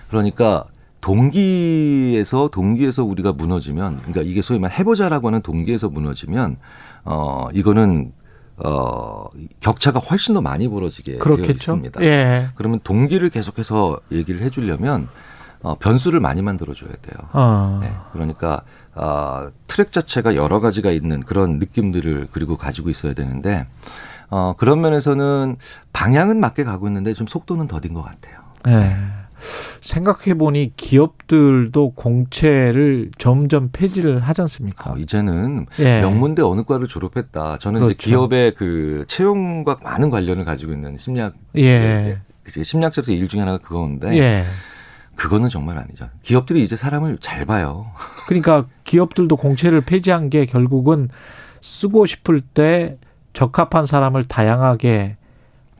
그러니까 0.08 0.64
동기에서 1.00 2.48
동기에서 2.48 3.04
우리가 3.04 3.32
무너지면 3.32 3.98
그러니까 3.98 4.22
이게 4.22 4.42
소위 4.42 4.58
말 4.58 4.70
해보자라고 4.70 5.28
하는 5.28 5.40
동기에서 5.42 5.88
무너지면 5.88 6.56
어 7.04 7.48
이거는 7.52 8.12
어 8.62 9.24
격차가 9.60 9.98
훨씬 9.98 10.34
더 10.34 10.40
많이 10.40 10.68
벌어지게 10.68 11.12
되어 11.12 11.20
그렇겠죠. 11.20 11.52
있습니다. 11.52 12.02
예. 12.02 12.48
그러면 12.56 12.80
동기를 12.84 13.30
계속해서 13.30 14.00
얘기를 14.12 14.42
해주려면 14.42 15.08
어, 15.62 15.74
변수를 15.78 16.20
많이 16.20 16.40
만들어줘야 16.42 16.90
돼요. 17.02 17.28
어. 17.32 17.78
네, 17.82 17.90
그러니까 18.12 18.62
어, 18.94 19.48
트랙 19.66 19.92
자체가 19.92 20.34
여러 20.34 20.60
가지가 20.60 20.90
있는 20.90 21.20
그런 21.20 21.58
느낌들을 21.58 22.28
그리고 22.32 22.56
가지고 22.56 22.88
있어야 22.90 23.12
되는데 23.14 23.66
어, 24.30 24.54
그런 24.56 24.80
면에서는 24.80 25.56
방향은 25.92 26.40
맞게 26.40 26.64
가고 26.64 26.86
있는데 26.86 27.12
좀 27.14 27.26
속도는 27.26 27.68
더딘 27.68 27.94
것 27.94 28.02
같아요. 28.02 28.36
예. 28.68 28.96
생각해 29.80 30.34
보니 30.34 30.74
기업들도 30.76 31.92
공채를 31.94 33.10
점점 33.18 33.70
폐지를 33.72 34.20
하지 34.20 34.42
않습니까? 34.42 34.92
어, 34.92 34.96
이제는 34.96 35.66
예. 35.80 36.00
명문대 36.00 36.42
어느 36.42 36.62
과를 36.62 36.86
졸업했다. 36.86 37.58
저는 37.58 37.80
그렇죠. 37.80 37.92
이제 37.94 38.10
기업의 38.10 38.54
그 38.54 39.04
채용과 39.08 39.78
많은 39.82 40.10
관련을 40.10 40.44
가지고 40.44 40.72
있는 40.72 40.96
심리학 40.96 41.34
예. 41.56 42.18
그 42.42 42.62
심리학자로서 42.62 43.12
일 43.12 43.28
중에 43.28 43.40
하나가 43.40 43.58
그거인데 43.58 44.16
예. 44.18 44.44
그거는 45.16 45.48
정말 45.48 45.78
아니죠. 45.78 46.08
기업들이 46.22 46.62
이제 46.62 46.76
사람을 46.76 47.18
잘 47.20 47.44
봐요. 47.44 47.86
그러니까 48.26 48.66
기업들도 48.84 49.36
공채를 49.36 49.82
폐지한 49.82 50.30
게 50.30 50.46
결국은 50.46 51.08
쓰고 51.60 52.06
싶을 52.06 52.40
때 52.40 52.98
적합한 53.40 53.86
사람을 53.86 54.24
다양하게 54.24 55.16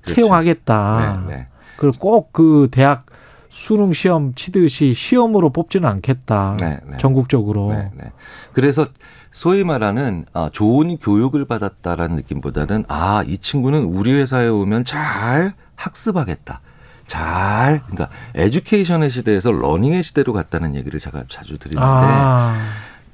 그렇죠. 0.01 0.15
채용하겠다. 0.15 1.25
네, 1.29 1.35
네. 1.37 1.47
그리고 1.77 1.99
꼭 1.99 2.33
그 2.33 2.69
대학 2.71 3.05
수능 3.51 3.93
시험 3.93 4.35
치듯이 4.35 4.95
시험으로 4.95 5.51
뽑지는 5.51 5.87
않겠다. 5.87 6.57
네, 6.59 6.81
네. 6.87 6.97
전국적으로. 6.99 7.75
네, 7.75 7.91
네. 7.97 8.13
그래서 8.55 8.87
소위 9.31 9.63
말하는 9.65 10.25
아, 10.33 10.49
좋은 10.51 10.97
교육을 10.97 11.45
받았다라는 11.45 12.17
느낌보다는 12.17 12.85
아, 12.89 13.23
이 13.27 13.37
친구는 13.37 13.85
우리 13.85 14.13
회사에 14.13 14.49
오면 14.49 14.85
잘 14.85 15.53
학습하겠다. 15.75 16.61
잘 17.07 17.83
그러니까 17.89 18.09
education의 18.37 19.11
시대에서 19.11 19.51
learning의 19.51 20.03
시대로 20.03 20.33
갔다는 20.33 20.77
얘기를 20.77 20.99
제가 21.01 21.25
자주 21.29 21.59
드리는데 21.59 21.85
아, 21.85 22.57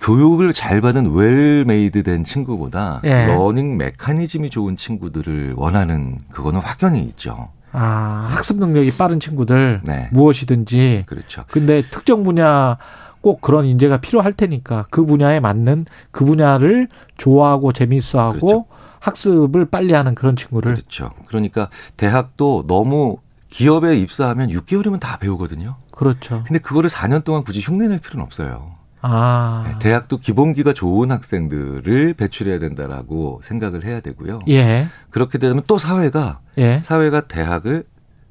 교육을 0.07 0.53
잘 0.53 0.81
받은 0.81 1.15
well-made 1.15 2.05
된 2.05 2.23
친구보다 2.23 3.01
예. 3.05 3.27
learning 3.27 3.77
메커니즘이 3.77 4.51
좋은 4.51 4.77
친구들을 4.77 5.55
원하는 5.57 6.19
그거는 6.31 6.61
확연히 6.61 7.03
있죠. 7.03 7.49
아, 7.73 8.29
학습 8.31 8.59
능력이 8.59 8.97
빠른 8.97 9.19
친구들 9.19 9.81
네. 9.83 10.09
무엇이든지. 10.13 11.05
그렇죠. 11.07 11.45
근데 11.49 11.83
특정 11.91 12.23
분야 12.23 12.79
꼭 13.21 13.41
그런 13.41 13.67
인재가 13.67 13.97
필요할 13.97 14.33
테니까 14.33 14.87
그 14.91 15.05
분야에 15.05 15.41
맞는 15.41 15.87
그 16.13 16.25
분야를 16.25 16.87
좋아하고 17.19 17.73
재미있어하고 17.73 18.39
그렇죠. 18.39 18.65
학습을 19.01 19.67
빨리 19.67 19.93
하는 19.93 20.15
그런 20.15 20.37
친구를 20.37 20.75
그렇죠. 20.75 21.11
그러니까 21.27 21.69
대학도 21.97 22.63
너무 22.69 23.19
기업에 23.51 23.97
입사하면 23.97 24.51
6개월이면 24.51 25.01
다 25.01 25.19
배우거든요. 25.19 25.77
그렇죠. 25.91 26.45
근데 26.47 26.61
그거를 26.61 26.89
4년 26.89 27.25
동안 27.25 27.43
굳이 27.43 27.61
흉내낼 27.61 27.99
필요는 27.99 28.25
없어요. 28.25 28.77
아, 29.03 29.65
네, 29.67 29.79
대학도 29.79 30.19
기본기가 30.19 30.73
좋은 30.73 31.11
학생들을 31.11 32.15
배출해야 32.15 32.59
된다라고 32.59 33.41
생각을 33.45 33.85
해야 33.85 34.01
되고요. 34.01 34.41
예, 34.49 34.89
그렇게 35.11 35.39
되면 35.39 35.63
또 35.67 35.79
사회가 35.79 36.41
예. 36.59 36.81
사회가 36.83 37.23
대학을 37.29 37.85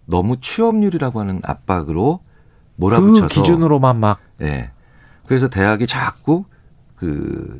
너무 0.05 0.39
취업률이라고 0.41 1.19
하는 1.19 1.39
압박으로 1.43 2.19
그 2.19 2.81
몰아붙여서 2.81 3.27
기준으로만 3.27 3.99
막 3.99 4.19
예. 4.41 4.71
그래서 5.25 5.47
대학이 5.47 5.87
자꾸 5.87 6.45
그 6.95 7.59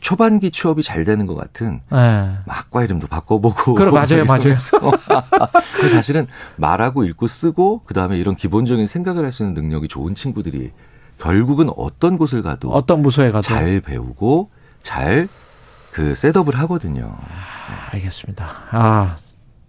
초반기 0.00 0.50
취업이 0.52 0.82
잘 0.82 1.04
되는 1.04 1.26
것 1.26 1.34
같은 1.34 1.80
예. 1.92 2.38
막과 2.46 2.84
이름도 2.84 3.08
바꿔보고 3.08 3.74
그래, 3.74 3.90
맞아요, 3.92 4.24
맞아요. 4.24 4.54
근데 5.76 5.88
사실은 5.88 6.26
말하고 6.56 7.04
읽고 7.04 7.26
쓰고 7.26 7.82
그 7.84 7.94
다음에 7.94 8.16
이런 8.18 8.36
기본적인 8.36 8.86
생각을 8.86 9.24
할 9.24 9.32
수 9.32 9.42
있는 9.42 9.54
능력이 9.54 9.88
좋은 9.88 10.14
친구들이 10.14 10.72
결국은 11.18 11.68
어떤 11.76 12.16
곳을 12.16 12.42
가도 12.42 12.70
어떤 12.70 13.02
부서에 13.02 13.30
가도 13.30 13.42
잘 13.42 13.80
배우고 13.80 14.50
잘 14.82 15.28
그 15.98 16.14
셋업을 16.14 16.56
하거든요. 16.60 17.16
알겠습니다. 17.92 18.46
아, 18.70 19.16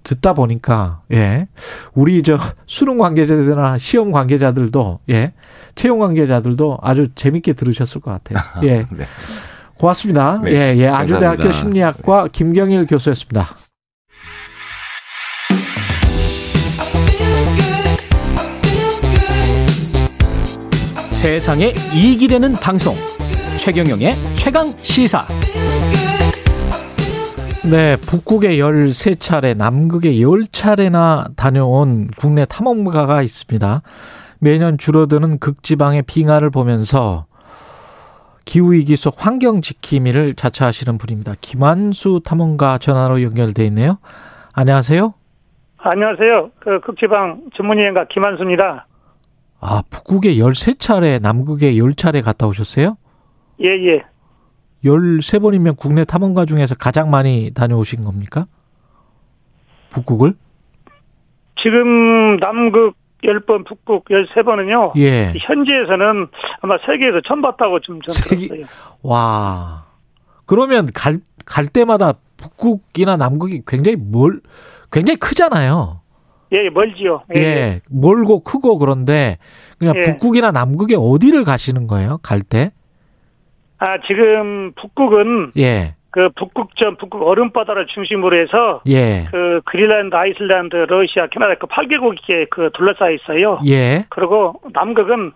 듣다 0.03 0.33
보니까, 0.33 1.01
예. 1.11 1.47
우리 1.95 2.21
저 2.21 2.37
수능 2.67 2.99
관계자들이나 2.99 3.79
시험 3.79 4.11
관계자들도, 4.11 4.99
예. 5.09 5.33
채용 5.73 5.97
관계자들도 5.97 6.79
아주 6.83 7.07
재밌게 7.15 7.53
들으셨을 7.53 8.01
것 8.01 8.11
같아요. 8.11 8.43
예. 8.67 8.85
네. 8.91 9.05
고맙습니다. 9.77 10.41
네, 10.43 10.51
예, 10.51 10.77
예. 10.77 10.87
아주대학교. 10.87 11.51
심리학과 11.51 12.27
김경일 12.31 12.85
교수였습니다. 12.85 13.47
세상에 21.19 21.73
이익이 21.93 22.29
되는 22.29 22.53
방송 22.53 22.95
최경영의 23.57 24.13
최강 24.35 24.67
시사 24.81 25.27
네, 27.69 27.97
북극에 27.97 28.55
13차례, 28.55 29.57
남극에 29.57 30.13
10차례나 30.13 31.35
다녀온 31.35 32.07
국내 32.17 32.45
탐험가가 32.45 33.21
있습니다. 33.21 33.81
매년 34.39 34.77
줄어드는 34.77 35.39
극지방의 35.39 36.03
빙하를 36.03 36.51
보면서 36.51 37.25
기후위기 38.45 38.95
속 38.95 39.15
환경 39.17 39.59
지킴이를 39.59 40.35
자처하시는 40.35 40.97
분입니다. 40.97 41.33
김한수 41.41 42.21
탐험가 42.23 42.77
전화로 42.77 43.23
연결돼 43.23 43.65
있네요. 43.65 43.97
안녕하세요. 44.55 45.13
안녕하세요. 45.79 46.51
그 46.61 46.79
극지방 46.79 47.41
전문여행가 47.55 48.05
김한수입니다. 48.05 48.85
아, 49.61 49.81
북극에 49.89 50.35
13차례, 50.35 51.21
남극에 51.21 51.73
10차례 51.73 52.23
갔다 52.23 52.47
오셨어요? 52.47 52.97
예, 53.61 53.67
예. 53.67 54.03
13번이면 54.85 55.75
국내 55.77 56.05
탐험가 56.05 56.45
중에서 56.45 56.75
가장 56.75 57.09
많이 57.09 57.51
다녀오신 57.53 58.05
겁니까? 58.05 58.45
북극을? 59.89 60.33
지금 61.61 62.37
남극 62.37 62.95
10번, 63.23 63.65
북극 63.67 64.05
13번은요. 64.05 64.93
예. 64.97 65.33
현지에서는 65.37 66.27
아마 66.61 66.77
세계에서 66.85 67.19
처음 67.27 67.41
봤다고 67.41 67.81
좀전 67.81 68.13
세계- 68.13 68.47
들었어요. 68.47 68.65
와. 69.03 69.85
그러면 70.45 70.87
갈, 70.93 71.17
갈 71.45 71.65
때마다 71.65 72.13
북극이나 72.37 73.17
남극이 73.17 73.63
굉장히 73.67 73.97
멀, 73.99 74.39
굉장히 74.89 75.17
크잖아요. 75.17 75.99
예, 76.53 76.65
예, 76.65 76.69
멀지요. 76.69 77.23
예. 77.35 77.39
예. 77.39 77.81
멀고 77.89 78.43
크고 78.43 78.77
그런데 78.77 79.37
그냥 79.77 79.95
예. 79.97 80.01
북극이나 80.01 80.51
남극에 80.51 80.95
어디를 80.97 81.43
가시는 81.43 81.87
거예요? 81.87 82.19
갈 82.23 82.41
때? 82.41 82.71
아, 83.77 83.99
지금 84.07 84.73
북극은 84.73 85.51
예. 85.57 85.95
그 86.11 86.29
북극점, 86.35 86.97
북극 86.97 87.21
얼음바다를 87.21 87.85
중심으로 87.87 88.41
해서 88.41 88.81
예. 88.87 89.25
그 89.31 89.61
그린란드, 89.65 90.15
아이슬란드, 90.15 90.75
러시아, 90.75 91.27
캐나다 91.27 91.55
그 91.55 91.67
8개국에 91.67 92.49
그 92.49 92.71
둘러싸여 92.73 93.11
있어요. 93.11 93.59
예. 93.67 94.05
그리고 94.09 94.59
남극은 94.73 95.31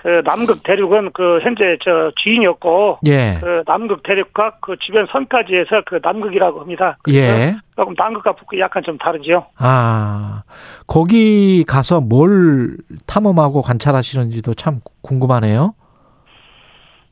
그 0.00 0.22
남극 0.24 0.62
대륙은 0.62 1.10
그 1.12 1.40
현재 1.42 1.76
저 1.82 2.12
주인이 2.16 2.46
없고 2.46 3.00
예. 3.08 3.36
그 3.40 3.64
남극 3.66 4.04
대륙과 4.04 4.58
그 4.60 4.76
주변 4.78 5.06
선까지 5.06 5.56
해서 5.56 5.82
그 5.86 5.98
남극이라고 6.00 6.60
합니다. 6.60 6.96
예. 7.08 7.56
조금 7.76 7.94
남극과 7.96 8.32
북극이 8.32 8.60
약간 8.60 8.84
좀 8.84 8.96
다르죠. 8.96 9.46
아. 9.58 10.42
거기 10.86 11.64
가서 11.64 12.00
뭘 12.00 12.76
탐험하고 13.08 13.60
관찰하시는지도 13.62 14.54
참 14.54 14.80
궁금하네요. 15.02 15.74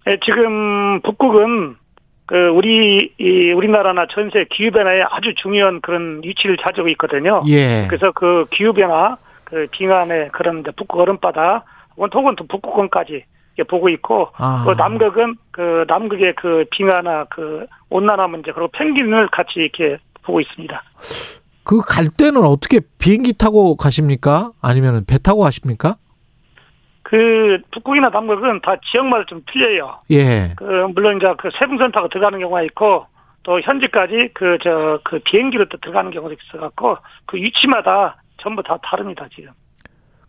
예, 0.08 0.18
지금 0.24 1.00
북극은 1.02 1.74
그 2.26 2.48
우리 2.50 3.12
이 3.18 3.52
우리나라나 3.52 4.06
전세 4.10 4.44
기후 4.50 4.70
변화에 4.70 5.02
아주 5.10 5.34
중요한 5.34 5.80
그런 5.80 6.20
위치를 6.22 6.56
차지하고 6.56 6.88
있거든요. 6.90 7.42
예. 7.48 7.86
그래서 7.88 8.12
그 8.12 8.46
기후 8.50 8.72
변화, 8.72 9.16
그 9.42 9.66
빙하의 9.72 10.30
그런 10.32 10.62
북극 10.62 11.00
얼음바다, 11.00 11.64
또 12.36 12.46
북극권까지 12.46 13.24
보고 13.68 13.88
있고, 13.88 14.28
아. 14.36 14.64
그 14.66 14.72
남극은 14.72 15.36
그 15.50 15.84
남극의 15.88 16.34
그 16.36 16.64
빙하나 16.70 17.24
그 17.24 17.66
온난화 17.88 18.26
문제 18.28 18.52
그리고 18.52 18.68
펭귄을 18.68 19.28
같이 19.28 19.60
이렇게 19.60 19.98
보고 20.22 20.40
있습니다. 20.40 20.82
그 21.64 21.80
갈 21.80 22.06
때는 22.16 22.44
어떻게 22.44 22.80
비행기 22.98 23.32
타고 23.32 23.76
가십니까? 23.76 24.52
아니면 24.62 25.04
배 25.06 25.18
타고 25.18 25.40
가십니까? 25.40 25.96
그 27.02 27.58
북극이나 27.72 28.10
남극은 28.10 28.60
다 28.62 28.76
지역마다 28.90 29.24
좀 29.26 29.42
틀려요. 29.46 30.00
예. 30.10 30.54
그 30.56 30.64
물론 30.94 31.16
이제 31.16 31.32
그 31.38 31.50
세붕선 31.58 31.92
타고 31.92 32.08
들어가는 32.08 32.38
경우가 32.38 32.62
있고 32.64 33.06
또 33.42 33.60
현지까지 33.60 34.30
그저그 34.34 35.20
비행기로 35.24 35.66
또 35.68 35.78
들어가는 35.78 36.10
경우도 36.10 36.34
있어 36.34 36.58
갖고 36.58 36.98
그 37.26 37.36
위치마다 37.36 38.16
전부 38.38 38.62
다 38.62 38.78
다릅니다 38.82 39.26
지금. 39.34 39.52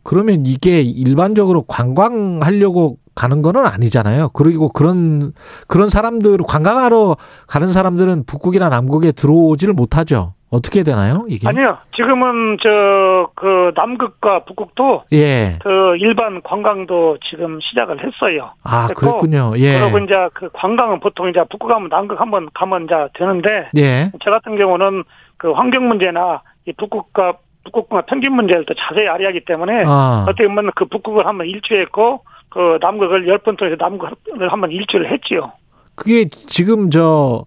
그러면 0.08 0.46
이게 0.46 0.82
일반적으로 0.82 1.64
관광하려고 1.64 2.96
가는 3.14 3.42
거는 3.42 3.66
아니잖아요. 3.66 4.30
그리고 4.34 4.70
그런 4.70 5.34
그런 5.68 5.90
사람들 5.90 6.38
관광하러 6.48 7.18
가는 7.48 7.68
사람들은 7.68 8.24
북극이나 8.26 8.70
남극에 8.70 9.12
들어오지를 9.12 9.74
못하죠. 9.74 10.34
어떻게 10.50 10.84
되나요? 10.84 11.26
이게? 11.28 11.48
아니요. 11.48 11.78
지금은 11.96 12.58
저 12.64 13.08
그 13.36 13.72
남극과 13.76 14.46
북극도 14.46 15.04
예. 15.14 15.60
그 15.62 15.96
일반 16.00 16.42
관광도 16.42 17.18
지금 17.30 17.60
시작을 17.62 18.06
했어요. 18.06 18.52
아, 18.64 18.88
그랬군요. 18.88 19.54
예. 19.58 19.80
그리고 19.80 20.00
이제 20.00 20.14
그 20.34 20.50
관광은 20.54 21.00
보통 21.00 21.30
이제 21.30 21.44
북극 21.50 21.68
가면 21.70 21.90
남극 21.90 22.20
한번 22.20 22.50
가면 22.54 22.86
이제 22.86 22.96
되는데 23.14 23.68
예. 23.78 24.12
저 24.24 24.32
같은 24.32 24.58
경우는 24.58 25.04
그 25.38 25.52
환경 25.52 25.88
문제나 25.88 26.42
이 26.66 26.74
북극과 26.74 27.34
북극과 27.68 28.02
평균 28.03 28.34
문제를 28.34 28.65
또 28.65 28.73
자세히 28.73 29.07
알아야하기 29.07 29.41
때문에 29.45 29.84
아. 29.85 30.26
어떻게 30.27 30.48
보면 30.48 30.72
그 30.76 30.85
북극을 30.85 31.26
한번 31.26 31.48
일주했고 31.48 32.23
그 32.49 32.77
남극을 32.81 33.27
열 33.27 33.38
번 33.39 33.56
통해서 33.56 33.77
남극을 33.80 34.52
한번 34.52 34.72
일주를 34.72 35.11
했지요. 35.11 35.52
그게 35.95 36.26
지금 36.48 36.89
저 36.89 37.45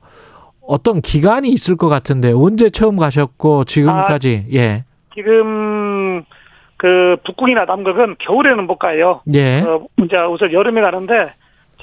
어떤 0.62 1.00
기간이 1.00 1.48
있을 1.48 1.76
것 1.76 1.88
같은데 1.88 2.32
언제 2.32 2.70
처음 2.70 2.96
가셨고 2.96 3.64
지금까지 3.64 4.46
예. 4.52 4.84
지금 5.14 6.22
그 6.76 7.16
북극이나 7.24 7.64
남극은 7.64 8.16
겨울에는 8.18 8.66
못 8.66 8.76
가요. 8.78 9.20
예. 9.34 9.60
어, 9.60 9.84
이제 10.04 10.16
우선 10.18 10.52
여름에 10.52 10.80
가는데 10.80 11.32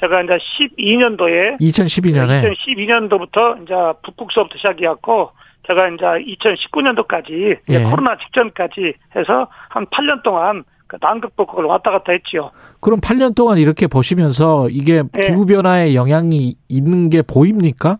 제가 0.00 0.22
이제 0.22 0.38
12년도에 0.78 1.60
2012년에 1.60 2.52
2012년도부터 2.54 3.62
이제 3.62 3.74
북극 4.04 4.32
수업부터 4.32 4.56
시작이었고 4.58 5.30
제가 5.68 5.88
이제 5.88 6.04
2019년도까지 6.04 7.58
예. 7.68 7.82
코로나 7.84 8.16
직전까지 8.16 8.94
해서 9.14 9.48
한 9.68 9.84
8년 9.86 10.22
동안 10.22 10.64
그 10.86 10.96
남극 11.00 11.36
북극을 11.36 11.64
왔다 11.64 11.90
갔다 11.90 12.12
했지요. 12.12 12.50
그럼 12.80 12.98
8년 13.00 13.34
동안 13.36 13.58
이렇게 13.58 13.86
보시면서 13.86 14.68
이게 14.70 15.02
예. 15.16 15.20
기후 15.20 15.44
변화에 15.44 15.94
영향이 15.94 16.54
있는 16.68 17.10
게 17.10 17.20
보입니까? 17.22 17.98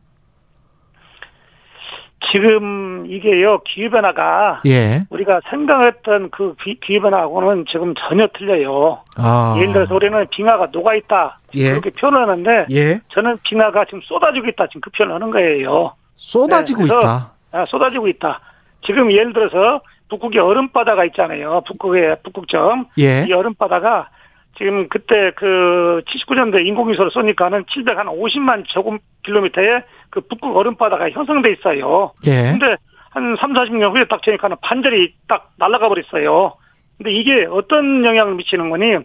지금 2.32 3.06
이게요 3.08 3.60
기후 3.64 3.90
변화가 3.90 4.62
예. 4.66 5.04
우리가 5.10 5.40
생각했던 5.50 6.30
그 6.30 6.54
기- 6.62 6.78
기후 6.80 7.00
변화하고는 7.02 7.64
지금 7.70 7.94
전혀 7.94 8.26
틀려요. 8.36 9.02
아. 9.16 9.54
예를 9.58 9.72
들어서 9.72 9.94
우리는 9.94 10.26
빙하가 10.30 10.68
녹아 10.72 10.94
있다 10.94 11.38
예. 11.54 11.70
그렇게 11.70 11.90
표현하는데 11.90 12.66
예. 12.72 13.00
저는 13.10 13.36
빙하가 13.44 13.84
지금 13.84 14.00
쏟아지고 14.02 14.48
있다 14.48 14.66
지금 14.66 14.80
그 14.80 14.90
표현하는 14.90 15.30
거예요. 15.30 15.92
쏟아지고 16.16 16.80
네, 16.84 16.86
있다. 16.86 17.32
아, 17.52 17.64
쏟아지고 17.64 18.08
있다. 18.08 18.40
지금 18.84 19.10
예를 19.12 19.32
들어서 19.32 19.80
북극에 20.08 20.38
얼음바다가 20.38 21.04
있잖아요. 21.06 21.62
북극에 21.66 22.16
북극점. 22.22 22.86
예. 22.98 23.26
이 23.28 23.32
얼음바다가 23.32 24.08
지금 24.56 24.88
그때 24.88 25.30
그 25.36 26.02
79년도에 26.06 26.66
인공위성을 26.66 27.10
쏘니까는 27.10 27.64
750만 27.64 28.64
제곱 28.68 29.00
킬로미터의 29.24 29.84
그 30.10 30.20
북극 30.22 30.56
얼음바다가 30.56 31.10
형성돼 31.10 31.52
있어요. 31.52 32.12
예. 32.26 32.50
근데 32.50 32.76
한 33.10 33.36
3, 33.38 33.52
40년 33.52 33.94
후에 33.94 34.06
딱 34.06 34.20
되니까는 34.22 34.56
반절이 34.60 35.14
딱 35.28 35.50
날아가 35.56 35.88
버렸어요. 35.88 36.54
근데 36.96 37.12
이게 37.12 37.46
어떤 37.48 38.04
영향을 38.04 38.34
미치는 38.34 38.70
거니? 38.70 38.96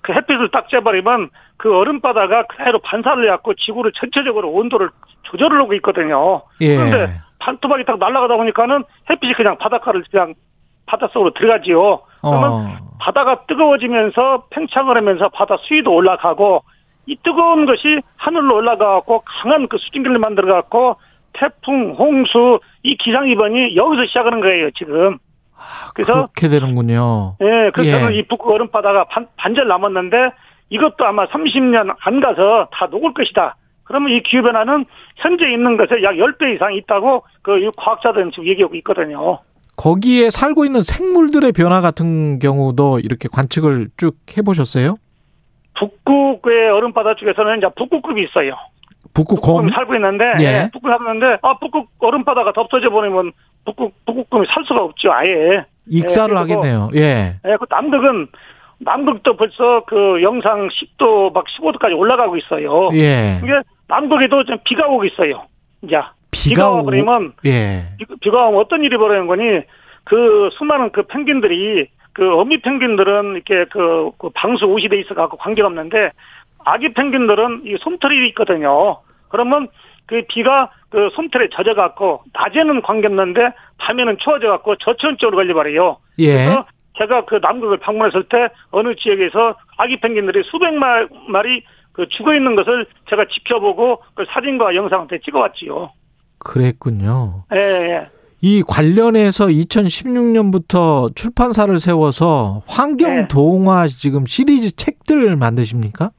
그 0.00 0.12
햇빛을 0.12 0.50
딱 0.50 0.68
쬐버리면 0.68 1.30
그 1.56 1.76
얼음바다가 1.76 2.44
그대로 2.46 2.78
반사를 2.78 3.22
해갖고 3.24 3.54
지구를 3.54 3.92
전체적으로 3.92 4.50
온도를 4.50 4.88
조절을 5.24 5.58
하고 5.60 5.74
있거든요. 5.74 6.42
예. 6.60 6.76
그런데 6.76 7.08
반토막이 7.38 7.84
딱 7.84 7.98
날아가다 7.98 8.36
보니까는 8.36 8.84
햇빛이 9.10 9.34
그냥 9.34 9.58
바닷가를 9.58 10.04
그냥 10.10 10.34
바닷속으로 10.86 11.34
들어가지요. 11.34 12.00
그러면 12.20 12.50
어. 12.50 12.76
바다가 12.98 13.44
뜨거워지면서 13.46 14.44
팽창을 14.50 14.96
하면서 14.96 15.28
바다 15.28 15.56
수위도 15.60 15.92
올라가고 15.92 16.62
이 17.06 17.16
뜨거운 17.22 17.66
것이 17.66 18.00
하늘로 18.16 18.56
올라가고 18.56 19.22
강한 19.24 19.68
그 19.68 19.78
수증기를 19.78 20.18
만들어 20.18 20.54
갖고 20.54 20.96
태풍, 21.32 21.94
홍수 21.98 22.60
이 22.82 22.96
기상 22.96 23.28
이번이 23.28 23.76
여기서 23.76 24.06
시작하는 24.06 24.40
거예요 24.40 24.70
지금. 24.72 25.18
그래서 25.94 26.12
그렇게 26.12 26.48
되는군요. 26.48 27.36
예, 27.40 27.70
그래서 27.72 28.12
예. 28.12 28.18
이 28.18 28.26
북극 28.26 28.48
얼음바다가 28.48 29.04
반, 29.04 29.26
반절 29.36 29.68
남았는데 29.68 30.16
이것도 30.70 31.06
아마 31.06 31.26
30년 31.26 31.94
안 32.00 32.20
가서 32.20 32.68
다 32.72 32.86
녹을 32.86 33.14
것이다. 33.14 33.56
그러면 33.86 34.10
이 34.10 34.22
기후변화는 34.22 34.84
현재 35.16 35.50
있는 35.50 35.76
것에 35.76 36.02
약 36.02 36.14
10배 36.14 36.54
이상 36.54 36.74
있다고 36.74 37.24
그이 37.42 37.70
과학자들은 37.76 38.32
지금 38.32 38.46
얘기하고 38.48 38.74
있거든요. 38.76 39.38
거기에 39.76 40.30
살고 40.30 40.64
있는 40.64 40.82
생물들의 40.82 41.52
변화 41.52 41.80
같은 41.80 42.38
경우도 42.38 43.00
이렇게 43.00 43.28
관측을 43.30 43.88
쭉 43.96 44.16
해보셨어요? 44.36 44.96
북극의 45.78 46.70
얼음바다 46.70 47.14
쪽에서는 47.16 47.58
이제 47.58 47.68
북극급이 47.76 48.24
있어요. 48.24 48.56
북극곰? 49.14 49.70
살고 49.70 49.94
있는데, 49.94 50.24
예. 50.40 50.44
예, 50.44 50.70
북극 50.72 50.90
살고 50.90 51.04
있는데, 51.04 51.38
아, 51.42 51.58
북극 51.58 51.88
얼음바다가 51.98 52.52
덮어져 52.52 52.90
버리면 52.90 53.32
북극, 53.64 53.92
북극곰이 54.06 54.46
살 54.52 54.64
수가 54.66 54.82
없죠, 54.82 55.12
아예. 55.12 55.64
익사를 55.88 56.34
예, 56.34 56.38
하겠네요. 56.38 56.90
예. 56.94 57.36
예, 57.44 57.56
그 57.58 57.66
남극은, 57.70 58.26
남극도 58.78 59.36
벌써 59.36 59.84
그 59.86 60.22
영상 60.22 60.68
10도 60.68 61.32
막 61.32 61.44
15도까지 61.46 61.96
올라가고 61.96 62.36
있어요. 62.36 62.90
예. 62.92 63.40
이게 63.42 63.52
남극에도 63.88 64.44
좀 64.44 64.58
비가 64.64 64.86
오고 64.88 65.04
있어요. 65.04 65.44
이제. 65.82 66.00
비가 66.30 66.70
오- 66.70 66.76
와버리면, 66.76 67.32
예. 67.46 67.84
비- 67.98 68.04
비가 68.20 68.46
오면 68.46 68.60
어떤 68.60 68.84
일이 68.84 68.96
벌어지는 68.96 69.26
거니, 69.26 69.62
그 70.04 70.50
수많은 70.52 70.90
그 70.92 71.02
펭귄들이, 71.04 71.88
그 72.12 72.34
어미 72.38 72.60
펭귄들은 72.62 73.34
이렇게 73.34 73.64
그, 73.70 74.10
그 74.18 74.30
방수 74.34 74.66
옷이 74.66 74.88
돼 74.88 74.98
있어 75.00 75.14
갖고 75.14 75.36
관계없는데, 75.36 76.10
아기 76.64 76.92
펭귄들은 76.92 77.62
이 77.64 77.76
솜털이 77.78 78.28
있거든요. 78.28 78.98
그러면 79.28 79.68
그 80.06 80.22
비가 80.28 80.70
그 80.88 81.08
솜털에 81.14 81.48
젖어 81.52 81.74
갖고, 81.74 82.22
낮에는 82.32 82.82
관계없는데, 82.82 83.50
밤에는 83.78 84.18
추워져 84.18 84.48
갖고 84.48 84.76
저체온증으로 84.76 85.36
걸려버려요. 85.36 85.98
예. 86.20 86.32
그래서 86.32 86.66
제가 86.98 87.24
그 87.26 87.36
남극을 87.42 87.76
방문했을 87.78 88.24
때 88.24 88.48
어느 88.70 88.94
지역에서 88.96 89.54
아기 89.76 90.00
펭귄들이 90.00 90.42
수백 90.44 90.72
마- 90.74 91.06
마리 91.28 91.62
그 91.96 92.06
죽어 92.10 92.34
있는 92.34 92.54
것을 92.54 92.86
제가 93.08 93.24
지켜보고 93.32 94.02
그 94.14 94.24
사진과 94.28 94.74
영상을 94.74 95.08
다 95.08 95.16
찍어왔지요. 95.24 95.90
그랬군요. 96.38 97.44
예, 97.54 97.58
예. 97.58 98.08
이 98.42 98.62
관련해서 98.62 99.46
2016년부터 99.46 101.16
출판사를 101.16 101.80
세워서 101.80 102.62
환경 102.68 103.16
네. 103.16 103.28
동화 103.28 103.88
지금 103.88 104.26
시리즈 104.26 104.76
책들 104.76 105.36
만드십니까? 105.36 106.10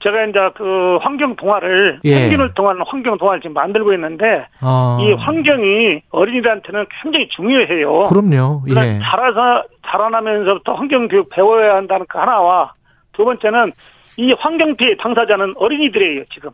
제가 0.00 0.26
이제 0.26 0.38
그 0.54 0.98
환경 1.00 1.36
동화를 1.36 2.00
예. 2.04 2.28
펭귄을 2.28 2.52
통한 2.52 2.76
환경 2.86 3.16
동화를 3.16 3.40
지금 3.40 3.54
만들고 3.54 3.94
있는데 3.94 4.46
어. 4.60 4.98
이 5.00 5.14
환경이 5.14 6.02
어린이들한테는 6.10 6.84
굉장히 7.02 7.28
중요해요. 7.30 8.04
그럼요. 8.04 8.60
그러니까 8.60 8.86
예. 8.86 9.00
자라서 9.02 9.64
자라나면서부터 9.86 10.74
환경 10.74 11.08
교육 11.08 11.30
배워야 11.30 11.76
한다는 11.76 12.04
그 12.10 12.18
하나와 12.18 12.74
두 13.14 13.24
번째는 13.24 13.72
이 14.16 14.32
환경 14.32 14.76
피해 14.76 14.96
당사자는 14.96 15.54
어린이들이에요 15.56 16.24
지금. 16.32 16.50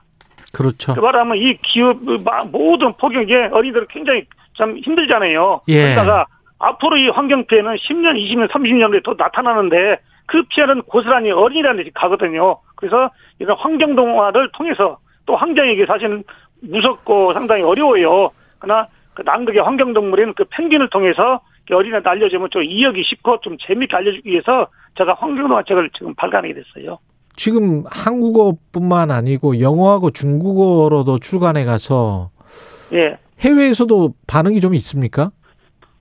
그렇죠. 0.53 0.95
그 0.95 1.01
말하면 1.01 1.39
이 1.39 1.57
마- 2.25 2.45
모든 2.45 2.93
폭격에 2.95 3.49
어린이들 3.53 3.87
굉장히 3.89 4.25
참 4.57 4.77
힘들잖아요. 4.77 5.63
예. 5.69 5.95
그러다가 5.95 6.27
앞으로 6.59 6.97
이 6.97 7.09
환경 7.09 7.45
피해는 7.47 7.75
10년, 7.77 8.17
20년, 8.17 8.49
30년 8.51 8.93
후에 8.93 9.01
또 9.05 9.15
나타나는데 9.17 9.99
그 10.27 10.43
피해는 10.49 10.83
고스란히 10.83 11.31
어린이들한테 11.31 11.91
가거든요. 11.95 12.59
그래서 12.77 13.11
이런 13.39 13.57
환경 13.59 13.95
동화를 13.97 14.51
통해서 14.53 14.99
또 15.27 15.37
환경에게 15.37 15.87
사실은 15.87 16.23
무섭고 16.61 17.33
상당히 17.33 17.63
어려워요. 17.63 18.31
그러나 18.59 18.87
그 19.15 19.23
남극의 19.23 19.63
환경 19.63 19.93
동물인 19.93 20.35
그 20.35 20.45
펭귄을 20.51 20.91
통해서 20.91 21.41
어린이한테 21.71 22.09
알려주면 22.11 22.51
좀 22.51 22.63
이해하기 22.63 23.03
쉽고 23.05 23.41
좀 23.41 23.57
재밌게 23.59 23.97
알려주기 23.97 24.29
위해서 24.31 24.67
제가 24.97 25.15
환경 25.15 25.49
동화 25.49 25.63
책을 25.63 25.91
지금 25.97 26.15
발간하게 26.15 26.55
됐어요. 26.55 26.99
지금 27.37 27.85
한국어뿐만 27.91 29.11
아니고 29.11 29.61
영어하고 29.61 30.11
중국어로도 30.11 31.19
출간해 31.19 31.65
가서 31.65 32.31
예. 32.93 33.17
해외에서도 33.41 34.11
반응이 34.27 34.61
좀 34.61 34.75
있습니까? 34.75 35.31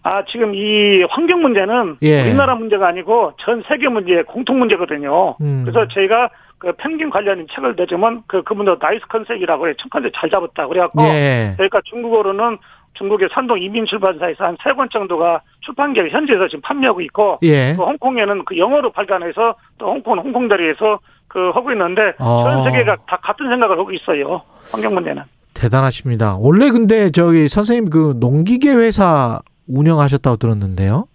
아, 0.04 0.24
지금 0.26 0.56
이 0.56 1.04
환경 1.10 1.42
문제는 1.42 1.98
예. 2.02 2.24
우리나라 2.24 2.56
문제가 2.56 2.88
아니고 2.88 3.34
전 3.40 3.64
세계 3.68 3.88
문제, 3.88 4.24
공통 4.24 4.60
문제거든요. 4.60 5.36
음. 5.42 5.62
그래서 5.64 5.88
저희가 5.88 6.30
그 6.58 6.74
펭귄 6.74 7.10
관련 7.10 7.48
책을 7.54 7.76
내주면 7.78 8.24
그, 8.28 8.44
그분도 8.44 8.78
nice 8.80 9.06
concept이라고 9.08 9.62
그래. 9.62 9.74
첫 9.80 9.90
컨셉 9.90 10.12
잘 10.16 10.30
잡았다. 10.30 10.68
그래갖고 10.68 11.04
예. 11.04 11.54
저희가 11.58 11.82
중국어로는 11.86 12.58
중국의 12.94 13.30
산동 13.32 13.60
이민 13.62 13.86
출판사에서 13.86 14.44
한 14.44 14.58
세 14.64 14.74
권 14.74 14.90
정도가 14.90 15.42
출판계에 15.62 16.10
현지에서 16.10 16.48
지금 16.50 16.62
판매하고 16.62 17.02
있고 17.02 17.40
예. 17.44 17.74
또 17.78 17.86
홍콩에는 17.86 18.44
그 18.46 18.58
영어로 18.58 18.92
발간해서 18.92 19.56
또 19.78 19.86
홍콩 19.88 20.20
홍콩 20.20 20.48
다리에서 20.48 21.00
그 21.32 21.50
하고 21.52 21.72
있는데 21.72 22.14
어. 22.20 22.44
전 22.44 22.64
세계가 22.66 22.98
다 23.08 23.18
같은 23.24 23.48
생각을 23.50 23.80
하고 23.80 23.92
있어요. 23.94 24.42
환경 24.70 24.94
문제는. 24.94 25.24
대단하십니다. 25.54 26.36
원래 26.40 26.70
근데 26.72 27.10
저기 27.12 27.48
선생님 27.48 27.90
그 27.90 28.16
농기계 28.20 28.74
회사 28.74 29.40
운영하셨다고 29.68 30.36
들었는데요. 30.38 31.06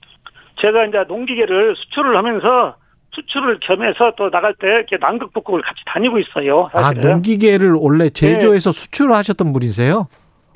제가 0.62 0.86
이제 0.86 1.05
농기계를 1.06 1.74
수출을 1.76 2.16
하면서 2.16 2.76
수출을 3.14 3.59
겸해서 3.60 4.12
또 4.16 4.30
나갈 4.30 4.55
때 4.59 4.66
이렇게 4.68 4.97
남극 4.98 5.34
북극을 5.34 5.60
같이 5.60 5.80
다니고 5.86 6.18
있어요. 6.18 6.70
아, 6.72 6.82
사실은. 6.84 7.10
농기계를 7.12 7.72
원래 7.74 8.09
제조해서 8.09 8.72
수출하셨던 8.72 9.52
분이세요? 9.52 10.06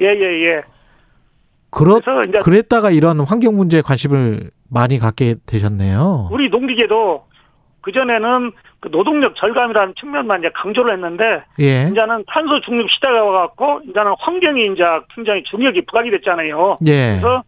예예 0.01 0.47
예. 0.47 0.63
그렇, 1.71 2.01
그래서 2.01 2.23
이제- 2.29 2.39
그랬다가 2.39 2.91
이런 2.91 3.21
환경 3.21 3.57
문제에 3.57 3.83
관심을 3.83 4.51
많이 4.71 4.99
갖게 4.99 5.35
되셨네요. 5.47 6.29
우리 6.33 6.49
농기계도 6.49 7.25
그 7.83 7.93
전에는 7.93 8.53
그 8.81 8.91
노동력 8.91 9.37
절감이라는 9.37 9.95
측면만 9.99 10.41
이제 10.41 10.51
강조를 10.55 10.95
했는데 10.95 11.43
예. 11.61 11.89
이제는 11.91 12.25
탄소 12.27 12.61
중립 12.61 12.91
시대가 12.91 13.25
와갖고 13.25 13.83
이제는 13.89 14.15
환경이 14.19 14.73
이제 14.73 14.85
굉장히 15.15 15.43
중요하게 15.45 15.83
부각이 15.87 16.11
됐잖아요. 16.11 16.77
예. 16.87 16.93
그래서 16.93 17.43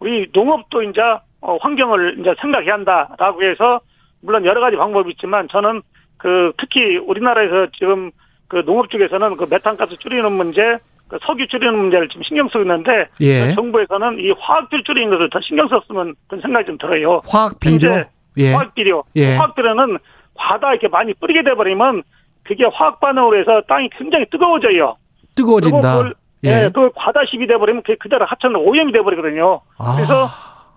우리 0.00 0.28
농업도 0.32 0.82
이제 0.82 1.00
어, 1.40 1.56
환경을 1.60 2.18
이제 2.20 2.34
생각해야 2.40 2.74
한다라고 2.74 3.42
해서 3.44 3.80
물론 4.20 4.44
여러 4.44 4.60
가지 4.60 4.76
방법이 4.76 5.10
있지만 5.12 5.48
저는 5.48 5.82
그 6.16 6.52
특히 6.58 6.96
우리나라에서 6.96 7.68
지금 7.78 8.10
그 8.48 8.64
농업 8.64 8.90
쪽에서는 8.90 9.36
그 9.36 9.46
메탄가스 9.48 9.96
줄이는 9.98 10.32
문제, 10.32 10.78
그 11.06 11.18
석유 11.22 11.46
줄이는 11.46 11.76
문제를 11.76 12.08
지금 12.08 12.22
신경 12.22 12.48
쓰고 12.48 12.60
있는데 12.62 13.08
예. 13.20 13.52
정부에서는 13.54 14.18
이 14.18 14.32
화학비료 14.38 14.82
줄이는 14.82 15.10
것을 15.10 15.30
더 15.30 15.40
신경 15.40 15.68
썼으면 15.68 16.14
그런 16.26 16.42
생각이 16.42 16.66
좀 16.66 16.78
들어요. 16.78 17.20
화학 17.28 17.60
비료? 17.60 18.04
예. 18.38 18.52
화학비료. 18.52 19.04
예. 19.16 19.36
화학비료는 19.36 19.98
과다 20.34 20.70
이렇게 20.72 20.88
많이 20.88 21.14
뿌리게 21.14 21.42
돼버리면 21.42 22.02
그게 22.44 22.64
화학 22.64 23.00
반응으로 23.00 23.38
해서 23.38 23.62
땅이 23.68 23.90
굉장히 23.98 24.26
뜨거워져요. 24.30 24.96
뜨거워진다. 25.36 25.96
그걸, 25.98 26.14
예. 26.44 26.64
예, 26.64 26.66
그걸 26.68 26.90
과다식이 26.94 27.46
돼버리면 27.46 27.82
그게 27.82 27.96
그대로 27.96 28.24
하천 28.26 28.56
오염이 28.56 28.92
돼버리거든요. 28.92 29.60
아. 29.78 29.94
그래서 29.96 30.28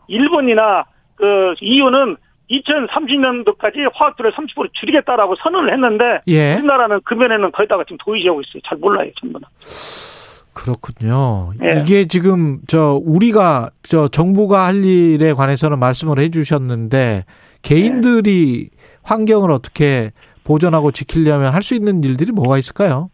일본이나 0.07 0.85
그 1.15 1.53
EU는 1.61 2.17
2030년도까지 2.49 3.89
화학비를 3.93 4.33
30% 4.33 4.73
줄이겠다라고 4.73 5.35
선언을 5.35 5.71
했는데 5.71 6.21
예. 6.27 6.55
우리나라는 6.55 6.99
그 7.05 7.13
면에는 7.13 7.51
거기다가 7.51 7.83
지금 7.85 7.97
도의지하고 8.03 8.41
있어요. 8.41 8.61
잘 8.65 8.77
몰라요, 8.77 9.09
전부는. 9.19 9.47
그렇군요. 10.53 11.53
예. 11.63 11.79
이게 11.79 12.05
지금 12.05 12.59
저 12.67 12.99
우리가 13.03 13.69
저 13.83 14.09
정부가 14.09 14.65
할 14.65 14.83
일에 14.83 15.31
관해서는 15.33 15.79
말씀을 15.79 16.19
해 16.19 16.29
주셨는데 16.29 17.23
개인들이 17.61 18.69
환경을 19.03 19.51
어떻게 19.51 20.11
보존하고 20.43 20.91
지키려면 20.91 21.53
할 21.53 21.61
수 21.61 21.75
있는 21.75 22.03
일들이 22.03 22.31
뭐가 22.31 22.57
있을까요? 22.57 23.09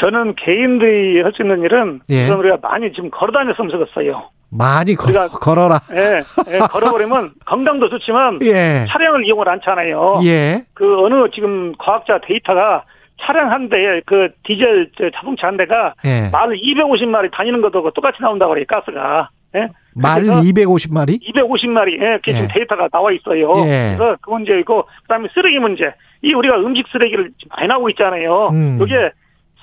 저는 0.00 0.34
개인들이 0.36 1.22
할 1.22 1.32
수 1.32 1.42
있는 1.42 1.62
일은 1.62 2.00
예. 2.10 2.24
우선 2.24 2.38
우리가 2.38 2.58
많이 2.62 2.92
지금 2.92 3.10
걸어다녔으면 3.10 3.70
좋겠어요. 3.70 4.30
많이 4.50 4.94
걸, 4.94 5.12
걸어라. 5.28 5.80
예, 5.92 6.20
예, 6.54 6.58
걸어버리면 6.58 7.30
건강도 7.46 7.88
좋지만 7.88 8.38
예. 8.42 8.86
차량을 8.88 9.26
이용을 9.26 9.48
않잖아요. 9.48 10.20
예. 10.24 10.64
그 10.74 10.98
어느 11.04 11.28
지금 11.34 11.72
과학자 11.78 12.20
데이터가 12.22 12.84
차량 13.20 13.50
한 13.50 13.68
대에 13.68 14.02
그 14.06 14.28
디젤 14.44 14.90
저 14.96 15.10
자동차 15.10 15.46
한 15.48 15.56
대가 15.56 15.94
예. 16.04 16.28
말 16.30 16.50
250마리 16.50 17.32
다니는 17.32 17.60
것도 17.62 17.90
똑같이 17.92 18.18
나온다고 18.20 18.50
그래요 18.52 18.66
가스가. 18.68 19.30
예? 19.56 19.68
말 19.96 20.22
그래서 20.22 20.40
250마리? 20.42 21.20
250마리 21.22 22.00
예, 22.00 22.16
그게 22.16 22.32
지금 22.32 22.48
예. 22.50 22.54
데이터가 22.54 22.88
나와 22.88 23.12
있어요. 23.12 23.54
예. 23.66 23.96
그래서 23.96 24.16
그 24.20 24.30
문제이고 24.30 24.84
그다음에 25.02 25.28
쓰레기 25.32 25.58
문제. 25.58 25.94
이 26.22 26.34
우리가 26.34 26.56
음식 26.58 26.86
쓰레기를 26.88 27.30
지금 27.38 27.54
많이 27.56 27.68
나오고 27.68 27.88
있잖아요. 27.90 28.50
음. 28.52 28.78
이게 28.82 29.10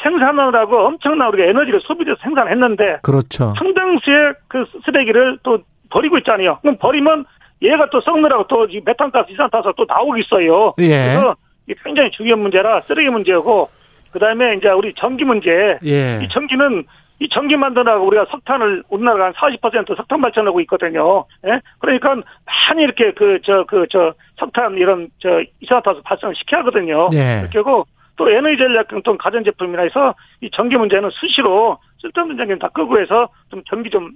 생산하느라고 0.01 0.75
엄청난 0.87 1.29
우리가 1.29 1.49
에너지를 1.49 1.81
소비해서 1.81 2.19
생산했는데 2.23 2.99
그렇죠. 3.03 3.53
상당수의 3.57 4.33
그 4.47 4.65
쓰레기를 4.85 5.37
또 5.43 5.59
버리고 5.89 6.17
있잖아요. 6.17 6.57
그럼 6.61 6.77
버리면 6.77 7.25
얘가 7.61 7.89
또 7.91 8.01
썩느라고 8.01 8.47
또이 8.47 8.81
메탄가스, 8.83 9.31
이산화탄소 9.31 9.73
또 9.77 9.85
나오고 9.87 10.17
있어요. 10.17 10.73
예. 10.79 10.87
그래서 10.87 11.35
굉장히 11.83 12.11
중요한 12.11 12.41
문제라 12.41 12.81
쓰레기 12.81 13.09
문제고 13.09 13.67
그다음에 14.11 14.55
이제 14.55 14.69
우리 14.69 14.93
전기 14.95 15.23
문제. 15.23 15.77
예. 15.85 16.19
이 16.21 16.27
전기는 16.29 16.83
이 17.19 17.29
전기 17.29 17.55
만드느라고 17.55 18.05
우리가 18.07 18.25
석탄을 18.31 18.83
우리나라가 18.89 19.25
한 19.25 19.33
40% 19.33 19.95
석탄 19.95 20.19
발전하고 20.21 20.59
있거든요. 20.61 21.25
예? 21.45 21.61
그러니까 21.79 22.15
많이 22.15 22.83
이렇게 22.83 23.13
그 23.13 23.39
저 23.43 23.63
그 23.65 23.85
저 23.89 24.13
석탄 24.39 24.73
이런 24.77 25.09
저 25.19 25.41
이산화탄소 25.61 26.01
발전을 26.03 26.35
시켜야 26.35 26.61
하거든요. 26.61 27.09
예. 27.13 27.47
그리고 27.51 27.85
또 28.15 28.29
에너지 28.29 28.57
전략 28.57 28.87
등 29.03 29.17
가전 29.17 29.43
제품이나 29.43 29.83
해서 29.83 30.13
이 30.41 30.49
전기 30.51 30.75
문제는 30.75 31.09
수시로 31.11 31.77
쓸데없는 32.01 32.37
전기는 32.37 32.59
다 32.59 32.69
끄고 32.73 32.99
해서 32.99 33.29
좀 33.49 33.61
전기 33.69 33.89
좀 33.89 34.11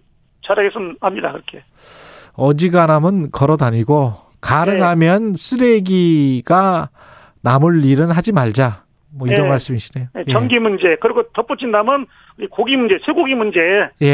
잘하겠으면 0.45 0.97
합니다. 1.01 1.31
그렇게. 1.31 1.63
어지간하면 2.35 3.31
걸어 3.31 3.57
다니고 3.57 4.13
가능하면 4.41 5.33
쓰레기가 5.35 6.89
남을 7.43 7.83
일은 7.85 8.11
하지 8.11 8.31
말자. 8.33 8.83
뭐 9.13 9.27
이런 9.27 9.45
예. 9.45 9.49
말씀이시네요. 9.49 10.07
네, 10.13 10.23
예. 10.27 10.31
전기 10.31 10.59
문제 10.59 10.97
그리고 11.01 11.23
덧붙인다면 11.33 12.05
고기 12.51 12.75
문제, 12.75 12.97
쇠고기 13.05 13.35
문제. 13.35 13.59
예. 14.01 14.07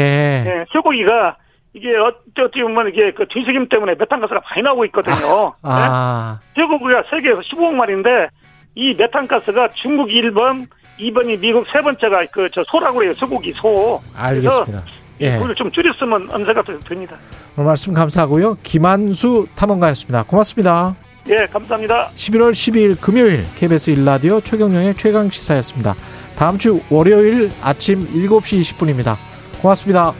예, 0.46 0.64
쇠고기가 0.72 1.36
이게 1.74 1.88
어떻게 1.96 2.62
보면 2.62 2.88
이게 2.88 3.12
그 3.12 3.26
뒤새김 3.28 3.68
때문에 3.68 3.94
메탄가스가 3.98 4.40
많이 4.48 4.62
나오고 4.62 4.84
있거든요. 4.86 5.54
아. 5.62 6.38
네? 6.54 6.60
쇠고기가 6.62 7.04
세계에서 7.10 7.40
15억 7.40 7.74
마리인데 7.74 8.28
이 8.76 8.94
메탄가스가 8.94 9.70
중국 9.70 10.08
1번, 10.08 10.66
2번이 10.98 11.40
미국 11.40 11.66
세 11.72 11.80
번째가 11.82 12.26
그 12.26 12.48
저 12.52 12.62
소라고 12.64 13.02
해요. 13.02 13.12
쇠고기 13.14 13.52
소. 13.54 14.00
알겠습니다. 14.16 14.82
예. 15.20 15.38
그걸 15.38 15.54
좀 15.54 15.70
줄였으면 15.70 16.28
생각도 16.28 16.78
듭니다. 16.80 17.16
오늘 17.56 17.66
말씀 17.68 17.92
감사하고요. 17.92 18.58
김한수 18.62 19.46
탐험가였습니다. 19.56 20.24
고맙습니다. 20.24 20.94
예, 21.30 21.46
감사합니다. 21.46 22.10
11월 22.14 22.52
12일 22.52 23.00
금요일 23.00 23.46
KBS 23.56 23.90
일라디오 23.90 24.42
최경영의 24.42 24.94
최강 24.96 25.30
시사였습니다. 25.30 25.94
다음 26.36 26.58
주 26.58 26.80
월요일 26.90 27.50
아침 27.62 28.06
7시 28.06 28.60
20분입니다. 28.60 29.16
고맙습니다. 29.62 30.12